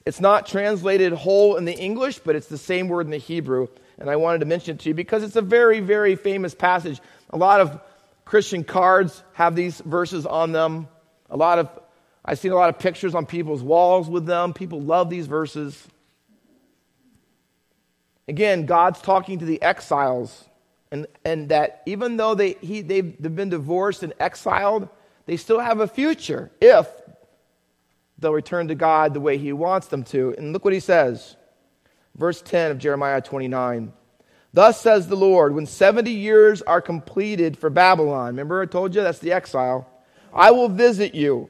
It's 0.06 0.22
not 0.22 0.46
translated 0.46 1.14
whole 1.14 1.56
in 1.56 1.66
the 1.66 1.74
English, 1.74 2.20
but 2.20 2.36
it's 2.36 2.48
the 2.48 2.58
same 2.58 2.88
word 2.88 3.08
in 3.08 3.12
the 3.12 3.18
Hebrew. 3.18 3.68
And 3.98 4.10
I 4.10 4.18
wanted 4.18 4.40
to 4.40 4.46
mention 4.46 4.76
it 4.76 4.82
to 4.82 4.90
you 4.90 4.94
because 4.94 5.24
it's 5.24 5.36
a 5.36 5.42
very, 5.42 5.80
very 5.80 6.16
famous 6.16 6.54
passage. 6.54 7.02
A 7.32 7.38
lot 7.38 7.62
of 7.62 7.82
Christian 8.24 8.64
cards 8.64 9.24
have 9.34 9.56
these 9.56 9.82
verses 9.82 10.26
on 10.26 10.52
them. 10.52 10.88
A 11.30 11.38
lot 11.38 11.60
of 11.60 11.70
I've 12.24 12.40
seen 12.40 12.52
a 12.52 12.56
lot 12.56 12.70
of 12.70 12.78
pictures 12.78 13.16
on 13.16 13.26
people's 13.26 13.64
walls 13.64 14.10
with 14.10 14.26
them. 14.26 14.54
People 14.54 14.82
love 14.82 15.10
these 15.10 15.28
verses. 15.28 15.82
Again, 18.28 18.66
God's 18.66 19.02
talking 19.02 19.40
to 19.40 19.46
the 19.46 19.62
exiles, 19.62 20.46
and, 20.92 21.08
and 21.24 21.50
that 21.50 21.82
even 21.86 22.18
though 22.18 22.36
they, 22.36 22.54
he, 22.62 22.82
they've, 22.82 23.22
they've 23.22 23.36
been 23.36 23.50
divorced 23.50 24.04
and 24.04 24.14
exiled, 24.20 24.90
they 25.26 25.38
still 25.38 25.60
have 25.60 25.80
a 25.80 25.88
future 25.88 26.52
if 26.60 26.88
they'll 28.20 28.34
return 28.34 28.68
to 28.68 28.76
God 28.76 29.14
the 29.14 29.20
way 29.20 29.38
He 29.38 29.54
wants 29.54 29.88
them 29.88 30.04
to. 30.06 30.36
And 30.38 30.54
look 30.54 30.66
what 30.66 30.74
He 30.74 30.80
says. 30.80 31.36
Verse 32.16 32.42
10 32.42 32.72
of 32.72 32.78
Jeremiah 32.80 33.22
29. 33.22 33.94
Thus 34.54 34.82
says 34.82 35.08
the 35.08 35.16
Lord, 35.16 35.54
when 35.54 35.66
70 35.66 36.10
years 36.10 36.62
are 36.64 36.82
completed 36.82 37.58
for 37.58 37.70
Babylon, 37.70 38.28
remember 38.28 38.62
I 38.62 38.66
told 38.66 38.96
you 38.96 39.02
that's 39.02 39.20
the 39.20 39.34
exile, 39.34 39.88
I 40.34 40.52
will 40.52 40.70
visit 40.70 41.14
you. 41.14 41.50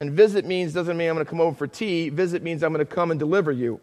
And 0.00 0.12
visit 0.12 0.44
means 0.44 0.72
doesn't 0.72 0.96
mean 0.96 1.08
I'm 1.08 1.16
going 1.16 1.24
to 1.24 1.30
come 1.30 1.40
over 1.40 1.56
for 1.56 1.66
tea. 1.66 2.10
Visit 2.10 2.42
means 2.42 2.62
I'm 2.62 2.72
going 2.72 2.86
to 2.86 2.94
come 2.94 3.10
and 3.10 3.18
deliver 3.18 3.50
you. 3.50 3.80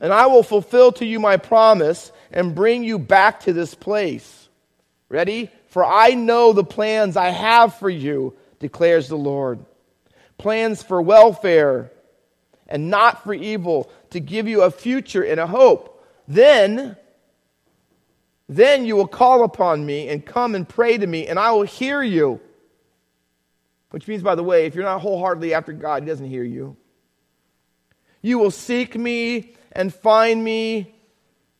And 0.00 0.12
I 0.12 0.26
will 0.26 0.42
fulfill 0.42 0.92
to 0.92 1.06
you 1.06 1.20
my 1.20 1.36
promise 1.36 2.10
and 2.32 2.54
bring 2.54 2.84
you 2.84 2.98
back 2.98 3.40
to 3.40 3.52
this 3.52 3.74
place. 3.74 4.48
Ready? 5.08 5.50
For 5.68 5.84
I 5.84 6.10
know 6.10 6.52
the 6.52 6.64
plans 6.64 7.16
I 7.16 7.28
have 7.28 7.74
for 7.74 7.90
you, 7.90 8.34
declares 8.58 9.08
the 9.08 9.16
Lord. 9.16 9.64
Plans 10.38 10.82
for 10.82 11.00
welfare 11.00 11.92
and 12.70 12.88
not 12.88 13.24
for 13.24 13.34
evil, 13.34 13.90
to 14.10 14.20
give 14.20 14.48
you 14.48 14.62
a 14.62 14.70
future 14.70 15.22
and 15.22 15.40
a 15.40 15.46
hope. 15.46 16.06
Then, 16.28 16.96
then 18.48 18.84
you 18.84 18.94
will 18.94 19.08
call 19.08 19.42
upon 19.42 19.84
me 19.84 20.08
and 20.08 20.24
come 20.24 20.54
and 20.54 20.66
pray 20.66 20.96
to 20.96 21.06
me, 21.06 21.26
and 21.26 21.38
I 21.38 21.50
will 21.50 21.64
hear 21.64 22.00
you. 22.00 22.40
Which 23.90 24.06
means, 24.06 24.22
by 24.22 24.36
the 24.36 24.44
way, 24.44 24.66
if 24.66 24.76
you're 24.76 24.84
not 24.84 25.00
wholeheartedly 25.00 25.52
after 25.52 25.72
God, 25.72 26.04
He 26.04 26.08
doesn't 26.08 26.28
hear 26.28 26.44
you. 26.44 26.76
You 28.22 28.38
will 28.38 28.52
seek 28.52 28.96
me 28.96 29.56
and 29.72 29.92
find 29.92 30.42
me. 30.42 30.94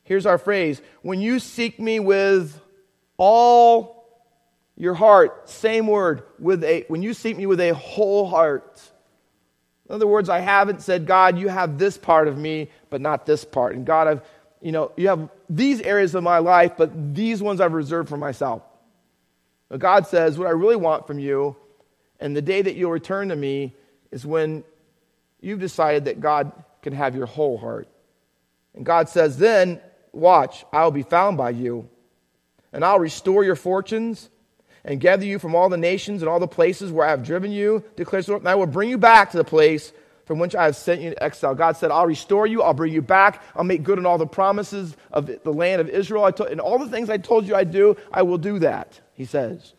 Here's 0.03 0.25
our 0.25 0.37
phrase 0.37 0.81
when 1.01 1.21
you 1.21 1.39
seek 1.39 1.79
me 1.79 1.99
with 1.99 2.59
all 3.17 4.23
your 4.75 4.93
heart, 4.93 5.49
same 5.49 5.87
word, 5.87 6.23
with 6.39 6.63
a, 6.63 6.85
when 6.87 7.03
you 7.03 7.13
seek 7.13 7.37
me 7.37 7.45
with 7.45 7.59
a 7.59 7.73
whole 7.73 8.27
heart. 8.27 8.81
In 9.87 9.95
other 9.95 10.07
words, 10.07 10.29
I 10.29 10.39
haven't 10.39 10.81
said, 10.81 11.05
God, 11.05 11.37
you 11.37 11.49
have 11.49 11.77
this 11.77 11.97
part 11.97 12.27
of 12.27 12.37
me, 12.37 12.69
but 12.89 13.01
not 13.01 13.25
this 13.25 13.43
part. 13.43 13.75
And 13.75 13.85
God, 13.85 14.07
I've 14.07 14.21
you 14.61 14.71
know, 14.71 14.91
you 14.95 15.07
have 15.07 15.29
these 15.49 15.81
areas 15.81 16.13
of 16.15 16.23
my 16.23 16.37
life, 16.37 16.73
but 16.77 17.15
these 17.15 17.41
ones 17.41 17.59
I've 17.59 17.73
reserved 17.73 18.09
for 18.09 18.17
myself. 18.17 18.61
But 19.69 19.79
God 19.79 20.05
says, 20.05 20.37
what 20.37 20.47
I 20.47 20.51
really 20.51 20.75
want 20.75 21.07
from 21.07 21.17
you, 21.17 21.55
and 22.19 22.35
the 22.35 22.41
day 22.41 22.61
that 22.61 22.75
you'll 22.75 22.91
return 22.91 23.29
to 23.29 23.35
me, 23.35 23.75
is 24.11 24.25
when 24.25 24.63
you've 25.39 25.59
decided 25.59 26.05
that 26.05 26.21
God 26.21 26.51
can 26.83 26.93
have 26.93 27.15
your 27.15 27.25
whole 27.25 27.57
heart. 27.57 27.87
And 28.75 28.85
God 28.85 29.09
says, 29.09 29.37
then, 29.37 29.81
watch, 30.11 30.65
I'll 30.71 30.91
be 30.91 31.03
found 31.03 31.37
by 31.37 31.51
you, 31.51 31.89
and 32.73 32.85
I'll 32.85 32.99
restore 32.99 33.43
your 33.43 33.55
fortunes 33.55 34.29
and 34.83 34.99
gather 34.99 35.25
you 35.25 35.39
from 35.39 35.55
all 35.55 35.69
the 35.69 35.77
nations 35.77 36.21
and 36.21 36.29
all 36.29 36.39
the 36.39 36.47
places 36.47 36.91
where 36.91 37.05
I 37.05 37.11
have 37.11 37.23
driven 37.23 37.51
you, 37.51 37.83
declares 37.95 38.25
the 38.25 38.33
Lord, 38.33 38.41
and 38.41 38.49
I 38.49 38.55
will 38.55 38.65
bring 38.65 38.89
you 38.89 38.97
back 38.97 39.31
to 39.31 39.37
the 39.37 39.43
place 39.43 39.93
from 40.25 40.39
which 40.39 40.55
I 40.55 40.63
have 40.63 40.75
sent 40.75 41.01
you 41.01 41.09
to 41.09 41.23
exile. 41.23 41.53
God 41.53 41.75
said, 41.75 41.91
I'll 41.91 42.07
restore 42.07 42.47
you, 42.47 42.61
I'll 42.61 42.73
bring 42.73 42.93
you 42.93 43.01
back, 43.01 43.43
I'll 43.55 43.63
make 43.63 43.83
good 43.83 43.99
on 43.99 44.05
all 44.05 44.17
the 44.17 44.25
promises 44.25 44.95
of 45.11 45.29
the 45.43 45.53
land 45.53 45.81
of 45.81 45.89
Israel. 45.89 46.23
I 46.23 46.31
and 46.45 46.61
all 46.61 46.79
the 46.79 46.87
things 46.87 47.09
I 47.09 47.17
told 47.17 47.45
you 47.45 47.55
I'd 47.55 47.71
do, 47.71 47.97
I 48.11 48.21
will 48.21 48.37
do 48.37 48.59
that, 48.59 48.99
he 49.13 49.25
says. 49.25 49.73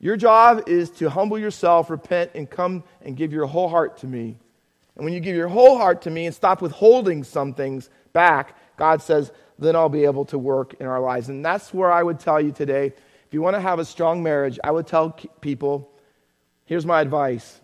Your 0.00 0.16
job 0.16 0.68
is 0.68 0.90
to 0.92 1.10
humble 1.10 1.38
yourself, 1.38 1.90
repent, 1.90 2.30
and 2.34 2.48
come 2.48 2.84
and 3.02 3.16
give 3.16 3.32
your 3.32 3.46
whole 3.46 3.68
heart 3.68 3.98
to 3.98 4.06
me. 4.06 4.38
And 4.98 5.04
when 5.04 5.14
you 5.14 5.20
give 5.20 5.36
your 5.36 5.48
whole 5.48 5.78
heart 5.78 6.02
to 6.02 6.10
me 6.10 6.26
and 6.26 6.34
stop 6.34 6.60
withholding 6.60 7.24
some 7.24 7.54
things 7.54 7.88
back, 8.12 8.58
God 8.76 9.00
says, 9.00 9.32
then 9.58 9.74
I'll 9.74 9.88
be 9.88 10.04
able 10.04 10.24
to 10.26 10.38
work 10.38 10.74
in 10.80 10.86
our 10.86 11.00
lives. 11.00 11.28
And 11.28 11.44
that's 11.44 11.72
where 11.72 11.90
I 11.90 12.02
would 12.02 12.20
tell 12.20 12.40
you 12.40 12.52
today 12.52 12.92
if 13.28 13.34
you 13.34 13.42
want 13.42 13.56
to 13.56 13.60
have 13.60 13.78
a 13.78 13.84
strong 13.84 14.22
marriage, 14.22 14.58
I 14.64 14.70
would 14.70 14.86
tell 14.86 15.10
people 15.40 15.90
here's 16.64 16.86
my 16.86 17.00
advice 17.00 17.60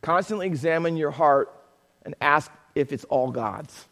constantly 0.00 0.46
examine 0.46 0.96
your 0.96 1.12
heart 1.12 1.52
and 2.04 2.14
ask 2.20 2.50
if 2.74 2.92
it's 2.92 3.04
all 3.04 3.30
God's. 3.30 3.86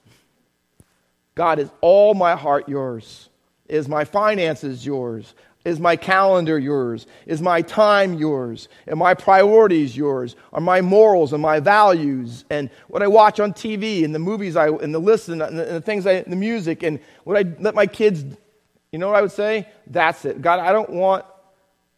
God, 1.37 1.61
is 1.61 1.71
all 1.81 2.15
my 2.15 2.35
heart 2.35 2.69
yours? 2.69 3.29
Is 3.69 3.89
my 3.89 4.05
finances 4.05 4.85
yours? 4.85 5.35
Is 5.65 5.79
my 5.79 5.97
calendar 5.97 6.59
yours? 6.59 7.07
Is 7.27 7.43
my 7.43 7.61
time 7.61 8.15
yours? 8.15 8.69
Are 8.89 8.97
my 8.97 9.13
priorities 9.13 9.95
yours? 9.95 10.35
Are 10.55 10.61
my 10.61 10.81
morals 10.81 11.35
and 11.35 11.43
my 11.43 11.61
values 11.61 12.47
and 12.49 12.71
what 12.89 13.03
I 13.03 13.09
watch 13.09 13.41
on 13.41 13.53
TV 13.53 14.05
and 14.05 14.15
the 14.15 14.19
movies 14.19 14.57
I 14.57 14.69
and 14.69 14.95
the 14.95 14.99
listen 14.99 15.43
and 15.43 15.59
the, 15.59 15.67
and 15.67 15.77
the 15.77 15.81
things 15.83 16.07
I 16.07 16.23
the 16.23 16.37
music 16.37 16.83
and 16.83 16.99
what 17.25 17.37
I 17.37 17.45
let 17.59 17.75
my 17.75 17.87
kids 17.87 18.25
you 18.93 18.99
know 18.99 19.09
what 19.09 19.17
I 19.17 19.23
would 19.23 19.33
say? 19.33 19.69
That's 19.87 20.25
it. 20.25 20.43
God, 20.43 20.59
I 20.59 20.73
don't 20.73 20.91
want 20.91 21.25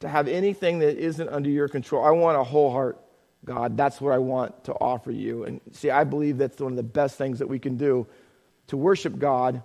to 0.01 0.09
have 0.09 0.29
anything 0.29 0.81
that 0.81 0.99
isn't 0.99 1.29
under 1.29 1.49
your 1.49 1.69
control. 1.69 2.05
I 2.05 2.11
want 2.11 2.37
a 2.37 2.45
whole 2.45 2.71
heart, 2.71 3.01
God. 3.45 3.77
That's 3.77 4.01
what 4.01 4.13
I 4.13 4.19
want 4.19 4.65
to 4.65 4.73
offer 4.73 5.11
you. 5.11 5.45
And 5.45 5.61
see, 5.73 5.91
I 5.91 6.05
believe 6.05 6.37
that's 6.37 6.61
one 6.61 6.73
of 6.73 6.77
the 6.77 6.83
best 6.83 7.17
things 7.17 7.39
that 7.39 7.49
we 7.49 7.59
can 7.59 7.77
do 7.77 8.07
to 8.67 8.77
worship 8.77 9.19
God 9.19 9.63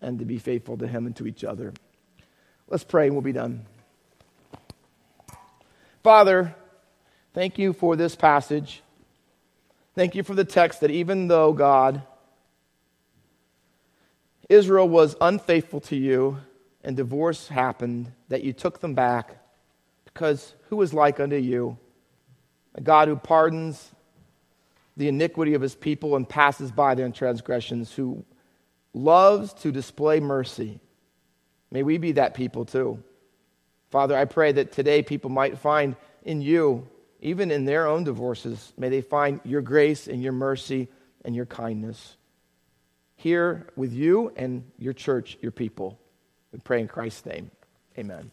and 0.00 0.18
to 0.20 0.24
be 0.24 0.38
faithful 0.38 0.76
to 0.78 0.86
Him 0.86 1.06
and 1.06 1.16
to 1.16 1.26
each 1.26 1.42
other. 1.42 1.72
Let's 2.68 2.84
pray 2.84 3.06
and 3.06 3.14
we'll 3.14 3.22
be 3.22 3.32
done. 3.32 3.64
Father, 6.02 6.54
thank 7.32 7.58
you 7.58 7.72
for 7.72 7.96
this 7.96 8.14
passage. 8.14 8.82
Thank 9.94 10.14
you 10.14 10.22
for 10.22 10.34
the 10.34 10.44
text 10.44 10.80
that 10.82 10.90
even 10.90 11.28
though, 11.28 11.52
God, 11.52 12.02
Israel 14.48 14.88
was 14.88 15.16
unfaithful 15.20 15.80
to 15.80 15.96
you 15.96 16.38
and 16.84 16.96
divorce 16.96 17.48
happened, 17.48 18.12
that 18.28 18.44
you 18.44 18.52
took 18.52 18.80
them 18.80 18.94
back 18.94 19.38
because 20.04 20.54
who 20.68 20.80
is 20.82 20.92
like 20.92 21.20
unto 21.20 21.36
you? 21.36 21.78
A 22.74 22.80
God 22.80 23.08
who 23.08 23.16
pardons 23.16 23.92
the 24.96 25.08
iniquity 25.08 25.54
of 25.54 25.62
his 25.62 25.74
people 25.74 26.16
and 26.16 26.28
passes 26.28 26.70
by 26.70 26.94
their 26.94 27.08
transgressions, 27.10 27.92
who 27.92 28.24
loves 28.92 29.52
to 29.54 29.72
display 29.72 30.20
mercy. 30.20 30.80
May 31.70 31.82
we 31.82 31.98
be 31.98 32.12
that 32.12 32.34
people 32.34 32.64
too. 32.64 33.02
Father, 33.90 34.16
I 34.16 34.24
pray 34.24 34.52
that 34.52 34.72
today 34.72 35.02
people 35.02 35.30
might 35.30 35.58
find 35.58 35.96
in 36.22 36.40
you, 36.40 36.86
even 37.20 37.50
in 37.50 37.64
their 37.64 37.86
own 37.86 38.04
divorces, 38.04 38.72
may 38.76 38.88
they 38.88 39.00
find 39.00 39.40
your 39.44 39.62
grace 39.62 40.06
and 40.06 40.22
your 40.22 40.32
mercy 40.32 40.88
and 41.24 41.34
your 41.34 41.46
kindness 41.46 42.16
here 43.18 43.66
with 43.76 43.92
you 43.92 44.32
and 44.36 44.64
your 44.78 44.92
church, 44.92 45.36
your 45.42 45.50
people. 45.50 45.98
We 46.52 46.60
pray 46.60 46.80
in 46.80 46.88
Christ's 46.88 47.26
name. 47.26 47.50
Amen. 47.98 48.30